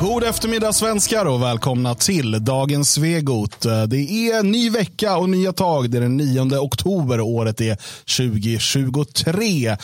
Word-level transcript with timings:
God 0.00 0.24
eftermiddag 0.24 0.72
svenskar 0.72 1.26
och 1.26 1.42
välkomna 1.42 1.94
till 1.94 2.44
dagens 2.44 2.92
Svegot. 2.92 3.60
Det 3.60 4.30
är 4.30 4.42
ny 4.42 4.70
vecka 4.70 5.16
och 5.16 5.28
nya 5.28 5.52
tag. 5.52 5.90
Det 5.90 5.98
är 5.98 6.02
den 6.02 6.16
9 6.16 6.58
oktober 6.58 7.20
och 7.20 7.28
året 7.28 7.60
är 7.60 7.76
2023. 8.16 9.76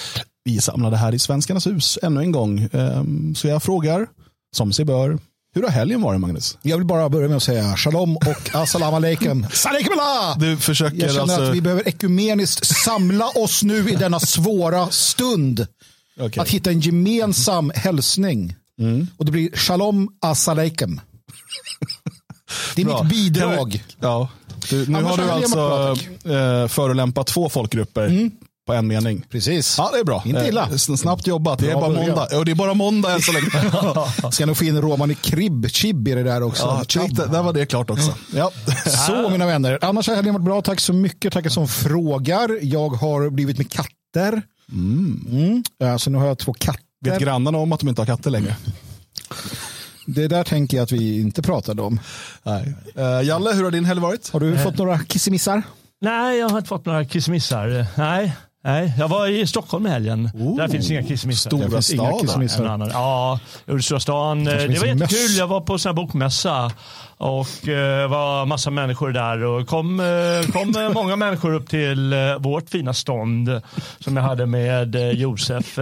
Vi 0.45 0.56
är 0.56 0.61
samlade 0.61 0.96
här 0.96 1.14
i 1.14 1.19
Svenskarnas 1.19 1.66
hus 1.66 1.98
ännu 2.03 2.21
en 2.21 2.32
gång. 2.32 2.69
Ehm, 2.72 3.35
så 3.35 3.48
jag 3.48 3.62
frågar, 3.62 4.06
som 4.56 4.72
sig 4.72 4.84
bör, 4.84 5.18
hur 5.54 5.62
har 5.62 5.70
helgen 5.70 6.02
varit 6.02 6.20
Magnus? 6.20 6.58
Jag 6.62 6.76
vill 6.76 6.86
bara 6.86 7.08
börja 7.08 7.28
med 7.28 7.36
att 7.36 7.42
säga 7.42 7.76
shalom 7.76 8.16
och 8.16 8.50
assalamu 8.52 8.96
alaikum. 8.96 9.46
Du 10.38 10.56
försöker 10.56 10.96
Jag 10.96 11.10
känner 11.10 11.22
alltså... 11.22 11.42
att 11.42 11.54
vi 11.54 11.60
behöver 11.60 11.88
ekumeniskt 11.88 12.66
samla 12.84 13.28
oss 13.28 13.62
nu 13.62 13.90
i 13.90 13.94
denna 13.94 14.20
svåra 14.20 14.90
stund. 14.90 15.66
Okej. 16.20 16.40
Att 16.42 16.48
hitta 16.48 16.70
en 16.70 16.80
gemensam 16.80 17.72
hälsning. 17.74 18.54
Mm. 18.80 19.06
Och 19.16 19.25
det 19.25 19.32
blir 19.32 19.50
shalom 19.56 20.09
assalamualaikum. 20.20 21.01
Det 22.74 22.83
är 22.83 22.87
Bra. 22.87 23.02
mitt 23.02 23.12
bidrag. 23.12 23.84
Ja. 24.00 24.28
Du, 24.70 24.87
nu 24.87 24.98
Annars 24.98 25.19
har 25.19 25.24
du 25.24 25.30
alltså 25.30 25.97
eh, 26.30 26.69
förolämpat 26.69 27.27
två 27.27 27.48
folkgrupper 27.48 28.30
på 28.66 28.73
en 28.73 28.87
mening. 28.87 29.24
Precis. 29.30 29.74
Ja, 29.78 29.91
det 29.92 29.98
är 29.98 30.05
bra. 30.05 30.23
Inte 30.27 30.48
illa. 30.48 30.62
Eh, 30.62 30.69
sn- 30.70 30.97
Snabbt 30.97 31.27
jobbat. 31.27 31.59
Det 31.59 31.70
är 31.70 31.74
bara 31.74 31.88
måndag. 31.88 32.28
Ja, 32.30 32.45
det 32.45 32.50
är 32.50 32.55
bara 32.55 32.74
måndag 32.74 33.12
än 33.14 33.20
så 33.20 33.33
länge. 33.33 33.50
Ska 34.33 34.47
nog 34.47 34.56
få 34.56 34.64
in 34.64 34.80
Romani 34.83 35.14
Kribb, 35.14 35.66
Chib 35.70 36.09
i 36.09 36.14
det 36.14 36.22
där 36.22 36.42
också. 36.42 36.62
ja, 36.62 36.84
Chib. 36.88 37.14
där, 37.16 37.42
var 37.42 37.52
det 37.52 37.66
klart 37.66 37.91
också. 37.91 38.14
Ja. 38.34 38.50
Så 39.06 39.30
mina 39.30 39.47
vänner. 39.47 39.78
Annars 39.83 40.09
har 40.09 40.14
helgen 40.14 40.34
varit 40.34 40.45
bra. 40.45 40.62
Tack 40.62 40.80
så 40.80 40.92
mycket. 40.92 41.33
Tack 41.33 41.52
som 41.52 41.69
frågar. 41.69 42.59
Jag 42.62 42.88
har 42.88 43.30
blivit 43.30 43.59
med 43.59 43.70
katter. 43.72 44.42
Mm. 44.72 45.62
Ja, 45.78 45.98
Så 45.98 46.11
nu 46.11 46.19
har 46.19 46.27
jag 46.27 46.38
två 46.38 46.52
katter. 46.52 46.80
Vet 47.10 47.20
grannarna 47.20 47.58
om 47.58 47.72
att 47.72 47.80
de 47.80 47.88
inte 47.88 48.00
har 48.00 48.06
katter 48.06 48.30
längre? 48.30 48.56
Det 50.06 50.28
där 50.28 50.44
tänker 50.44 50.76
jag 50.76 50.84
att 50.84 50.92
vi 50.92 51.20
inte 51.20 51.42
pratade 51.42 51.82
om. 51.82 52.00
Nej. 52.42 52.74
Eh, 52.96 53.20
Jalle, 53.22 53.52
hur 53.52 53.64
har 53.64 53.70
din 53.70 53.84
helg 53.84 54.00
varit? 54.00 54.30
Har 54.33 54.41
du 54.41 54.58
fått 54.58 54.78
några 54.78 54.98
kissemissar? 54.98 55.62
Nej, 56.00 56.38
jag 56.38 56.48
har 56.48 56.58
inte 56.58 56.69
fått 56.69 56.86
några 56.86 57.05
kissmissar. 57.05 57.86
Nej, 57.96 58.36
nej. 58.64 58.94
Jag 58.98 59.08
var 59.08 59.28
i 59.28 59.46
Stockholm 59.46 59.86
i 59.86 59.91
helgen. 59.91 60.30
Där 60.56 60.69
finns 60.69 60.91
inga. 60.91 61.02
Stora 61.16 61.83
kissemissar. 62.20 62.64
En 62.64 62.70
annan. 62.70 62.88
Ja, 62.92 63.41
i 63.78 63.83
Stora 63.83 64.00
stan. 64.00 64.44
Det 64.44 64.52
var 64.52 64.61
jättekul. 64.68 64.96
möss. 64.98 65.36
Jag 65.39 65.46
var 65.46 65.61
på 65.61 65.89
en 65.89 65.94
bokmässa 65.94 66.70
och 67.16 67.68
eh, 67.68 68.11
var 68.11 68.46
massa 68.46 68.70
människor 68.70 69.12
där 69.12 69.44
och 69.44 69.66
kom, 69.68 70.00
eh, 70.00 70.52
kom 70.52 70.77
eh, 70.77 70.92
många 70.92 71.16
människor 71.16 71.55
upp 71.55 71.68
till 71.68 72.12
eh, 72.12 72.18
vårt 72.39 72.70
fina 72.70 72.94
stånd 72.94 73.61
som 74.00 74.16
jag 74.16 74.22
hade 74.24 74.46
med 74.46 74.94
eh, 74.94 75.11
Josef. 75.11 75.78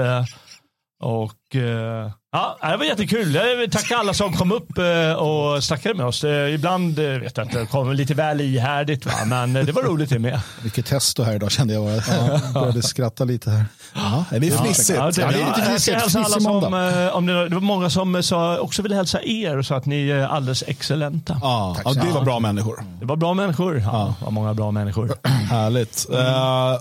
Och 1.02 1.56
eh, 1.56 2.10
ja, 2.32 2.58
det 2.62 2.76
var 2.76 2.84
jättekul. 2.84 3.34
Jag 3.34 3.56
vill 3.56 3.70
tacka 3.70 3.96
alla 3.96 4.14
som 4.14 4.32
kom 4.32 4.52
upp 4.52 4.78
eh, 4.78 5.12
och 5.12 5.64
snackade 5.64 5.94
med 5.94 6.06
oss. 6.06 6.24
Eh, 6.24 6.54
Ibland 6.54 6.98
eh, 6.98 7.04
vet 7.04 7.36
jag 7.36 7.46
inte, 7.46 7.58
det 7.58 7.66
kom 7.66 7.92
lite 7.92 8.14
väl 8.14 8.40
ihärdigt 8.40 9.06
va? 9.06 9.12
men 9.26 9.56
eh, 9.56 9.64
det 9.64 9.72
var 9.72 9.82
roligt 9.82 10.10
det 10.10 10.18
med. 10.18 10.40
Mycket 10.64 10.86
testo 10.86 11.22
här 11.22 11.34
idag 11.34 11.50
kände 11.50 11.74
jag. 11.74 11.90
Jag 11.90 12.52
började 12.54 12.82
skratta 12.82 13.24
lite 13.24 13.50
här. 13.50 13.64
Ja, 13.94 14.24
det 14.30 14.36
är 14.48 14.56
fnissigt. 14.58 14.98
Ja, 14.98 15.10
det 15.10 15.22
är 15.22 15.28
lite 15.28 15.42
jag 15.70 15.80
ska 15.80 15.92
fnissigt. 15.92 16.16
alla 16.16 16.40
som, 16.40 16.74
eh, 16.74 17.16
om 17.16 17.26
det, 17.26 17.48
det 17.48 17.54
var 17.54 17.60
många 17.62 17.90
som 17.90 18.22
sa, 18.22 18.58
också 18.58 18.82
ville 18.82 18.94
hälsa 18.94 19.22
er 19.22 19.58
och 19.58 19.66
sa 19.66 19.76
att 19.76 19.86
ni 19.86 20.08
är 20.10 20.26
alldeles 20.26 20.64
excellenta. 20.66 21.38
Ja, 21.42 21.76
ja, 21.84 21.92
det 21.92 22.10
var 22.10 22.24
bra 22.24 22.40
människor. 22.40 22.84
Det 23.00 23.06
var 23.06 23.16
bra 23.16 23.34
människor. 23.34 23.78
Ja, 23.78 24.14
det 24.18 24.24
var 24.24 24.32
många 24.32 24.54
bra 24.54 24.70
människor. 24.70 25.14
Härligt. 25.50 26.06
Eh, 26.12 26.18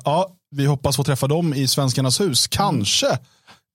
ja, 0.06 0.28
vi 0.56 0.66
hoppas 0.66 0.96
få 0.96 1.04
träffa 1.04 1.28
dem 1.28 1.54
i 1.54 1.68
Svenskarnas 1.68 2.22
hus. 2.22 2.48
Kanske 2.48 3.18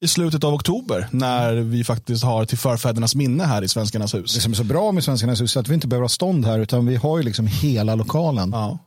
i 0.05 0.09
slutet 0.09 0.45
av 0.45 0.55
oktober 0.55 1.09
när 1.11 1.55
vi 1.55 1.85
faktiskt 1.85 2.25
har 2.25 2.45
till 2.45 2.59
förfädernas 2.59 3.15
minne 3.15 3.45
här 3.45 3.63
i 3.63 3.69
Svenskarnas 3.69 4.13
Det 4.13 4.19
hus. 4.19 4.43
som 4.43 4.53
är 4.53 4.57
så 4.57 4.65
bra 4.65 4.93
med 4.93 5.05
Svenskarnas 5.05 5.41
hus 5.41 5.57
är 5.57 5.61
att 5.61 5.69
vi 5.69 5.75
inte 5.75 5.87
behöver 5.87 6.05
ha 6.05 6.09
stånd 6.09 6.47
här 6.47 6.59
utan 6.59 6.87
vi 6.87 6.97
har 6.97 7.19
ju 7.19 7.23
liksom 7.25 7.47
hela 7.47 7.95
lokalen. 7.95 8.51
Ja, 8.53 8.79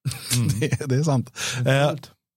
det, 0.60 0.86
det 0.88 0.94
är 0.94 1.02
sant. 1.02 1.30
Eh, 1.66 1.90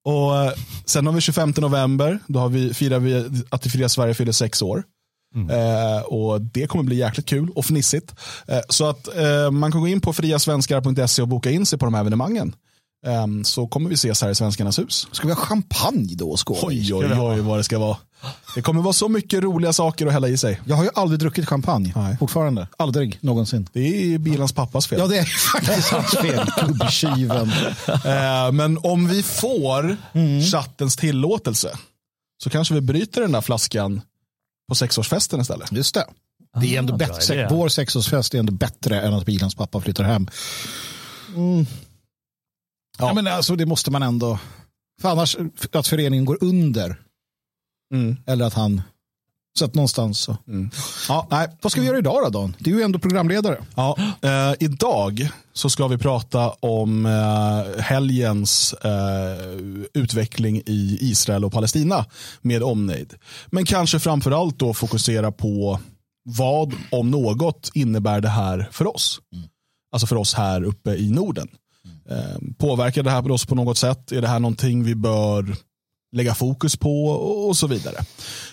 och 0.06 0.38
eh, 0.38 0.52
Sen 0.86 1.06
har 1.06 1.14
vi 1.14 1.22
25 1.22 1.54
november, 1.58 2.20
då 2.28 2.40
har 2.40 2.50
vi, 2.50 2.74
firar 2.74 3.00
vi 3.00 3.44
att 3.50 3.62
det 3.62 3.70
fria 3.70 3.90
Sverige 3.90 4.14
fyller 4.14 4.32
sex 4.32 4.62
år. 4.62 4.84
Eh, 5.52 6.02
och 6.06 6.42
Det 6.42 6.68
kommer 6.68 6.84
bli 6.84 6.96
jäkligt 6.96 7.26
kul 7.26 7.50
och 7.56 7.66
fnissigt. 7.66 8.14
Eh, 8.48 8.60
så 8.70 8.90
att 8.90 9.18
eh, 9.18 9.52
man 9.52 9.72
kan 9.72 9.82
gå 9.82 9.88
in 9.88 10.02
på 10.02 10.14
friasvenskar.se 10.14 11.22
och 11.22 11.28
boka 11.28 11.52
in 11.52 11.66
sig 11.66 11.80
på 11.80 11.86
de 11.86 11.94
här 11.94 12.02
evenemangen. 12.02 12.56
Eh, 13.08 13.28
så 13.44 13.68
kommer 13.68 13.90
vi 13.90 13.94
ses 13.96 14.22
här 14.22 14.30
i 14.30 14.36
Svenskarnas 14.36 14.80
hus. 14.80 15.08
Ska 15.12 15.28
vi 15.28 15.34
ha 15.34 15.42
champagne 15.42 16.16
då? 16.16 16.38
Skål? 16.38 16.58
Oj, 16.62 16.94
oj, 16.94 17.06
oj 17.20 17.40
vad 17.40 17.60
det 17.60 17.64
ska 17.64 17.80
vara. 17.80 17.98
Det 18.56 18.62
kommer 18.62 18.82
vara 18.82 18.94
så 18.94 19.10
mycket 19.10 19.44
roliga 19.44 19.74
saker 19.74 20.08
att 20.08 20.14
hälla 20.14 20.28
i 20.28 20.38
sig. 20.38 20.62
Jag 20.66 20.76
har 20.76 20.84
ju 20.84 20.90
aldrig 20.96 21.20
druckit 21.20 21.48
champagne. 21.50 21.94
Nej. 21.96 22.18
Fortfarande. 22.18 22.68
Aldrig 22.78 23.18
någonsin. 23.22 23.70
Det 23.74 24.14
är 24.14 24.18
bilans 24.18 24.54
pappas 24.54 24.88
fel. 24.88 25.00
Ja, 25.00 25.08
det 25.08 25.18
är 25.18 25.26
faktiskt 25.26 25.90
hans 25.90 26.12
fel. 26.18 26.48
Gubbtjuven. 26.68 27.52
Eh, 27.88 28.52
men 28.52 28.78
om 28.84 29.08
vi 29.08 29.24
får 29.24 29.98
chattens 30.52 30.96
tillåtelse 30.96 31.78
så 32.44 32.50
kanske 32.50 32.74
vi 32.74 32.82
bryter 32.82 33.22
den 33.22 33.32
där 33.32 33.42
flaskan 33.42 34.02
på 34.70 34.76
sexårsfesten 34.76 35.42
istället. 35.42 35.72
Just 35.72 35.94
det. 35.94 36.06
Det 36.62 36.76
är 36.76 36.80
ändå 36.80 36.94
Ah, 36.94 36.98
bättre. 36.98 37.48
Vår 37.52 37.70
sexårsfest 37.70 38.34
är 38.34 38.40
ändå 38.40 38.54
bättre 38.54 39.02
än 39.02 39.14
att 39.14 39.26
bilans 39.26 39.56
pappa 39.56 39.82
flyttar 39.82 40.04
hem. 40.04 40.28
Ja. 42.98 43.14
men 43.14 43.28
alltså, 43.28 43.56
det 43.56 43.66
måste 43.66 43.92
man 43.92 44.04
ändå. 44.04 44.40
För 45.02 45.10
annars 45.10 45.38
att 45.72 45.88
föreningen 45.88 46.26
går 46.26 46.38
under. 46.42 46.96
Mm. 47.94 48.18
Eller 48.28 48.46
att 48.46 48.54
han. 48.54 48.82
Så 49.60 49.66
att 49.66 49.76
någonstans 49.76 50.20
så. 50.20 50.38
Ja, 51.08 51.28
nej. 51.32 51.48
Vad 51.62 51.72
ska 51.72 51.82
vi 51.82 51.88
göra 51.88 51.98
idag 51.98 52.24
då 52.24 52.30
Dan? 52.30 52.56
Du 52.60 52.74
är 52.74 52.78
ju 52.78 52.84
ändå 52.84 53.00
programledare. 53.00 53.58
Ja, 53.76 53.98
eh, 54.22 54.54
idag 54.60 55.30
så 55.54 55.70
ska 55.70 55.88
vi 55.88 55.98
prata 55.98 56.50
om 56.50 57.06
eh, 57.06 57.82
helgens 57.82 58.74
eh, 58.74 59.52
utveckling 59.94 60.62
i 60.66 60.98
Israel 61.02 61.46
och 61.46 61.52
Palestina 61.52 62.06
med 62.42 62.64
omnejd. 62.64 63.14
Men 63.48 63.66
kanske 63.66 64.00
framförallt 64.00 64.60
då 64.60 64.74
fokusera 64.74 65.32
på 65.32 65.80
vad, 66.24 66.74
om 66.92 67.12
något, 67.12 67.72
innebär 67.74 68.22
det 68.22 68.30
här 68.30 68.70
för 68.72 68.96
oss? 68.96 69.20
Alltså 69.92 70.08
för 70.08 70.16
oss 70.16 70.34
här 70.34 70.64
uppe 70.64 70.96
i 70.96 71.10
Norden. 71.10 71.48
Eh, 72.12 72.38
påverkar 72.58 73.04
det 73.04 73.12
här 73.12 73.22
på 73.22 73.30
oss 73.30 73.46
på 73.46 73.56
något 73.56 73.78
sätt? 73.78 74.12
Är 74.12 74.22
det 74.22 74.28
här 74.28 74.40
någonting 74.40 74.84
vi 74.84 74.96
bör 74.96 75.56
lägga 76.16 76.34
fokus 76.36 76.76
på 76.78 77.06
och 77.48 77.58
så 77.58 77.68
vidare. 77.68 77.96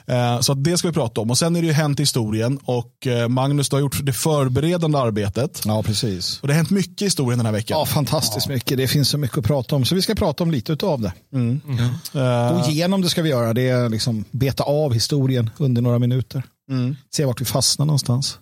Eh, 0.06 0.40
Så 0.40 0.54
det 0.54 0.78
ska 0.78 0.88
vi 0.88 0.94
prata 0.94 1.20
om. 1.20 1.30
Och 1.30 1.38
Sen 1.38 1.56
är 1.56 1.60
det 1.60 1.66
ju 1.66 1.72
hänt 1.72 2.00
i 2.00 2.02
historien 2.02 2.58
och 2.64 3.06
eh, 3.06 3.28
Magnus 3.28 3.68
du 3.68 3.76
har 3.76 3.80
gjort 3.80 3.98
det 4.02 4.12
förberedande 4.12 4.98
arbetet. 4.98 5.62
Ja, 5.64 5.82
precis. 5.82 6.40
Och 6.42 6.48
Det 6.48 6.54
har 6.54 6.56
hänt 6.56 6.70
mycket 6.70 7.02
i 7.02 7.04
historien 7.04 7.38
den 7.38 7.46
här 7.46 7.52
veckan. 7.52 7.78
Ja, 7.78 7.86
fantastiskt 7.86 8.48
mycket. 8.48 8.76
Det 8.78 8.88
finns 8.88 9.08
så 9.08 9.18
mycket 9.18 9.38
att 9.38 9.44
prata 9.44 9.76
om. 9.76 9.84
Så 9.84 9.94
vi 9.94 10.02
ska 10.02 10.14
prata 10.14 10.44
om 10.44 10.50
lite 10.50 10.86
av 10.86 11.00
det. 11.00 11.12
Eh, 12.14 12.64
Gå 12.64 12.70
igenom 12.70 13.00
det 13.02 13.08
ska 13.08 13.22
vi 13.22 13.28
göra. 13.30 13.54
Det 13.54 13.68
är 13.68 13.88
liksom 13.88 14.24
beta 14.30 14.62
av 14.64 14.92
historien 14.94 15.50
under 15.58 15.82
några 15.82 15.98
minuter. 15.98 16.42
mm. 16.70 16.96
Se 17.14 17.24
vart 17.24 17.40
vi 17.40 17.44
fastnar 17.44 17.86
någonstans. 17.86 18.38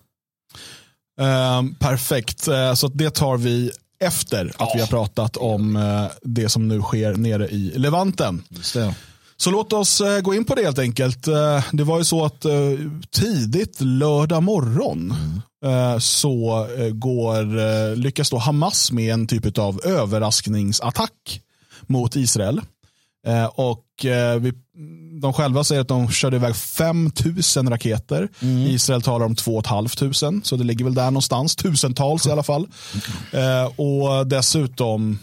Eh, 1.19 1.63
perfekt, 1.79 2.47
Eh, 2.47 2.73
så 2.73 2.87
det 2.87 3.09
tar 3.09 3.37
vi 3.37 3.71
efter 3.99 4.51
att 4.57 4.71
vi 4.75 4.79
har 4.79 4.87
pratat 4.87 5.37
om 5.37 5.75
eh, 5.75 6.05
det 6.21 6.49
som 6.49 6.67
nu 6.67 6.81
sker 6.81 7.13
nere 7.13 7.47
i 7.47 7.73
Levanten. 7.75 8.43
Just 8.49 8.73
det. 8.73 8.95
Så 9.37 9.51
låt 9.51 9.73
oss 9.73 10.01
eh, 10.01 10.19
gå 10.21 10.33
in 10.33 10.45
på 10.45 10.55
det 10.55 10.63
helt 10.63 10.79
enkelt. 10.79 11.27
Eh, 11.27 11.63
Det 11.71 11.83
var 11.83 11.97
ju 11.97 12.03
så 12.03 12.25
att 12.25 12.45
tidigt 13.11 13.81
lördag 13.81 14.43
morgon 14.43 15.13
eh, 15.65 15.97
så 15.99 16.67
går, 16.93 17.95
lyckas 17.95 18.29
då 18.29 18.37
Hamas 18.37 18.91
med 18.91 19.13
en 19.13 19.27
typ 19.27 19.57
av 19.57 19.81
överraskningsattack 19.85 21.41
mot 21.87 22.15
Israel. 22.15 22.61
Eh, 23.27 23.45
Och 23.45 24.05
eh, 24.05 24.39
vi, 24.39 24.53
de 25.21 25.33
själva 25.33 25.63
säger 25.63 25.81
att 25.81 25.87
de 25.87 26.09
körde 26.09 26.35
iväg 26.35 26.55
5 26.55 27.11
000 27.57 27.69
raketer. 27.69 28.29
Israel 28.67 29.01
talar 29.01 29.25
om 29.25 29.35
2 29.35 29.61
500, 29.63 30.41
så 30.43 30.55
det 30.55 30.63
ligger 30.63 30.85
väl 30.85 30.93
där 30.93 31.05
någonstans. 31.05 31.55
Tusentals 31.55 32.27
i 32.27 32.31
alla 32.31 32.43
fall. 32.43 32.67
Eh, 33.31 33.79
Och 33.79 34.27
dessutom, 34.27 35.19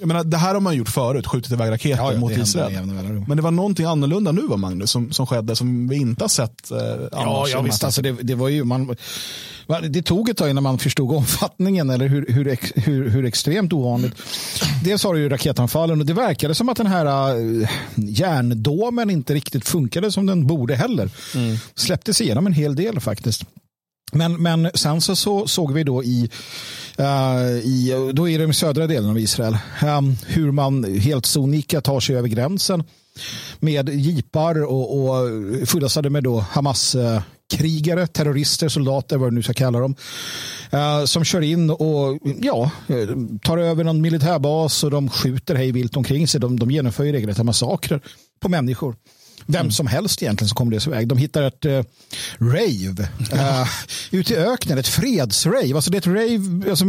jag 0.00 0.08
menar, 0.08 0.24
det 0.24 0.36
här 0.36 0.54
har 0.54 0.60
man 0.60 0.76
gjort 0.76 0.88
förut, 0.88 1.26
skjutit 1.26 1.52
iväg 1.52 1.70
raketer 1.70 2.18
mot 2.18 2.30
det 2.30 2.34
händer 2.34 2.42
Israel. 2.42 3.24
Men 3.26 3.36
det 3.36 3.42
var 3.42 3.50
någonting 3.50 3.86
annorlunda 3.86 4.32
nu 4.32 4.46
va 4.46 4.56
Magnus, 4.56 4.90
som, 4.90 5.12
som 5.12 5.26
skedde 5.26 5.56
som 5.56 5.88
vi 5.88 5.96
inte 5.96 6.24
har 6.24 6.28
sett 6.28 6.70
eh, 6.70 6.78
Ja, 7.12 7.48
ja 7.48 7.60
visst. 7.60 7.84
Alltså 7.84 8.02
det, 8.02 8.12
det, 8.12 8.34
var 8.34 8.48
ju, 8.48 8.64
man, 8.64 8.96
det 9.90 10.02
tog 10.02 10.28
ett 10.28 10.36
tag 10.36 10.50
innan 10.50 10.62
man 10.62 10.78
förstod 10.78 11.16
omfattningen 11.16 11.90
eller 11.90 12.08
hur, 12.08 12.26
hur, 12.28 12.58
hur, 12.80 13.08
hur 13.08 13.24
extremt 13.24 13.72
ovanligt. 13.72 14.14
Dels 14.84 15.04
har 15.04 15.14
du 15.14 15.20
ju 15.20 15.28
raketanfallen 15.28 16.00
och 16.00 16.06
det 16.06 16.14
verkade 16.14 16.54
som 16.54 16.68
att 16.68 16.76
den 16.76 16.86
här 16.86 17.36
uh, 17.36 17.68
järndomen 17.96 19.10
inte 19.10 19.34
riktigt 19.34 19.68
funkade 19.68 20.12
som 20.12 20.26
den 20.26 20.46
borde 20.46 20.74
heller. 20.74 21.10
Släpptes 21.74 22.20
igenom 22.20 22.46
en 22.46 22.52
hel 22.52 22.76
del 22.76 23.00
faktiskt. 23.00 23.44
Men, 24.12 24.42
men 24.42 24.70
sen 24.74 25.00
så, 25.00 25.16
så 25.16 25.46
såg 25.46 25.72
vi 25.72 25.84
då 25.84 26.04
i, 26.04 26.30
Eh, 26.98 27.58
i 27.58 28.10
då 28.14 28.28
är 28.28 28.38
det 28.38 28.44
den 28.44 28.54
södra 28.54 28.86
delen 28.86 29.10
av 29.10 29.18
Israel 29.18 29.58
ehm, 29.82 30.16
hur 30.26 30.50
man 30.50 30.84
helt 30.84 31.26
sonika 31.26 31.80
tar 31.80 32.00
sig 32.00 32.16
över 32.16 32.28
gränsen 32.28 32.84
med 33.60 33.88
jeepar 33.88 34.64
och, 34.64 34.98
och 34.98 35.28
fullastade 35.68 36.10
med 36.10 36.24
då 36.24 36.44
Hamas-krigare, 36.50 38.00
eh, 38.00 38.06
terrorister, 38.06 38.68
soldater, 38.68 39.16
vad 39.16 39.30
du 39.30 39.34
nu 39.34 39.42
ska 39.42 39.52
kalla 39.52 39.78
dem. 39.80 39.94
Eh, 40.70 41.04
som 41.04 41.24
kör 41.24 41.40
in 41.40 41.70
och 41.70 42.18
ja, 42.40 42.70
tar 43.42 43.58
över 43.58 43.84
någon 43.84 44.00
militärbas 44.00 44.84
och 44.84 44.90
de 44.90 45.10
skjuter 45.10 45.54
hej 45.54 45.72
vilt 45.72 45.96
omkring 45.96 46.28
sig. 46.28 46.40
De, 46.40 46.58
de 46.58 46.70
genomför 46.70 47.04
ju 47.04 47.12
regelrätta 47.12 47.44
massakrer 47.44 48.00
på 48.40 48.48
människor 48.48 48.96
vem 49.46 49.60
mm. 49.60 49.72
som 49.72 49.86
helst 49.86 50.22
egentligen 50.22 50.48
som 50.48 50.56
kommer 50.56 50.70
deras 50.70 50.86
väg. 50.86 51.08
De 51.08 51.18
hittar 51.18 51.42
ett 51.42 51.64
uh, 51.66 51.82
rave 52.38 53.08
uh, 53.32 53.68
ute 54.10 54.34
i 54.34 54.36
öknen, 54.36 54.78
ett 54.78 54.88
fredsrave. 54.88 55.74
Alltså 55.74 55.90
det 55.90 55.96
är 55.96 56.00
ett 56.00 56.06
rave 56.06 56.70
alltså, 56.70 56.84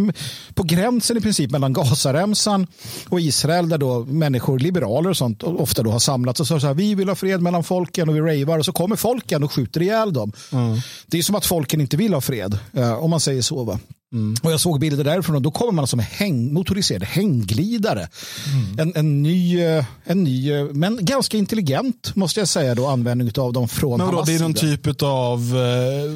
på 0.53 0.63
gränsen 0.63 1.17
i 1.17 1.21
princip 1.21 1.51
mellan 1.51 1.73
Gazaremsan 1.73 2.67
och 3.09 3.21
Israel 3.21 3.69
där 3.69 3.77
då 3.77 4.05
människor, 4.05 4.59
liberaler 4.59 5.09
och 5.09 5.17
sånt 5.17 5.43
ofta 5.43 5.83
då 5.83 5.91
har 5.91 5.99
samlats 5.99 6.39
och 6.39 6.47
så, 6.47 6.59
så 6.59 6.67
här, 6.67 6.73
vi 6.73 6.95
vill 6.95 7.09
ha 7.09 7.15
fred 7.15 7.41
mellan 7.41 7.63
folken 7.63 8.09
och 8.09 8.15
vi 8.15 8.19
ravar 8.19 8.59
och 8.59 8.65
så 8.65 8.71
kommer 8.71 8.95
folken 8.95 9.43
och 9.43 9.51
skjuter 9.51 9.81
ihjäl 9.81 10.13
dem. 10.13 10.31
Mm. 10.51 10.79
Det 11.07 11.17
är 11.17 11.23
som 11.23 11.35
att 11.35 11.45
folken 11.45 11.81
inte 11.81 11.97
vill 11.97 12.13
ha 12.13 12.21
fred, 12.21 12.59
uh, 12.77 12.93
om 12.93 13.09
man 13.09 13.19
säger 13.19 13.41
så. 13.41 13.63
Va? 13.63 13.79
Mm. 14.13 14.35
Och 14.43 14.51
jag 14.51 14.59
såg 14.59 14.79
bilder 14.79 15.03
därifrån 15.03 15.35
och 15.35 15.41
då 15.41 15.51
kommer 15.51 15.71
man 15.71 15.87
med 15.93 16.05
häng, 16.05 16.53
motoriserade 16.53 17.05
hängglidare. 17.05 18.07
Mm. 18.47 18.79
En, 18.79 18.95
en, 18.95 19.23
ny, 19.23 19.61
eh, 19.61 19.85
en 20.03 20.23
ny, 20.23 20.51
eh, 20.51 20.65
men 20.71 21.05
ganska 21.05 21.37
intelligent 21.37 22.15
måste 22.15 22.39
jag 22.39 22.47
säga 22.47 22.75
då, 22.75 22.87
användning 22.87 23.31
av 23.37 23.53
dem 23.53 23.67
från 23.67 23.97
men 23.97 24.07
vadå, 24.07 24.23
Det 24.23 24.35
är 24.35 24.39
någon 24.39 24.53
typ 24.53 25.03
av 25.03 25.39
eh, 25.57 26.11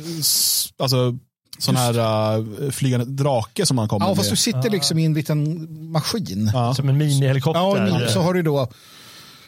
alltså, 0.78 1.18
sån 1.58 1.76
här 1.76 2.00
uh, 2.40 2.72
flygande 2.72 3.24
drake 3.24 3.66
som 3.66 3.76
man 3.76 3.88
kommer 3.88 4.06
ja, 4.06 4.10
med. 4.10 4.12
Ja, 4.12 4.16
fast 4.16 4.30
du 4.30 4.36
sitter 4.36 4.70
liksom 4.70 5.00
i 5.00 5.06
en 5.06 5.14
liten 5.14 5.68
maskin. 5.92 6.52
Ja. 6.54 6.74
Som 6.74 6.90
en 6.90 6.98
minihelikopter. 6.98 8.00
Ja, 8.02 8.08
så 8.10 8.22
har 8.22 8.34
du 8.34 8.42
då 8.42 8.68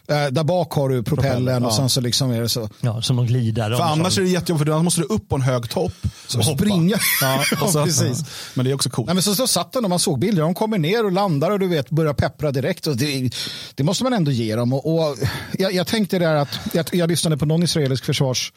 Eh, 0.07 0.27
där 0.27 0.43
bak 0.43 0.73
har 0.73 0.89
du 0.89 1.03
propellen 1.03 1.65
och 1.65 1.73
sen 1.73 1.89
så 1.89 2.01
liksom 2.01 2.31
är 2.31 2.41
det 2.41 2.49
så. 2.49 2.69
Ja, 2.81 3.01
som 3.01 3.15
någon 3.15 3.27
glidare. 3.27 3.77
För 3.77 3.83
annars 3.83 4.17
är 4.17 4.21
det 4.21 4.27
jättejobbigt, 4.27 4.67
för 4.67 4.73
annars 4.73 4.83
måste 4.83 5.01
du 5.01 5.07
upp 5.07 5.29
på 5.29 5.35
en 5.35 5.41
hög 5.41 5.69
topp. 5.69 5.93
Så 6.27 6.39
och 6.39 6.45
springa. 6.45 6.97
Ja, 7.21 7.43
och 7.61 7.69
så, 7.69 7.83
precis. 7.83 8.23
Men 8.53 8.65
det 8.65 8.71
är 8.71 8.75
också 8.75 8.89
coolt. 8.89 9.07
Nej, 9.07 9.13
men 9.13 9.23
så, 9.23 9.35
så 9.35 9.47
satt 9.47 9.73
den 9.73 9.83
och 9.83 9.89
man 9.89 9.99
såg 9.99 10.19
bilder. 10.19 10.41
De 10.41 10.53
kommer 10.53 10.77
ner 10.77 11.05
och 11.05 11.11
landar 11.11 11.51
och 11.51 11.59
du 11.59 11.67
vet 11.67 11.89
börjar 11.89 12.13
peppra 12.13 12.51
direkt. 12.51 12.87
Och 12.87 12.97
det, 12.97 13.29
det 13.75 13.83
måste 13.83 14.03
man 14.03 14.13
ändå 14.13 14.31
ge 14.31 14.55
dem. 14.55 14.73
Och, 14.73 14.95
och 14.95 15.17
jag, 15.57 15.73
jag, 15.73 15.87
tänkte 15.87 16.19
där 16.19 16.35
att 16.35 16.59
jag, 16.73 16.85
jag 16.91 17.09
lyssnade 17.09 17.37
på 17.37 17.45
någon 17.45 17.63
israelisk 17.63 18.05
försvars 18.05 18.53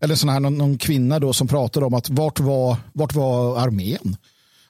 eller 0.00 0.14
sån 0.14 0.28
här, 0.28 0.40
någon, 0.40 0.58
någon, 0.58 0.78
kvinna 0.78 1.18
då 1.18 1.32
som 1.32 1.48
pratade 1.48 1.86
om 1.86 1.94
att 1.94 2.10
vart 2.10 2.40
var, 2.40 2.76
vart 2.92 3.14
var 3.14 3.58
armén? 3.58 4.16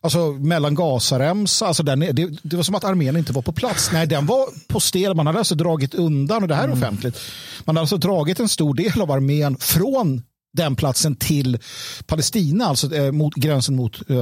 Alltså 0.06 0.32
mellan 0.32 0.75
Gazaremsa, 0.75 1.67
alltså 1.67 1.82
den, 1.82 2.00
det, 2.00 2.29
det 2.43 2.56
var 2.56 2.62
som 2.62 2.75
att 2.75 2.85
armén 2.85 3.17
inte 3.17 3.32
var 3.32 3.43
på 3.43 3.53
plats. 3.53 3.91
Nej, 3.93 4.06
den 4.06 4.26
var 4.26 4.47
posterad, 4.69 5.17
man 5.17 5.26
hade 5.26 5.38
alltså 5.38 5.55
dragit 5.55 5.94
undan, 5.94 6.43
och 6.43 6.49
det 6.49 6.55
här 6.55 6.62
är 6.62 6.69
mm. 6.69 6.79
offentligt, 6.79 7.20
man 7.64 7.76
hade 7.76 7.81
alltså 7.82 7.97
dragit 7.97 8.41
en 8.41 8.49
stor 8.49 8.75
del 8.75 9.00
av 9.00 9.11
armén 9.11 9.56
från 9.58 10.23
den 10.53 10.76
platsen 10.76 11.17
till 11.17 11.58
Palestina, 12.06 12.67
alltså 12.67 12.94
eh, 12.94 13.12
mot 13.12 13.35
gränsen 13.35 13.76
mot 13.76 14.11
eh, 14.11 14.17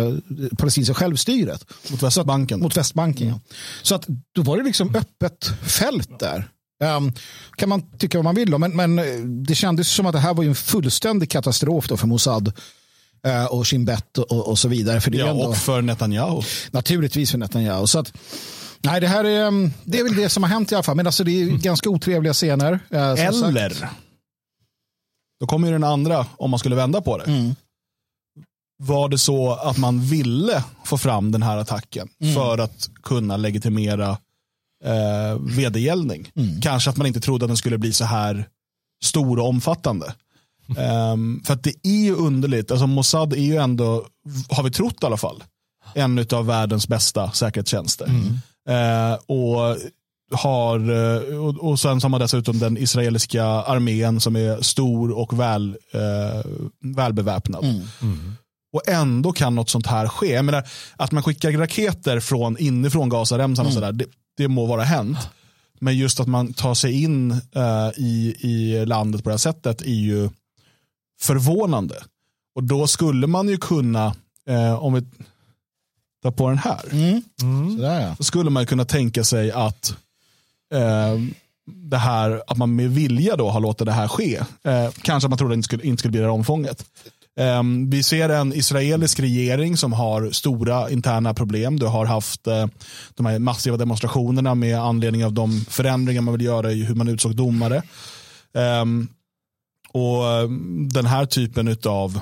palestinska 0.58 0.94
självstyret. 0.94 1.64
Mot 1.90 2.02
Västbanken. 2.02 2.58
Att, 2.58 2.62
mot 2.62 2.76
Västbanken, 2.76 3.26
mm. 3.26 3.40
ja. 3.48 3.54
Så 3.82 3.94
att 3.94 4.06
då 4.34 4.42
var 4.42 4.56
det 4.56 4.62
liksom 4.62 4.94
öppet 4.94 5.50
fält 5.62 6.18
där. 6.18 6.48
Um, 6.84 7.12
kan 7.56 7.68
man 7.68 7.98
tycka 7.98 8.18
vad 8.18 8.24
man 8.24 8.34
vill 8.34 8.54
om, 8.54 8.60
men, 8.60 8.76
men 8.76 8.98
eh, 8.98 9.04
det 9.46 9.54
kändes 9.54 9.88
som 9.88 10.06
att 10.06 10.12
det 10.12 10.18
här 10.18 10.34
var 10.34 10.44
en 10.44 10.54
fullständig 10.54 11.30
katastrof 11.30 11.86
för 11.86 12.06
Mossad 12.06 12.52
och 13.50 13.68
Shin 13.68 13.84
Bet 13.84 14.18
och, 14.18 14.48
och, 14.48 14.58
så 14.58 14.68
vidare. 14.68 15.00
För 15.00 15.10
det 15.10 15.18
ja, 15.18 15.28
ändå, 15.28 15.44
och 15.44 15.56
för 15.56 15.82
Netanyahu. 15.82 16.42
Naturligtvis 16.70 17.30
för 17.30 17.38
Netanyahu. 17.38 17.86
Så 17.86 17.98
att, 17.98 18.12
nej, 18.80 19.00
det 19.00 19.06
här 19.06 19.24
är, 19.24 19.46
mm, 19.46 19.72
det 19.84 19.98
är 19.98 20.04
väl 20.04 20.16
det 20.16 20.28
som 20.28 20.42
har 20.42 20.50
hänt 20.50 20.72
i 20.72 20.74
alla 20.74 20.82
fall. 20.82 20.96
Men 20.96 21.06
alltså, 21.06 21.24
det 21.24 21.30
är 21.30 21.42
mm. 21.42 21.60
ganska 21.60 21.90
otrevliga 21.90 22.32
scener. 22.32 22.72
Eh, 22.90 23.10
Eller, 23.10 23.70
sagt. 23.70 23.92
då 25.40 25.46
kommer 25.46 25.68
ju 25.68 25.72
den 25.72 25.84
andra 25.84 26.26
om 26.36 26.50
man 26.50 26.58
skulle 26.58 26.76
vända 26.76 27.00
på 27.00 27.18
det. 27.18 27.24
Mm. 27.24 27.54
Var 28.82 29.08
det 29.08 29.18
så 29.18 29.52
att 29.52 29.78
man 29.78 30.00
ville 30.00 30.64
få 30.84 30.98
fram 30.98 31.32
den 31.32 31.42
här 31.42 31.56
attacken 31.56 32.08
mm. 32.20 32.34
för 32.34 32.58
att 32.58 32.90
kunna 33.02 33.36
legitimera 33.36 34.10
eh, 34.84 35.38
vedergällning? 35.56 36.30
Mm. 36.36 36.60
Kanske 36.60 36.90
att 36.90 36.96
man 36.96 37.06
inte 37.06 37.20
trodde 37.20 37.44
att 37.44 37.48
den 37.48 37.56
skulle 37.56 37.78
bli 37.78 37.92
så 37.92 38.04
här 38.04 38.48
stor 39.04 39.38
och 39.38 39.48
omfattande. 39.48 40.14
Um, 40.68 41.42
för 41.44 41.54
att 41.54 41.62
det 41.62 41.74
är 41.82 42.04
ju 42.04 42.14
underligt, 42.14 42.70
alltså 42.70 42.86
Mossad 42.86 43.32
är 43.32 43.36
ju 43.36 43.56
ändå, 43.56 44.06
har 44.48 44.62
vi 44.62 44.70
trott 44.70 45.02
i 45.02 45.06
alla 45.06 45.16
fall, 45.16 45.44
en 45.94 46.26
av 46.32 46.46
världens 46.46 46.88
bästa 46.88 47.30
säkerhetstjänster. 47.30 48.06
Mm. 48.06 48.40
Uh, 48.70 49.18
och 49.26 49.76
har, 50.32 50.90
uh, 50.90 51.46
och, 51.46 51.70
och 51.70 51.80
sen 51.80 52.02
har 52.02 52.08
man 52.08 52.20
dessutom 52.20 52.58
den 52.58 52.76
israeliska 52.76 53.44
armén 53.44 54.20
som 54.20 54.36
är 54.36 54.62
stor 54.62 55.10
och 55.10 55.40
väl, 55.40 55.76
uh, 55.94 56.52
välbeväpnad. 56.80 57.64
Mm. 57.64 57.82
Mm. 58.02 58.36
Och 58.72 58.88
ändå 58.88 59.32
kan 59.32 59.54
något 59.54 59.70
sånt 59.70 59.86
här 59.86 60.08
ske. 60.08 60.32
Jag 60.32 60.44
menar, 60.44 60.64
att 60.96 61.12
man 61.12 61.22
skickar 61.22 61.52
raketer 61.52 62.20
från 62.20 62.58
inifrån 62.58 63.08
Gazaremsan 63.08 63.66
och 63.66 63.72
mm. 63.72 63.82
sådär, 63.82 63.92
det, 63.92 64.06
det 64.36 64.48
må 64.48 64.66
vara 64.66 64.82
hänt. 64.82 65.18
Men 65.80 65.96
just 65.96 66.20
att 66.20 66.26
man 66.26 66.52
tar 66.52 66.74
sig 66.74 67.02
in 67.02 67.30
uh, 67.32 67.90
i, 67.96 68.36
i 68.40 68.86
landet 68.86 69.24
på 69.24 69.30
det 69.30 69.32
här 69.32 69.38
sättet 69.38 69.82
är 69.82 69.86
ju 69.86 70.30
förvånande. 71.20 71.94
Och 72.54 72.64
då 72.64 72.86
skulle 72.86 73.26
man 73.26 73.48
ju 73.48 73.56
kunna, 73.56 74.14
eh, 74.48 74.84
om 74.84 74.94
vi 74.94 75.02
tar 76.22 76.30
på 76.30 76.48
den 76.48 76.58
här, 76.58 76.80
mm. 76.90 77.22
Mm. 77.42 77.76
Sådär, 77.76 78.00
ja. 78.00 78.16
så 78.16 78.24
skulle 78.24 78.50
man 78.50 78.66
kunna 78.66 78.84
tänka 78.84 79.24
sig 79.24 79.52
att 79.52 79.96
eh, 80.74 81.18
det 81.66 81.96
här, 81.96 82.42
att 82.46 82.56
man 82.56 82.76
med 82.76 82.90
vilja 82.90 83.36
då 83.36 83.50
har 83.50 83.60
låtit 83.60 83.86
det 83.86 83.92
här 83.92 84.08
ske. 84.08 84.36
Eh, 84.62 84.90
kanske 85.02 85.26
att 85.26 85.30
man 85.30 85.38
trodde 85.38 85.52
att 85.52 85.56
det 85.56 85.58
inte 85.58 85.66
skulle, 85.66 85.82
inte 85.82 86.00
skulle 86.00 86.10
bli 86.10 86.20
det 86.20 86.26
här 86.26 86.32
omfånget. 86.32 86.84
Um, 87.40 87.90
vi 87.90 88.02
ser 88.02 88.28
en 88.28 88.52
israelisk 88.52 89.20
regering 89.20 89.76
som 89.76 89.92
har 89.92 90.30
stora 90.30 90.90
interna 90.90 91.34
problem. 91.34 91.78
Du 91.78 91.86
har 91.86 92.06
haft 92.06 92.46
uh, 92.46 92.66
de 93.14 93.26
här 93.26 93.38
massiva 93.38 93.76
demonstrationerna 93.76 94.54
med 94.54 94.78
anledning 94.78 95.24
av 95.24 95.32
de 95.32 95.64
förändringar 95.68 96.22
man 96.22 96.34
vill 96.34 96.46
göra 96.46 96.72
i 96.72 96.84
hur 96.84 96.94
man 96.94 97.08
utsåg 97.08 97.36
domare. 97.36 97.82
Och 99.94 100.26
eh, 100.26 100.48
den 100.90 101.06
här 101.06 101.26
typen 101.26 101.76
av 101.84 102.20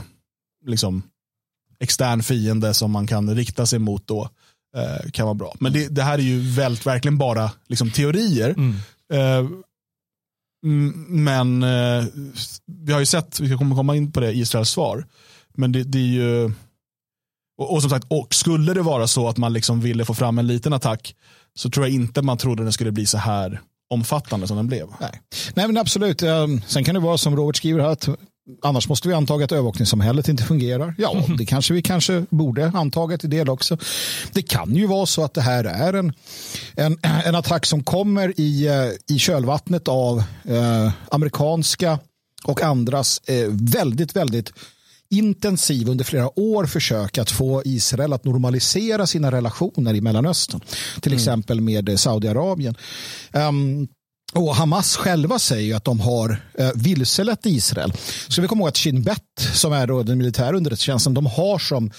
liksom, 0.66 1.02
extern 1.80 2.22
fiende 2.22 2.74
som 2.74 2.90
man 2.90 3.06
kan 3.06 3.34
rikta 3.34 3.66
sig 3.66 3.78
mot 3.78 4.06
då 4.06 4.28
eh, 4.76 5.10
kan 5.10 5.26
vara 5.26 5.34
bra. 5.34 5.54
Men 5.60 5.72
det, 5.72 5.88
det, 5.88 6.02
här 6.02 6.18
är 6.18 6.22
ju 6.22 6.40
väldigt, 6.40 6.86
verkligen 6.86 7.18
bara 7.18 7.50
liksom, 7.68 7.90
teorier. 7.90 8.50
Mm. 8.50 8.74
Eh, 9.12 9.50
men 11.08 11.62
eh, 11.62 12.04
vi 12.66 12.92
har 12.92 13.00
ju 13.00 13.06
sett, 13.06 13.40
vi 13.40 13.56
kommer 13.56 13.76
komma 13.76 13.96
in 13.96 14.12
på 14.12 14.20
det, 14.20 14.32
Israels 14.32 14.70
svar. 14.70 15.06
Men 15.54 15.72
det, 15.72 15.82
det 15.82 15.98
är 15.98 16.02
ju, 16.02 16.44
och, 17.58 17.72
och, 17.72 17.82
som 17.82 17.90
sagt, 17.90 18.06
och 18.08 18.34
skulle 18.34 18.74
det 18.74 18.82
vara 18.82 19.06
så 19.06 19.28
att 19.28 19.36
man 19.36 19.52
liksom 19.52 19.80
ville 19.80 20.04
få 20.04 20.14
fram 20.14 20.38
en 20.38 20.46
liten 20.46 20.72
attack 20.72 21.16
så 21.54 21.70
tror 21.70 21.86
jag 21.86 21.94
inte 21.94 22.22
man 22.22 22.38
trodde 22.38 22.62
den 22.62 22.72
skulle 22.72 22.92
bli 22.92 23.06
så 23.06 23.18
här 23.18 23.60
omfattande 23.92 24.46
som 24.46 24.56
den 24.56 24.66
blev. 24.66 24.86
Nej, 25.00 25.20
Nej 25.54 25.66
men 25.66 25.76
absolut. 25.76 26.22
Sen 26.66 26.84
kan 26.84 26.94
det 26.94 27.00
vara 27.00 27.18
som 27.18 27.36
Robert 27.36 27.56
skriver 27.56 27.80
här 27.80 27.88
att 27.88 28.08
Annars 28.62 28.88
måste 28.88 29.08
vi 29.08 29.14
anta 29.14 29.34
att 29.34 29.52
övervakningssamhället 29.52 30.28
inte 30.28 30.42
fungerar. 30.42 30.94
Ja, 30.98 31.12
mm. 31.12 31.36
det 31.38 31.46
kanske 31.46 31.74
vi 31.74 31.82
kanske 31.82 32.24
borde 32.30 32.72
anta 32.74 33.18
till 33.18 33.30
del 33.30 33.48
också. 33.48 33.78
Det 34.32 34.42
kan 34.42 34.76
ju 34.76 34.86
vara 34.86 35.06
så 35.06 35.24
att 35.24 35.34
det 35.34 35.40
här 35.40 35.64
är 35.64 35.92
en, 35.92 36.12
en, 36.76 36.98
en 37.24 37.34
attack 37.34 37.66
som 37.66 37.84
kommer 37.84 38.40
i, 38.40 38.66
eh, 38.66 39.14
i 39.14 39.18
kölvattnet 39.18 39.88
av 39.88 40.18
eh, 40.44 40.92
amerikanska 41.10 41.98
och 42.44 42.62
andras 42.62 43.20
eh, 43.26 43.48
väldigt, 43.50 44.16
väldigt 44.16 44.52
intensiv 45.12 45.88
under 45.88 46.04
flera 46.04 46.38
år 46.38 46.66
försök 46.66 47.18
att 47.18 47.30
få 47.30 47.62
Israel 47.64 48.12
att 48.12 48.24
normalisera 48.24 49.06
sina 49.06 49.32
relationer 49.32 49.94
i 49.94 50.00
Mellanöstern. 50.00 50.60
Till 51.00 51.12
mm. 51.12 51.18
exempel 51.18 51.60
med 51.60 52.00
Saudiarabien. 52.00 52.74
Um, 53.32 53.88
och 54.34 54.56
Hamas 54.56 54.96
själva 54.96 55.38
säger 55.38 55.76
att 55.76 55.84
de 55.84 56.00
har 56.00 56.42
eh, 56.58 56.70
vilselett 56.74 57.46
Israel. 57.46 57.92
Så 58.28 58.42
vi 58.42 58.48
kommer 58.48 58.62
ihåg 58.62 58.68
att 58.68 58.78
Shin 58.78 59.02
Bet, 59.02 59.18
som 59.54 59.72
är 59.72 59.86
då 59.86 60.02
den 60.02 60.18
militära 60.18 60.56
underrättelsetjänsten, 60.56 61.14
de 61.14 61.26
har 61.26 61.58
som 61.58 61.90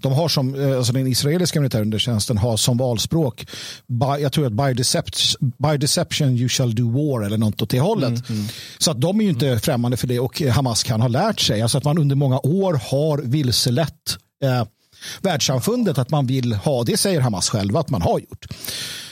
de 0.00 0.12
har 0.12 0.28
som, 0.28 0.54
eh, 0.54 0.76
alltså 0.76 0.92
den 0.92 1.06
israeliska 1.06 1.60
militärundertjänsten 1.60 2.38
har 2.38 2.56
som 2.56 2.78
valspråk, 2.78 3.46
by, 3.86 4.22
jag 4.22 4.32
tror 4.32 4.46
att 4.46 4.52
by 4.52 4.74
deception, 4.74 5.52
by 5.58 5.76
deception 5.78 6.36
you 6.36 6.48
shall 6.48 6.74
do 6.74 6.90
war 6.90 7.26
eller 7.26 7.38
något 7.38 7.62
åt 7.62 7.70
det 7.70 7.80
hållet. 7.80 8.28
Mm, 8.28 8.40
mm. 8.40 8.46
Så 8.78 8.90
att 8.90 9.00
de 9.00 9.20
är 9.20 9.24
ju 9.24 9.30
inte 9.30 9.46
mm. 9.46 9.60
främmande 9.60 9.96
för 9.96 10.06
det 10.06 10.20
och 10.20 10.40
Hamas 10.40 10.82
kan 10.82 11.00
ha 11.00 11.08
lärt 11.08 11.40
sig. 11.40 11.62
Alltså 11.62 11.78
att 11.78 11.84
man 11.84 11.98
under 11.98 12.16
många 12.16 12.38
år 12.38 12.80
har 12.90 13.18
vilselett 13.18 14.18
eh, 14.44 14.64
världssamfundet 15.20 15.98
att 15.98 16.10
man 16.10 16.26
vill 16.26 16.52
ha, 16.52 16.84
det 16.84 16.96
säger 16.96 17.20
Hamas 17.20 17.50
själva 17.50 17.80
att 17.80 17.90
man 17.90 18.02
har 18.02 18.18
gjort. 18.18 18.46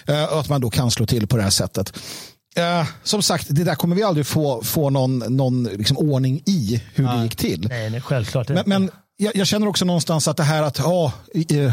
Eh, 0.07 0.25
och 0.25 0.41
att 0.41 0.49
man 0.49 0.61
då 0.61 0.71
kan 0.71 0.91
slå 0.91 1.07
till 1.07 1.27
på 1.27 1.37
det 1.37 1.43
här 1.43 1.51
sättet. 1.51 1.99
Uh, 2.59 2.87
som 3.03 3.23
sagt, 3.23 3.47
det 3.51 3.65
där 3.65 3.75
kommer 3.75 3.97
vi 3.97 4.03
aldrig 4.03 4.27
få, 4.27 4.63
få 4.63 4.91
någon, 4.91 5.19
någon 5.19 5.65
liksom 5.65 5.97
ordning 5.97 6.43
i 6.47 6.83
hur 6.95 7.05
ja. 7.05 7.13
det 7.13 7.23
gick 7.23 7.37
till. 7.37 7.69
Nej, 7.69 7.91
nej 7.91 8.01
självklart 8.01 8.49
men, 8.49 8.63
men, 8.67 8.91
jag, 9.17 9.37
jag, 9.37 9.47
känner 9.47 9.69
också 9.69 9.85
någonstans 9.85 10.29
att 10.29 10.37
det 10.37 10.43
här 10.43 10.63
att 10.63 10.79
ja, 10.79 11.13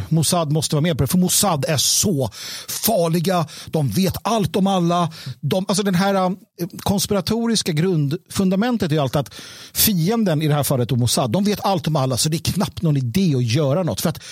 Mossad 0.10 0.52
måste 0.52 0.76
vara 0.76 0.82
med 0.82 0.98
på 0.98 1.04
det. 1.04 1.08
För 1.08 1.18
Mossad 1.18 1.66
är 1.68 1.78
så 1.78 2.30
farliga. 2.68 3.48
De 3.66 3.90
vet 3.90 4.16
allt 4.22 4.56
om 4.56 4.68
alla. 4.68 5.12
De, 5.40 5.66
alltså 5.68 5.84
den 5.84 5.96
här 5.96 6.16
um, 6.16 6.38
konspiratoriska 6.80 7.72
grundfundamentet 7.72 8.92
är 8.92 9.00
alltid 9.00 9.20
att 9.20 9.34
fienden, 9.74 10.42
i 10.42 10.48
det 10.48 10.54
här 10.54 10.64
fallet 10.64 10.92
Mossad, 10.92 11.32
de 11.32 11.44
vet 11.44 11.66
allt 11.66 11.88
om 11.88 11.96
alla 11.96 12.18
så 12.18 12.30
det 12.30 12.38
är 12.38 12.52
knappt 12.54 12.82
någon 12.82 12.98
idé 12.98 13.36
att 13.36 13.44
göra 13.44 13.84
något. 13.84 14.02
För 14.02 14.10
att 14.10 14.24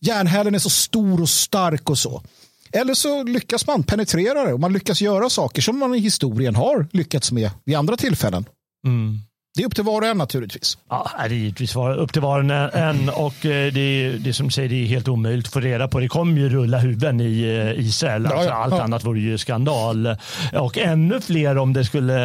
järnhälen 0.00 0.54
är 0.54 0.58
så 0.58 0.70
stor 0.70 1.22
och 1.22 1.28
stark 1.28 1.90
och 1.90 1.98
så. 1.98 2.22
Eller 2.72 2.94
så 2.94 3.22
lyckas 3.22 3.66
man 3.66 3.82
penetrera 3.82 4.44
det 4.44 4.52
och 4.52 4.60
man 4.60 4.72
lyckas 4.72 5.00
göra 5.00 5.30
saker 5.30 5.62
som 5.62 5.78
man 5.78 5.94
i 5.94 5.98
historien 5.98 6.56
har 6.56 6.86
lyckats 6.92 7.32
med 7.32 7.50
vid 7.64 7.76
andra 7.76 7.96
tillfällen. 7.96 8.44
Mm. 8.86 9.18
Det 9.56 9.62
är 9.62 9.66
upp 9.66 9.74
till 9.74 9.84
var 9.84 10.02
och 10.02 10.08
en 10.08 10.18
naturligtvis. 10.18 10.78
Ja, 10.88 11.10
det 11.18 11.24
är 11.24 11.28
givetvis 11.28 11.76
upp 11.76 12.12
till 12.12 12.22
var 12.22 12.38
och 12.38 12.74
en 12.74 13.08
och 13.08 13.46
eh, 13.46 13.72
det 13.72 13.80
är 13.80 14.18
det 14.18 14.32
som 14.32 14.50
säger 14.50 14.68
det 14.68 14.74
är 14.74 14.86
helt 14.86 15.08
omöjligt 15.08 15.46
att 15.46 15.52
få 15.52 15.60
reda 15.60 15.88
på. 15.88 16.00
Det 16.00 16.08
kommer 16.08 16.40
ju 16.40 16.48
rulla 16.48 16.78
huvuden 16.78 17.20
i 17.20 17.42
eh, 17.42 17.86
Israel. 17.86 18.26
Alltså, 18.26 18.48
ja, 18.48 18.54
allt 18.54 18.74
ja. 18.74 18.82
annat 18.82 19.04
vore 19.04 19.20
ju 19.20 19.38
skandal. 19.38 20.16
Och 20.52 20.78
ännu 20.78 21.20
fler 21.20 21.58
om 21.58 21.72
det 21.72 21.84
skulle 21.84 22.16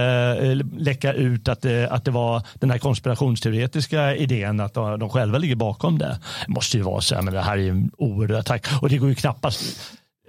eh, 0.51 0.58
läcka 0.77 1.13
ut 1.13 1.48
att 1.48 1.62
det, 1.62 1.89
att 1.89 2.05
det 2.05 2.12
var 2.12 2.41
den 2.53 2.72
här 2.72 2.77
konspirationsteoretiska 2.77 4.15
idén 4.15 4.60
att 4.60 4.74
de 4.74 5.10
själva 5.10 5.38
ligger 5.38 5.55
bakom 5.55 5.98
det. 5.98 6.20
Det 6.48 6.53
måste 6.53 6.77
ju 6.77 6.84
vara 6.84 7.01
så. 7.01 7.22
Men 7.22 7.34
det 7.34 7.41
här 7.41 7.58
är 7.58 7.70
en 7.70 7.91
oerhörd 7.98 8.39
attack 8.39 8.67
och 8.82 8.89
det 8.89 8.98
går 8.98 9.10
ju 9.10 9.15
knappast 9.15 9.63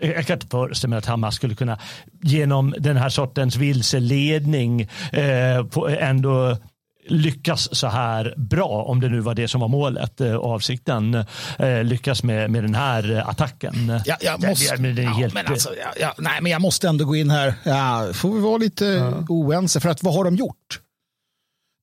jag 0.01 0.27
kan 0.27 0.37
inte 0.37 0.47
föreställa 0.47 0.91
mig 0.91 0.99
att 0.99 1.07
Hamas 1.07 1.35
skulle 1.35 1.55
kunna 1.55 1.79
genom 2.23 2.75
den 2.79 2.97
här 2.97 3.09
sortens 3.09 3.57
vilseledning 3.57 4.89
eh, 5.13 5.59
ändå 5.99 6.57
lyckas 7.09 7.77
så 7.77 7.87
här 7.87 8.35
bra, 8.37 8.85
om 8.89 9.01
det 9.01 9.09
nu 9.09 9.21
var 9.21 9.35
det 9.35 9.49
som 9.49 9.61
var 9.61 9.69
målet 9.69 10.21
och 10.21 10.27
eh, 10.27 10.37
avsikten, 10.37 11.15
eh, 11.59 11.85
lyckas 11.85 12.23
med, 12.23 12.51
med 12.51 12.65
den 12.65 12.75
här 12.75 13.25
attacken. 13.27 14.01
Ja, 14.05 14.17
jag 14.21 14.49
måste, 14.49 14.77
det, 14.77 14.93
det 14.93 15.03
ja, 15.03 15.11
helt... 15.11 15.35
men 15.35 15.47
alltså, 15.47 15.69
ja, 15.81 15.93
ja, 16.01 16.15
nej, 16.19 16.39
men 16.43 16.53
jag 16.53 16.61
måste 16.61 16.89
ändå 16.89 17.05
gå 17.05 17.17
in 17.17 17.31
här. 17.31 17.55
Ja, 17.63 18.09
får 18.13 18.35
vi 18.35 18.41
vara 18.41 18.57
lite 18.57 18.85
ja. 18.85 19.25
oense, 19.29 19.81
för 19.81 19.89
att 19.89 20.03
vad 20.03 20.15
har 20.15 20.25
de 20.25 20.37
gjort? 20.37 20.81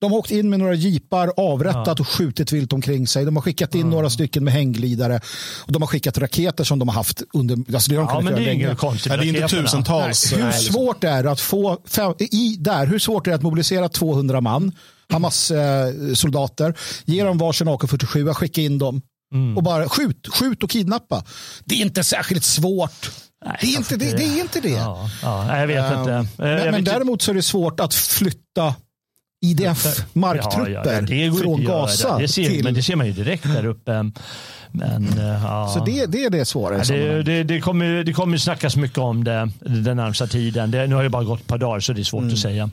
De 0.03 0.11
har 0.11 0.19
åkt 0.19 0.31
in 0.31 0.49
med 0.49 0.59
några 0.59 0.73
jeepar, 0.73 1.31
avrättat 1.37 1.87
ja. 1.87 1.95
och 1.99 2.07
skjutit 2.07 2.51
vilt 2.51 2.73
omkring 2.73 3.07
sig. 3.07 3.25
De 3.25 3.35
har 3.35 3.43
skickat 3.43 3.75
in 3.75 3.81
ja. 3.81 3.87
några 3.87 4.09
stycken 4.09 4.43
med 4.43 4.53
hängglidare. 4.53 5.19
Och 5.59 5.71
de 5.71 5.81
har 5.81 5.87
skickat 5.87 6.17
raketer 6.17 6.63
som 6.63 6.79
de 6.79 6.87
har 6.87 6.95
haft 6.95 7.23
under... 7.33 7.57
Alltså 7.73 7.91
det 7.91 7.97
har 7.97 8.05
de 8.05 8.13
ja, 8.13 8.21
men 8.21 8.43
det 8.43 8.49
är 8.49 8.53
inget 8.53 8.77
konstigt. 8.77 9.11
Det 9.11 9.17
är 9.17 9.23
inte 9.23 9.47
tusentals. 9.47 10.31
Nej, 10.31 10.41
hur 10.41 10.51
svårt 10.51 11.01
det 11.01 11.09
är 11.09 11.23
att 11.23 11.39
få... 11.39 11.81
Fem, 11.87 12.13
i, 12.19 12.55
där, 12.59 12.85
hur 12.85 12.99
svårt 12.99 13.25
det 13.25 13.31
är 13.31 13.35
att 13.35 13.41
mobilisera 13.41 13.89
200 13.89 14.41
man, 14.41 14.71
Hamas 15.09 15.51
eh, 15.51 16.13
soldater, 16.13 16.73
ge 17.05 17.23
dem 17.23 17.37
varsin 17.37 17.67
AK47, 17.67 18.33
skicka 18.33 18.61
in 18.61 18.77
dem 18.77 19.01
mm. 19.33 19.57
och 19.57 19.63
bara 19.63 19.89
skjut, 19.89 20.27
skjut 20.27 20.63
och 20.63 20.69
kidnappa. 20.69 21.23
Det 21.65 21.75
är 21.75 21.81
inte 21.81 22.03
särskilt 22.03 22.43
svårt. 22.43 23.11
Nej, 23.45 23.57
det, 23.61 23.67
är 23.67 23.77
inte 23.77 23.97
det, 23.97 24.11
det 24.17 24.23
är 24.23 24.41
inte 24.41 24.59
det. 24.59 24.69
Ja, 24.69 25.09
ja, 25.21 25.59
jag 25.59 25.67
vet 25.67 25.91
uh, 25.91 25.99
inte. 25.99 26.11
Uh, 26.11 26.25
men, 26.37 26.71
men 26.71 26.83
däremot 26.83 27.21
så 27.21 27.31
är 27.31 27.35
det 27.35 27.41
svårt 27.41 27.79
att 27.79 27.93
flytta 27.93 28.75
IDF-marktrupper 29.45 31.05
ja, 31.09 31.15
ja, 31.15 31.33
från 31.33 31.63
Gaza. 31.63 32.17
Det 32.17 32.27
ser, 32.27 32.45
till... 32.45 32.63
Men 32.63 32.73
det 32.73 32.83
ser 32.83 32.95
man 32.95 33.07
ju 33.07 33.13
direkt 33.13 33.43
där 33.43 33.65
uppe. 33.65 34.11
Men, 34.71 35.19
eh, 35.19 35.43
ja. 35.43 35.71
Så 35.73 35.85
det, 35.85 36.05
det 36.05 36.23
är 36.23 36.29
det 36.29 36.45
svåra. 36.45 36.77
Ja, 36.77 36.83
det, 36.83 37.23
det, 37.23 37.43
det, 37.43 37.61
kommer, 37.61 38.03
det 38.03 38.13
kommer 38.13 38.37
snackas 38.37 38.75
mycket 38.75 38.97
om 38.97 39.23
det 39.23 39.49
den 39.59 39.97
närmsta 39.97 40.27
tiden. 40.27 40.71
Det, 40.71 40.87
nu 40.87 40.95
har 40.95 41.03
det 41.03 41.09
bara 41.09 41.23
gått 41.23 41.41
ett 41.41 41.47
par 41.47 41.57
dagar 41.57 41.79
så 41.79 41.93
det 41.93 42.01
är 42.01 42.03
svårt 42.03 42.21
mm. 42.21 42.33
att 42.33 42.39
säga. 42.39 42.69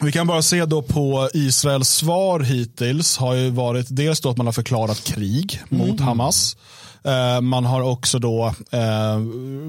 Vi 0.00 0.12
kan 0.12 0.26
bara 0.26 0.42
se 0.42 0.64
då 0.64 0.82
på 0.82 1.28
Israels 1.34 1.88
svar 1.88 2.40
hittills 2.40 3.18
har 3.18 3.34
ju 3.34 3.50
varit 3.50 3.86
dels 3.90 4.20
då 4.20 4.30
att 4.30 4.36
man 4.36 4.46
har 4.46 4.52
förklarat 4.52 5.04
krig 5.04 5.62
mm. 5.70 5.88
mot 5.88 6.00
Hamas. 6.00 6.56
Eh, 7.04 7.40
man 7.40 7.64
har 7.64 7.80
också 7.80 8.18
då 8.18 8.54
eh, 8.70 9.18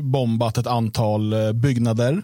bombat 0.02 0.58
ett 0.58 0.68
antal 0.68 1.54
byggnader 1.54 2.22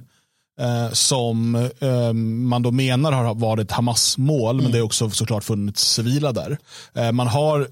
eh, 0.60 0.92
som 0.92 1.56
eh, 1.80 2.14
man 2.14 2.62
då 2.62 2.72
menar 2.72 3.12
har 3.12 3.36
varit 3.36 3.72
Hamas 3.72 4.18
mål, 4.18 4.56
mm. 4.56 4.64
men 4.64 4.72
det 4.72 4.78
är 4.78 4.82
också 4.82 5.10
såklart 5.10 5.44
funnits 5.44 5.92
civila 5.92 6.32
där. 6.32 6.58
Man 7.12 7.28
har 7.28 7.68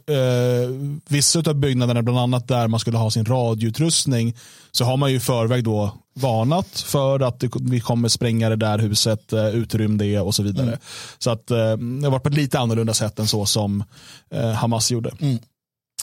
vissa 1.13 1.39
av 1.39 1.55
byggnaderna, 1.55 2.01
bland 2.01 2.19
annat 2.19 2.47
där 2.47 2.67
man 2.67 2.79
skulle 2.79 2.97
ha 2.97 3.11
sin 3.11 3.25
radioutrustning, 3.25 4.35
så 4.71 4.85
har 4.85 4.97
man 4.97 5.11
ju 5.11 5.17
i 5.17 5.19
förväg 5.19 5.63
då 5.63 5.91
varnat 6.13 6.79
för 6.79 7.19
att 7.19 7.43
vi 7.61 7.79
kommer 7.79 8.09
spränga 8.09 8.49
det 8.49 8.55
där 8.55 8.77
huset, 8.79 9.33
eh, 9.33 9.47
utrym 9.47 9.97
det 9.97 10.19
och 10.19 10.35
så 10.35 10.43
vidare. 10.43 10.67
Mm. 10.67 10.79
Så 11.17 11.31
att 11.31 11.51
eh, 11.51 11.57
det 11.57 12.05
har 12.05 12.09
varit 12.09 12.23
på 12.23 12.29
ett 12.29 12.35
lite 12.35 12.59
annorlunda 12.59 12.93
sätt 12.93 13.19
än 13.19 13.27
så 13.27 13.45
som 13.45 13.83
eh, 14.31 14.51
Hamas 14.51 14.91
gjorde. 14.91 15.11
Mm. 15.19 15.39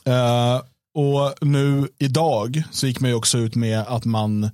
Uh, 0.08 0.60
och 0.94 1.34
nu 1.40 1.88
idag 1.98 2.62
så 2.70 2.86
gick 2.86 3.00
man 3.00 3.10
ju 3.10 3.16
också 3.16 3.38
ut 3.38 3.54
med 3.54 3.80
att 3.80 4.04
man 4.04 4.50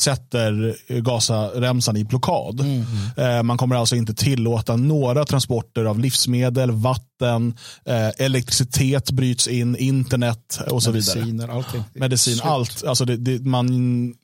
sätter 0.00 0.76
Gazaremsan 1.00 1.96
i 1.96 2.04
blockad. 2.04 2.60
Mm. 2.60 2.84
Eh, 3.16 3.42
man 3.42 3.58
kommer 3.58 3.76
alltså 3.76 3.96
inte 3.96 4.14
tillåta 4.14 4.76
några 4.76 5.24
transporter 5.24 5.84
av 5.84 5.98
livsmedel, 5.98 6.70
vatten, 6.70 7.54
eh, 7.84 8.08
elektricitet 8.18 9.10
bryts 9.10 9.48
in, 9.48 9.76
internet 9.76 10.60
och 10.70 10.82
så 10.82 10.90
Mediciner, 10.90 11.24
vidare. 11.24 11.52
Allting. 11.52 11.84
Medicin, 11.94 12.40
allt. 12.42 12.84
Alltså 12.84 13.04
det, 13.04 13.16
det, 13.16 13.44
man 13.44 14.14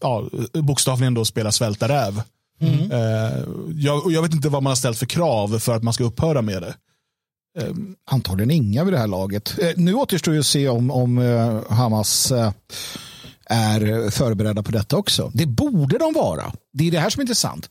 ja, 0.00 0.28
bokstavligen 0.52 1.14
då 1.14 1.24
spelar 1.24 1.50
svälta 1.50 1.88
räv. 1.88 2.22
Mm. 2.60 2.90
Eh, 2.90 3.38
jag, 3.74 4.12
jag 4.12 4.22
vet 4.22 4.32
inte 4.32 4.48
vad 4.48 4.62
man 4.62 4.70
har 4.70 4.76
ställt 4.76 4.98
för 4.98 5.06
krav 5.06 5.58
för 5.58 5.76
att 5.76 5.82
man 5.82 5.94
ska 5.94 6.04
upphöra 6.04 6.42
med 6.42 6.62
det. 6.62 6.74
Eh, 7.58 7.74
antagligen 8.10 8.50
inga 8.50 8.84
vid 8.84 8.92
det 8.92 8.98
här 8.98 9.06
laget. 9.06 9.58
Eh, 9.58 9.70
nu 9.76 9.94
återstår 9.94 10.34
ju 10.34 10.40
att 10.40 10.46
se 10.46 10.68
om, 10.68 10.90
om 10.90 11.18
Hamas 11.68 12.32
är 13.46 14.10
förberedda 14.10 14.62
på 14.62 14.72
detta 14.72 14.96
också. 14.96 15.30
Det 15.34 15.46
borde 15.46 15.98
de 15.98 16.12
vara. 16.12 16.52
Det 16.72 16.86
är 16.86 16.90
det 16.90 16.98
här 16.98 17.10
som 17.10 17.20
är 17.20 17.22
intressant. 17.22 17.70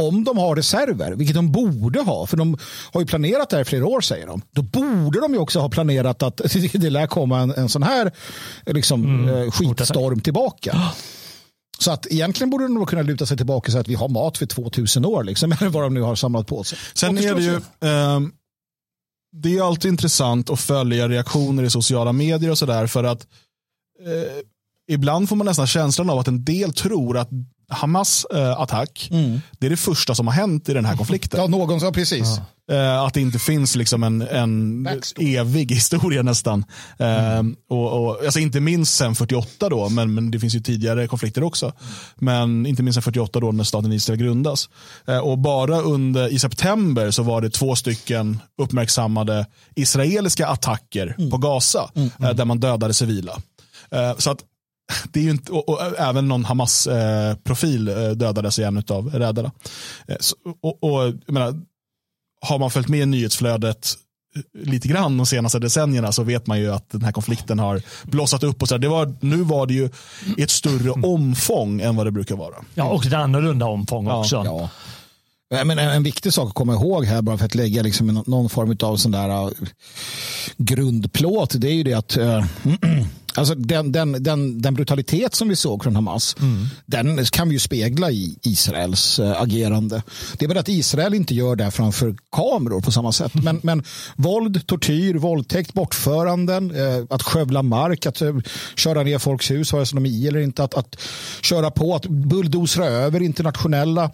Om 0.00 0.24
de 0.24 0.38
har 0.38 0.56
reserver, 0.56 1.12
vilket 1.12 1.36
de 1.36 1.52
borde 1.52 2.00
ha, 2.00 2.26
för 2.26 2.36
de 2.36 2.58
har 2.92 3.00
ju 3.00 3.06
planerat 3.06 3.50
det 3.50 3.56
här 3.56 3.62
i 3.62 3.64
flera 3.64 3.86
år 3.86 4.00
säger 4.00 4.26
de. 4.26 4.42
Då 4.50 4.62
borde 4.62 5.20
de 5.20 5.32
ju 5.32 5.38
också 5.38 5.60
ha 5.60 5.68
planerat 5.68 6.22
att 6.22 6.36
det 6.72 6.90
lär 6.90 7.06
komma 7.06 7.40
en, 7.40 7.50
en 7.50 7.68
sån 7.68 7.82
här 7.82 8.12
liksom, 8.66 9.04
mm. 9.04 9.28
Eh, 9.28 9.50
skitstorm 9.50 10.20
tillbaka. 10.20 10.92
Så 11.78 11.90
att 11.90 12.06
egentligen 12.06 12.50
borde 12.50 12.64
de 12.64 12.74
nog 12.74 12.88
kunna 12.88 13.02
luta 13.02 13.26
sig 13.26 13.36
tillbaka 13.36 13.66
och 13.66 13.72
säga 13.72 13.80
att 13.80 13.88
vi 13.88 13.94
har 13.94 14.08
mat 14.08 14.38
för 14.38 14.46
2000 14.46 15.04
år, 15.04 15.24
liksom, 15.24 15.52
eller 15.60 15.70
vad 15.70 15.82
de 15.82 15.94
nu 15.94 16.00
har 16.00 16.14
samlat 16.14 16.46
på 16.46 16.64
sig. 16.64 16.78
Sen 16.94 17.18
är 17.18 17.34
det 17.34 17.42
ju, 17.42 17.54
eh, 17.54 18.20
det 19.32 19.56
är 19.56 19.66
alltid 19.66 19.88
intressant 19.88 20.50
att 20.50 20.60
följa 20.60 21.08
reaktioner 21.08 21.62
i 21.62 21.70
sociala 21.70 22.12
medier 22.12 22.50
och 22.50 22.58
sådär 22.58 22.86
för 22.86 23.04
att 23.04 23.26
eh, 24.06 24.94
ibland 24.94 25.28
får 25.28 25.36
man 25.36 25.46
nästan 25.46 25.66
känslan 25.66 26.10
av 26.10 26.18
att 26.18 26.28
en 26.28 26.44
del 26.44 26.72
tror 26.72 27.18
att 27.18 27.28
Hamas 27.70 28.26
äh, 28.34 28.60
attack, 28.60 29.08
mm. 29.10 29.40
det 29.58 29.66
är 29.66 29.70
det 29.70 29.76
första 29.76 30.14
som 30.14 30.26
har 30.26 30.34
hänt 30.34 30.68
i 30.68 30.74
den 30.74 30.84
här 30.84 30.96
konflikten. 30.96 31.40
Ja, 31.40 31.46
någon 31.46 31.80
sa 31.80 31.92
precis. 31.92 32.28
Ja. 32.38 32.44
Äh, 32.70 33.02
att 33.02 33.14
det 33.14 33.20
inte 33.20 33.38
finns 33.38 33.76
liksom 33.76 34.02
en, 34.02 34.22
en 34.22 34.88
evig 35.18 35.70
historia 35.70 36.22
nästan. 36.22 36.64
Mm. 36.98 37.50
Äh, 37.50 37.76
och, 37.76 38.04
och, 38.04 38.24
alltså 38.24 38.38
inte 38.38 38.60
minst 38.60 38.94
sen 38.94 39.14
48 39.14 39.68
då, 39.68 39.88
men, 39.88 40.14
men 40.14 40.30
det 40.30 40.40
finns 40.40 40.54
ju 40.54 40.60
tidigare 40.60 41.08
konflikter 41.08 41.42
också. 41.42 41.72
Men 42.16 42.66
inte 42.66 42.82
minst 42.82 42.94
sen 42.94 43.02
48 43.02 43.40
då 43.40 43.52
när 43.52 43.64
staten 43.64 43.92
Israel 43.92 44.18
grundas. 44.18 44.68
och 45.22 45.38
bara 45.38 45.80
under, 45.80 46.28
i 46.28 46.38
september 46.38 47.10
så 47.10 47.22
var 47.22 47.40
det 47.40 47.50
två 47.50 47.76
stycken 47.76 48.40
uppmärksammade 48.62 49.46
israeliska 49.74 50.46
attacker 50.46 51.14
mm. 51.18 51.30
på 51.30 51.38
Gaza, 51.38 51.90
mm, 51.94 52.10
mm. 52.18 52.36
där 52.36 52.44
man 52.44 52.60
dödade 52.60 52.94
civila. 52.94 53.42
Så 54.18 54.30
att 54.30 54.38
det 55.12 55.20
är 55.20 55.24
ju 55.24 55.30
inte, 55.30 55.52
och, 55.52 55.68
och 55.68 55.98
även 55.98 56.28
någon 56.28 56.44
Hamas-profil 56.44 57.88
eh, 57.88 58.10
dödades 58.10 58.58
i 58.58 58.62
en 58.62 58.82
av 58.88 59.10
rädarna. 59.10 59.52
Eh, 60.08 60.16
och, 60.62 60.84
och, 60.84 61.14
menar, 61.26 61.54
har 62.40 62.58
man 62.58 62.70
följt 62.70 62.88
med 62.88 63.00
i 63.00 63.06
nyhetsflödet 63.06 63.94
eh, 64.36 64.70
lite 64.70 64.88
grann 64.88 65.16
de 65.16 65.26
senaste 65.26 65.58
decennierna 65.58 66.12
så 66.12 66.22
vet 66.22 66.46
man 66.46 66.60
ju 66.60 66.72
att 66.72 66.90
den 66.90 67.02
här 67.02 67.12
konflikten 67.12 67.58
har 67.58 67.82
blossat 68.02 68.42
upp. 68.42 68.62
Och 68.62 68.68
så 68.68 68.78
det 68.78 68.88
var, 68.88 69.14
nu 69.20 69.36
var 69.36 69.66
det 69.66 69.74
ju 69.74 69.90
ett 70.38 70.50
större 70.50 70.90
omfång 70.90 71.80
än 71.80 71.96
vad 71.96 72.06
det 72.06 72.10
brukar 72.10 72.36
vara. 72.36 72.54
Ja, 72.74 72.84
och 72.84 73.06
ett 73.06 73.12
annorlunda 73.12 73.66
omfång 73.66 74.10
också. 74.10 74.42
Ja. 74.44 74.70
Men 75.50 75.78
en, 75.78 76.02
viktig 76.02 76.32
sak 76.32 76.48
att 76.48 76.54
komma 76.54 76.72
ihåg 76.72 77.04
här, 77.04 77.22
bara 77.22 77.38
för 77.38 77.44
att 77.44 77.54
lägga 77.54 77.82
liksom 77.82 78.22
någon 78.26 78.48
form 78.48 78.76
av 78.82 78.96
sån 78.96 79.12
där 79.12 79.44
uh, 79.44 79.50
grundplåt, 80.56 81.54
det 81.58 81.68
är 81.68 81.72
ju 81.72 81.82
det 81.82 81.94
att 81.94 82.16
uh, 82.16 82.44
Alltså 83.34 83.54
den, 83.54 83.92
den, 83.92 84.22
den, 84.22 84.62
den, 84.62 84.74
brutalitet 84.74 85.34
som 85.34 85.48
vi 85.48 85.56
såg 85.56 85.82
från 85.82 85.94
Hamas, 85.94 86.36
mm. 86.40 86.66
den 86.86 87.24
kan 87.24 87.48
vi 87.48 87.54
ju 87.54 87.58
spegla 87.58 88.10
i 88.10 88.38
Israels 88.42 89.18
äh, 89.18 89.42
agerande. 89.42 90.02
Det 90.38 90.44
är 90.44 90.48
bara 90.48 90.60
att 90.60 90.68
Israel 90.68 91.14
inte 91.14 91.34
gör 91.34 91.56
det 91.56 91.70
framför 91.70 92.16
kameror 92.32 92.80
på 92.80 92.92
samma 92.92 93.12
sätt. 93.12 93.34
Men, 93.34 93.60
men 93.62 93.82
våld, 94.16 94.66
tortyr, 94.66 95.14
våldtäkt, 95.14 95.72
bortföranden, 95.72 96.70
äh, 96.70 97.04
att 97.10 97.22
skövla 97.22 97.62
mark, 97.62 98.06
att 98.06 98.22
äh, 98.22 98.36
köra 98.76 99.02
ner 99.02 99.18
folks 99.18 99.50
hus, 99.50 99.72
vare 99.72 99.86
sig 99.86 99.96
de 99.96 100.06
är 100.06 100.10
i 100.10 100.28
eller 100.28 100.40
inte, 100.40 100.64
att, 100.64 100.74
att 100.74 100.96
köra 101.42 101.70
på, 101.70 101.94
att 101.94 102.06
bulldozra 102.06 102.86
över 102.86 103.22
internationella 103.22 104.10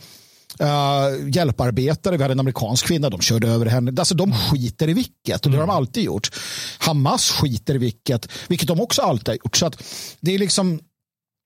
Uh, 0.60 1.30
hjälparbetare, 1.30 2.16
vi 2.16 2.22
hade 2.22 2.32
en 2.32 2.40
amerikansk 2.40 2.86
kvinna, 2.86 3.10
de 3.10 3.20
körde 3.20 3.48
över 3.48 3.66
henne. 3.66 3.92
Alltså 3.98 4.14
de 4.14 4.32
skiter 4.32 4.88
i 4.88 4.92
vilket 4.92 5.46
och 5.46 5.50
det 5.50 5.56
har 5.56 5.66
de 5.66 5.76
alltid 5.76 6.04
gjort. 6.04 6.30
Hamas 6.78 7.30
skiter 7.30 7.74
i 7.74 7.78
vilket, 7.78 8.28
vilket 8.48 8.68
de 8.68 8.80
också 8.80 9.02
alltid 9.02 9.28
har 9.28 9.34
gjort. 9.34 9.56
Så 9.56 9.66
att 9.66 9.82
det 10.20 10.34
är 10.34 10.38
liksom, 10.38 10.72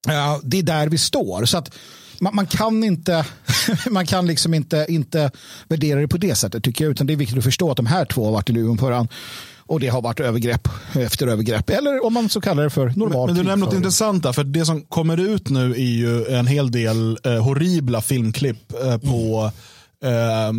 uh, 0.09 0.39
det 0.43 0.59
är 0.59 0.63
där 0.63 0.89
vi 0.89 0.99
står. 0.99 1.45
Så 1.45 1.59
att 1.59 1.75
man, 2.21 2.35
man, 2.35 2.47
kan 2.47 2.85
inte, 2.85 3.27
man 3.91 4.07
kan 4.07 4.27
liksom 4.27 4.55
inte, 4.55 4.87
inte 4.89 5.31
värdera 5.69 6.01
det 6.01 6.09
på 6.09 6.19
det 6.19 6.35
sättet 6.35 6.65
tycker 6.65 6.85
jag. 6.85 6.91
Utan 6.91 7.07
det 7.07 7.13
är 7.13 7.17
viktigt 7.17 7.39
att 7.39 7.45
förstå 7.45 7.71
att 7.71 7.77
de 7.77 7.87
här 7.87 8.05
två 8.05 8.25
har 8.25 8.33
varit 8.33 8.51
i 8.51 8.53
luven 8.53 8.77
på 8.77 8.87
varandra. 8.87 9.15
Och 9.71 9.81
det 9.81 9.89
har 9.89 10.03
varit 10.03 10.21
övergrepp 10.21 10.69
efter 10.93 11.27
övergrepp. 11.27 11.71
Eller 11.71 12.05
om 12.05 12.15
man 12.15 12.29
så 12.29 12.41
kallar 12.41 12.63
det 12.63 12.71
för 12.71 12.93
normalt. 12.97 13.27
Men, 13.27 13.37
men 13.37 13.45
du 13.45 13.51
nämnde 13.51 13.67
något 13.67 13.75
intressant 13.75 14.23
där. 14.23 14.33
För 14.33 14.45
det 14.45 14.65
som 14.65 14.83
kommer 14.83 15.21
ut 15.21 15.49
nu 15.49 15.71
är 15.71 15.77
ju 15.77 16.27
en 16.27 16.47
hel 16.47 16.71
del 16.71 17.19
eh, 17.25 17.45
horribla 17.45 18.01
filmklipp 18.01 18.73
eh, 18.85 18.99
på 18.99 19.51
eh, 20.05 20.53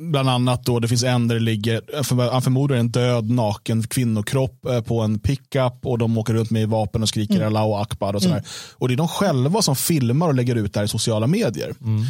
bland 0.00 0.28
annat 0.28 0.64
då 0.64 0.80
det 0.80 0.88
finns 0.88 1.04
en 1.04 1.28
där 1.28 1.34
det 1.34 1.40
ligger, 1.40 2.02
för, 2.02 2.30
han 2.32 2.42
förmodar 2.42 2.76
en 2.76 2.88
död 2.88 3.30
naken 3.30 3.82
kvinnokropp 3.82 4.66
eh, 4.66 4.80
på 4.80 5.00
en 5.00 5.18
pickup 5.18 5.74
och 5.82 5.98
de 5.98 6.18
åker 6.18 6.34
runt 6.34 6.50
med 6.50 6.68
vapen 6.68 7.02
och 7.02 7.08
skriker 7.08 7.34
mm. 7.34 7.46
Allahu 7.46 7.82
Akbar 7.82 8.14
och 8.14 8.22
sådär. 8.22 8.36
Mm. 8.36 8.48
Och 8.74 8.88
det 8.88 8.94
är 8.94 8.98
de 8.98 9.08
själva 9.08 9.62
som 9.62 9.76
filmar 9.76 10.28
och 10.28 10.34
lägger 10.34 10.56
ut 10.56 10.72
det 10.72 10.80
här 10.80 10.84
i 10.84 10.88
sociala 10.88 11.26
medier. 11.26 11.74
Mm. 11.84 12.02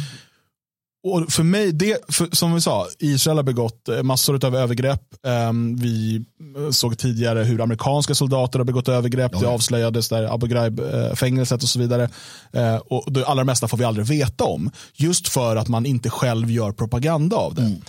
Och 1.07 1.31
för 1.31 1.43
mig, 1.43 1.71
det, 1.71 1.97
för, 2.07 2.27
som 2.31 2.53
vi 2.53 2.61
sa, 2.61 2.87
Israel 2.99 3.37
har 3.37 3.43
begått 3.43 3.89
eh, 3.89 4.03
massor 4.03 4.45
av 4.45 4.55
övergrepp. 4.55 5.01
Um, 5.49 5.75
vi 5.75 6.25
såg 6.71 6.97
tidigare 6.97 7.43
hur 7.43 7.61
amerikanska 7.61 8.15
soldater 8.15 8.59
har 8.59 8.63
begått 8.65 8.87
övergrepp. 8.87 9.31
Ja. 9.33 9.39
Det 9.39 9.47
avslöjades 9.47 10.09
där 10.09 10.33
Abu 10.33 10.47
Ghraib-fängelset 10.47 11.63
och 11.63 11.69
så 11.69 11.79
vidare. 11.79 12.09
Uh, 12.55 12.75
och 12.75 13.11
det 13.11 13.25
allra 13.25 13.43
mesta 13.43 13.67
får 13.67 13.77
vi 13.77 13.83
aldrig 13.83 14.05
veta 14.05 14.43
om. 14.43 14.71
Just 14.93 15.27
för 15.27 15.55
att 15.55 15.67
man 15.67 15.85
inte 15.85 16.09
själv 16.09 16.51
gör 16.51 16.71
propaganda 16.71 17.35
av 17.35 17.55
det. 17.55 17.61
Mm. 17.61 17.81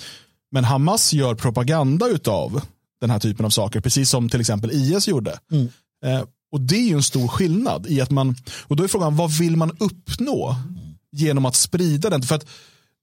Men 0.50 0.64
Hamas 0.64 1.12
gör 1.12 1.34
propaganda 1.34 2.06
av 2.26 2.60
den 3.00 3.10
här 3.10 3.18
typen 3.18 3.46
av 3.46 3.50
saker, 3.50 3.80
precis 3.80 4.10
som 4.10 4.28
till 4.28 4.40
exempel 4.40 4.70
IS 4.72 5.08
gjorde. 5.08 5.38
Mm. 5.52 5.68
Uh, 6.06 6.24
och 6.52 6.60
det 6.60 6.76
är 6.76 6.88
ju 6.88 6.94
en 6.94 7.02
stor 7.02 7.28
skillnad 7.28 7.86
i 7.86 8.00
att 8.00 8.10
man, 8.10 8.36
och 8.62 8.76
då 8.76 8.84
är 8.84 8.88
frågan, 8.88 9.16
vad 9.16 9.30
vill 9.38 9.56
man 9.56 9.76
uppnå 9.80 10.56
genom 11.12 11.46
att 11.46 11.56
sprida 11.56 12.10
den? 12.10 12.22
För 12.22 12.34
att 12.34 12.46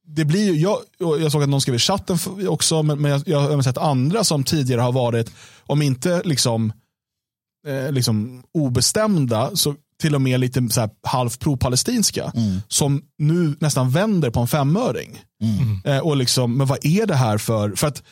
det 0.08 0.26
blir 0.26 0.54
ju, 0.54 0.60
jag, 0.60 0.80
jag 1.22 1.32
såg 1.32 1.44
att 1.44 1.50
någon 1.50 1.62
skrev 1.62 1.76
i 1.76 1.80
chatten 1.80 2.18
också, 2.48 2.84
men, 2.84 3.02
men 3.02 3.12
jag, 3.12 3.24
jag 3.26 3.40
har 3.40 3.62
sett 3.62 3.78
andra 3.78 4.24
som 4.24 4.44
tidigare 4.44 4.82
har 4.82 4.92
varit, 4.92 5.32
om 5.66 5.82
inte 5.82 6.22
liksom, 6.26 6.74
eh, 7.68 7.92
liksom 7.92 8.44
obestämda, 8.54 9.56
så 9.56 9.76
till 10.02 10.16
och 10.16 10.22
med 10.22 10.40
lite 10.40 10.70
så 10.70 10.82
här 10.82 10.90
halv 11.04 11.30
pro-palestinska, 11.30 12.32
mm. 12.36 12.62
som 12.68 13.02
nu 13.18 13.56
nästan 13.60 13.90
vänder 13.90 14.30
på 14.30 14.40
en 14.40 14.48
femöring. 14.48 15.22
Mm. 15.42 15.82
Eh, 15.86 16.00
och 16.00 16.18
liksom, 16.18 16.58
men 16.58 16.68
vad 16.68 16.86
är 16.86 17.06
det 17.06 17.16
här 17.16 17.38
för, 17.38 17.76
för 17.76 17.88
att 17.88 18.04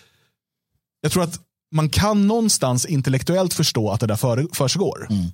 jag 1.01 1.11
tror 1.11 1.23
att 1.23 1.39
man 1.75 1.89
kan 1.89 2.27
någonstans 2.27 2.85
intellektuellt 2.85 3.53
förstå 3.53 3.91
att 3.91 3.99
det 3.99 4.07
där 4.07 4.15
för, 4.15 4.47
försiggår. 4.53 5.07
Mm. 5.09 5.25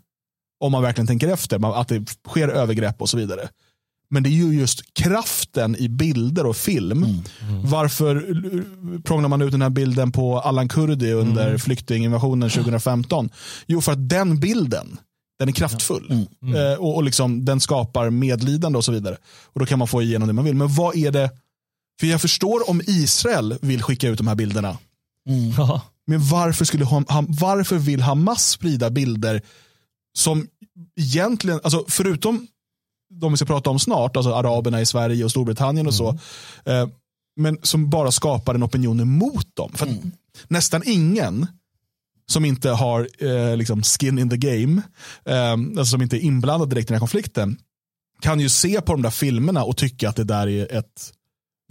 Om 0.59 0.71
man 0.71 0.81
verkligen 0.81 1.07
tänker 1.07 1.27
efter, 1.27 1.79
att 1.79 1.87
det 1.87 2.05
sker 2.27 2.47
övergrepp 2.47 3.01
och 3.01 3.09
så 3.09 3.17
vidare. 3.17 3.49
Men 4.09 4.23
det 4.23 4.29
är 4.29 4.31
ju 4.31 4.59
just 4.59 4.93
kraften 4.93 5.75
i 5.75 5.89
bilder 5.89 6.45
och 6.45 6.57
film. 6.57 7.03
Mm. 7.03 7.19
Mm. 7.41 7.69
Varför 7.69 8.25
prånglar 9.03 9.29
man 9.29 9.41
ut 9.41 9.51
den 9.51 9.61
här 9.61 9.69
bilden 9.69 10.11
på 10.11 10.39
Allan 10.39 10.69
Kurdi 10.69 11.11
under 11.11 11.47
mm. 11.47 11.59
flyktinginvasionen 11.59 12.49
2015? 12.49 13.29
Jo, 13.67 13.81
för 13.81 13.91
att 13.91 14.09
den 14.09 14.39
bilden, 14.39 14.97
den 15.39 15.49
är 15.49 15.53
kraftfull. 15.53 16.11
Mm. 16.11 16.25
Mm. 16.43 16.71
Eh, 16.71 16.77
och, 16.77 16.95
och 16.95 17.03
liksom, 17.03 17.45
den 17.45 17.59
skapar 17.59 18.09
medlidande 18.09 18.77
och 18.77 18.85
så 18.85 18.91
vidare. 18.91 19.17
Och 19.45 19.59
då 19.59 19.65
kan 19.65 19.79
man 19.79 19.87
få 19.87 20.01
igenom 20.01 20.27
det 20.27 20.33
man 20.33 20.45
vill. 20.45 20.55
Men 20.55 20.75
vad 20.75 20.95
är 20.95 21.11
det? 21.11 21.31
För 21.99 22.07
jag 22.07 22.21
förstår 22.21 22.69
om 22.69 22.81
Israel 22.87 23.57
vill 23.61 23.83
skicka 23.83 24.09
ut 24.09 24.17
de 24.17 24.27
här 24.27 24.35
bilderna. 24.35 24.77
Mm. 25.29 25.53
Men 26.07 26.27
varför, 26.27 26.65
skulle, 26.65 26.85
varför 27.27 27.77
vill 27.77 28.01
Hamas 28.01 28.49
sprida 28.49 28.89
bilder 28.89 29.41
som 30.17 30.47
egentligen, 30.99 31.59
alltså 31.63 31.85
förutom 31.87 32.47
de 33.09 33.31
vi 33.31 33.37
ska 33.37 33.45
prata 33.45 33.69
om 33.69 33.79
snart, 33.79 34.17
alltså 34.17 34.33
araberna 34.33 34.81
i 34.81 34.85
Sverige 34.85 35.23
och 35.23 35.31
Storbritannien 35.31 35.87
och 35.87 35.93
så. 35.93 36.17
Mm. 36.65 36.83
Eh, 36.83 36.89
men 37.35 37.57
som 37.63 37.89
bara 37.89 38.11
skapar 38.11 38.55
en 38.55 38.63
opinion 38.63 38.99
emot 38.99 39.55
dem. 39.55 39.71
För 39.73 39.85
mm. 39.85 40.11
Nästan 40.47 40.81
ingen 40.85 41.47
som 42.31 42.45
inte 42.45 42.69
har 42.69 43.07
eh, 43.19 43.57
liksom 43.57 43.83
skin 43.83 44.19
in 44.19 44.29
the 44.29 44.37
game, 44.37 44.81
eh, 45.25 45.51
alltså 45.51 45.85
som 45.85 46.01
inte 46.01 46.17
är 46.17 46.21
inblandad 46.21 46.69
direkt 46.69 46.85
i 46.85 46.91
den 46.91 46.95
här 46.95 46.99
konflikten, 46.99 47.57
kan 48.21 48.39
ju 48.39 48.49
se 48.49 48.81
på 48.81 48.91
de 48.91 49.01
där 49.01 49.09
filmerna 49.09 49.63
och 49.63 49.77
tycka 49.77 50.09
att 50.09 50.15
det 50.15 50.23
där 50.23 50.47
är 50.47 50.77
ett 50.77 51.13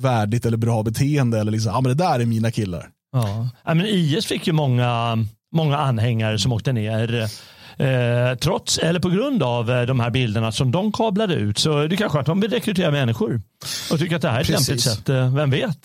värdigt 0.02 0.46
eller 0.46 0.56
bra 0.56 0.82
beteende. 0.82 1.40
Eller 1.40 1.52
liksom, 1.52 1.72
ja, 1.72 1.80
men 1.80 1.96
det 1.96 2.04
där 2.04 2.20
är 2.20 2.26
mina 2.26 2.50
killar. 2.50 2.90
Ja. 3.12 3.48
ja 3.64 3.74
men 3.74 3.86
IS 3.86 4.26
fick 4.26 4.46
ju 4.46 4.52
många, 4.52 5.18
många 5.52 5.76
anhängare 5.76 6.38
som 6.38 6.52
åkte 6.52 6.72
ner 6.72 7.30
Eh, 7.78 8.38
trots 8.38 8.78
eller 8.78 9.00
på 9.00 9.08
grund 9.08 9.42
av 9.42 9.70
eh, 9.70 9.82
de 9.82 10.00
här 10.00 10.10
bilderna 10.10 10.52
som 10.52 10.70
de 10.70 10.92
kablade 10.92 11.34
ut 11.34 11.58
så 11.58 11.78
är 11.78 11.88
det 11.88 11.96
kanske 11.96 12.18
att 12.18 12.26
de 12.26 12.40
vill 12.40 12.50
rekrytera 12.50 12.90
människor 12.90 13.42
och 13.90 13.98
tycker 13.98 14.16
att 14.16 14.22
det 14.22 14.28
här 14.28 14.36
är 14.36 14.40
ett 14.40 14.48
lämpligt 14.48 14.80
sätt. 14.80 15.08
Eh, 15.08 15.34
vem 15.34 15.50
vet? 15.50 15.82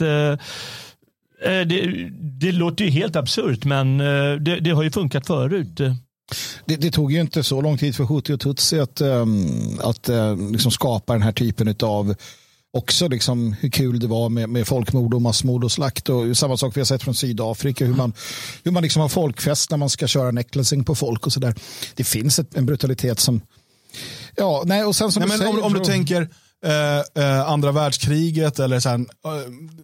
Det, 1.43 2.09
det, 2.39 2.51
låter 2.51 2.85
ju 2.85 2.91
helt 2.91 3.15
absurt 3.15 3.65
men 3.65 3.97
det, 3.97 4.59
det 4.59 4.69
har 4.69 4.83
ju 4.83 4.91
funkat 4.91 5.27
förut. 5.27 5.77
Det, 6.65 6.75
det, 6.75 6.91
tog 6.91 7.11
ju 7.11 7.21
inte 7.21 7.43
så 7.43 7.61
lång 7.61 7.77
tid 7.77 7.95
för 7.95 8.03
Hutu 8.03 8.33
och 8.33 8.39
Tutsi 8.39 8.79
att, 8.79 9.01
um, 9.01 9.79
att 9.83 10.09
liksom 10.51 10.71
skapa 10.71 11.13
den 11.13 11.21
här 11.21 11.31
typen 11.31 11.75
av 11.81 12.15
också 12.77 13.07
liksom 13.07 13.53
hur 13.59 13.69
kul 13.69 13.99
det 13.99 14.07
var 14.07 14.29
med, 14.29 14.49
med 14.49 14.67
folkmord 14.67 15.13
och 15.13 15.21
massmord 15.21 15.63
och 15.63 15.71
slakt. 15.71 16.09
Och 16.09 16.37
samma 16.37 16.57
sak 16.57 16.77
vi 16.77 16.81
har 16.81 16.85
sett 16.85 17.03
från 17.03 17.15
Sydafrika, 17.15 17.85
hur 17.85 17.93
man, 17.93 18.13
hur 18.63 18.71
man 18.71 18.83
liksom 18.83 19.01
har 19.01 19.09
folkfest 19.09 19.71
när 19.71 19.77
man 19.77 19.89
ska 19.89 20.07
köra 20.07 20.31
necklacing 20.31 20.83
på 20.83 20.95
folk 20.95 21.25
och 21.25 21.33
sådär. 21.33 21.55
Det 21.95 22.03
finns 22.03 22.39
ett, 22.39 22.57
en 22.57 22.65
brutalitet 22.65 23.19
som... 23.19 23.41
Ja, 24.35 24.63
nej, 24.65 24.83
och 24.83 24.95
sen 24.95 25.11
som 25.11 25.21
nej, 25.21 25.31
du 25.31 25.37
säger, 25.37 25.57
om, 25.57 25.63
om 25.63 25.73
du 25.73 25.79
tänker 25.79 26.29
eh, 26.63 27.23
eh, 27.23 27.49
andra 27.49 27.71
världskriget 27.71 28.59
eller 28.59 28.79
så 28.79 28.89
här, 28.89 28.95
eh, 28.95 29.05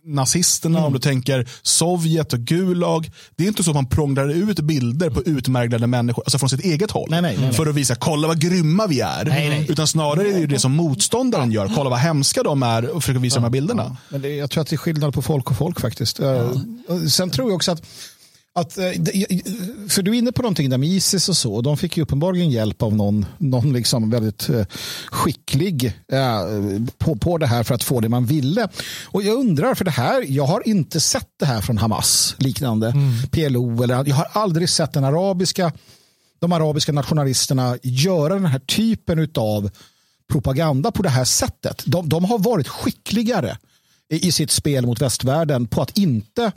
nazisterna, 0.03 0.77
mm. 0.77 0.87
om 0.87 0.93
du 0.93 0.99
tänker 0.99 1.49
Sovjet 1.61 2.33
och 2.33 2.39
Gulag. 2.39 3.11
Det 3.35 3.43
är 3.43 3.47
inte 3.47 3.63
så 3.63 3.71
att 3.71 3.75
man 3.75 3.85
prånglar 3.85 4.29
ut 4.29 4.59
bilder 4.59 5.09
på 5.09 5.23
utmärglade 5.23 5.87
människor 5.87 6.23
alltså 6.25 6.39
från 6.39 6.49
sitt 6.49 6.63
eget 6.63 6.91
håll. 6.91 7.07
Nej, 7.11 7.21
nej, 7.21 7.37
nej, 7.41 7.53
för 7.53 7.65
att 7.65 7.75
visa, 7.75 7.95
kolla 7.95 8.27
vad 8.27 8.39
grymma 8.41 8.87
vi 8.87 8.99
är. 9.01 9.65
Utan 9.71 9.87
snarare 9.87 10.29
är 10.29 10.39
det 10.39 10.47
det 10.47 10.59
som 10.59 10.71
motståndaren 10.71 11.51
gör. 11.51 11.71
Kolla 11.75 11.89
vad 11.89 11.99
hemska 11.99 12.43
de 12.43 12.63
är 12.63 12.89
och 12.89 13.03
försöker 13.03 13.19
visa 13.19 13.35
ja, 13.35 13.39
de 13.39 13.43
här 13.43 13.51
bilderna. 13.51 13.83
Ja. 13.83 13.95
Men 14.09 14.21
det, 14.21 14.35
jag 14.35 14.51
tror 14.51 14.61
att 14.61 14.67
det 14.67 14.75
är 14.75 14.77
skillnad 14.77 15.13
på 15.13 15.21
folk 15.21 15.51
och 15.51 15.57
folk 15.57 15.79
faktiskt. 15.79 16.19
Ja. 16.19 16.51
Sen 17.09 17.29
tror 17.29 17.49
jag 17.49 17.55
också 17.55 17.71
att 17.71 17.83
att, 18.55 18.77
eh, 18.77 18.83
för 19.89 20.01
du 20.01 20.11
är 20.11 20.15
inne 20.15 20.31
på 20.31 20.41
någonting 20.41 20.69
där 20.69 20.77
med 20.77 20.89
Isis 20.89 21.29
och 21.29 21.37
så. 21.37 21.61
De 21.61 21.77
fick 21.77 21.97
ju 21.97 22.03
uppenbarligen 22.03 22.51
hjälp 22.51 22.81
av 22.81 22.95
någon, 22.95 23.25
någon 23.37 23.73
liksom 23.73 24.09
väldigt 24.09 24.49
eh, 24.49 24.65
skicklig 25.11 25.85
eh, 26.11 26.41
på, 26.97 27.15
på 27.15 27.37
det 27.37 27.47
här 27.47 27.63
för 27.63 27.75
att 27.75 27.83
få 27.83 27.99
det 27.99 28.09
man 28.09 28.25
ville. 28.25 28.67
Och 29.05 29.23
jag 29.23 29.37
undrar, 29.39 29.75
för 29.75 29.85
det 29.85 29.91
här, 29.91 30.25
jag 30.27 30.45
har 30.45 30.67
inte 30.67 30.99
sett 30.99 31.29
det 31.39 31.45
här 31.45 31.61
från 31.61 31.77
Hamas 31.77 32.35
liknande, 32.37 32.87
mm. 32.87 33.27
PLO 33.31 33.83
eller 33.83 34.03
jag 34.07 34.15
har 34.15 34.27
aldrig 34.31 34.69
sett 34.69 34.93
den 34.93 35.03
arabiska, 35.03 35.71
de 36.39 36.51
arabiska 36.51 36.91
nationalisterna 36.91 37.77
göra 37.83 38.33
den 38.33 38.45
här 38.45 38.59
typen 38.59 39.29
av 39.35 39.69
propaganda 40.31 40.91
på 40.91 41.03
det 41.03 41.09
här 41.09 41.25
sättet. 41.25 41.83
De, 41.85 42.09
de 42.09 42.25
har 42.25 42.39
varit 42.39 42.67
skickligare 42.67 43.57
i, 44.09 44.27
i 44.27 44.31
sitt 44.31 44.51
spel 44.51 44.85
mot 44.85 45.01
västvärlden 45.01 45.67
på 45.67 45.81
att 45.81 45.97
inte 45.97 46.51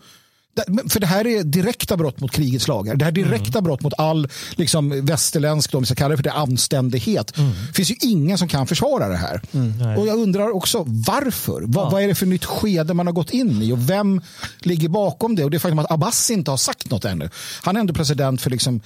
för 0.89 1.01
det 1.01 1.07
här 1.07 1.27
är 1.27 1.45
direkta 1.45 1.97
brott 1.97 2.21
mot 2.21 2.31
krigets 2.31 2.69
lagar. 2.69 2.97
Det 2.97 3.05
här 3.05 3.13
är 3.13 3.15
direkta 3.15 3.59
mm. 3.59 3.65
brott 3.65 3.81
mot 3.81 3.93
all 3.99 4.29
liksom, 4.55 5.07
västerländsk, 5.07 5.75
om 5.75 5.81
vi 5.81 5.87
ska 5.87 5.95
kalla 5.95 6.09
det 6.09 6.17
för 6.17 6.23
det, 6.23 6.33
anständighet. 6.33 7.39
Mm. 7.39 7.53
Det 7.67 7.73
finns 7.73 7.91
ju 7.91 7.95
ingen 8.01 8.39
som 8.39 8.49
kan 8.49 8.67
försvara 8.67 9.09
det 9.09 9.17
här. 9.17 9.43
Mm. 9.53 9.99
Och 9.99 10.07
jag 10.07 10.19
undrar 10.19 10.51
också 10.57 10.85
varför? 10.87 11.61
Ja. 11.61 11.89
Vad, 11.91 12.03
är 12.03 12.09
det 12.09 12.15
för 12.15 12.27
nytt 12.27 12.45
skede 12.45 12.95
man 12.95 13.07
har 13.07 13.15
gått 13.15 13.31
in 13.31 13.63
i 13.63 13.73
och 13.73 13.91
vem 13.91 14.21
ligger 14.59 14.89
bakom 14.89 15.37
det? 15.37 15.45
Och 15.45 15.51
det 15.51 15.57
är 15.57 15.59
faktum 15.59 15.79
att 15.79 15.91
Abbas 15.91 16.31
inte 16.31 16.51
har 16.51 16.59
sagt 16.59 16.91
något 16.91 17.05
ännu. 17.05 17.31
Han 17.63 17.77
är 17.77 17.81
ändå 17.81 17.95
president 17.95 18.41
för 18.41 18.51
liksom 18.51 18.81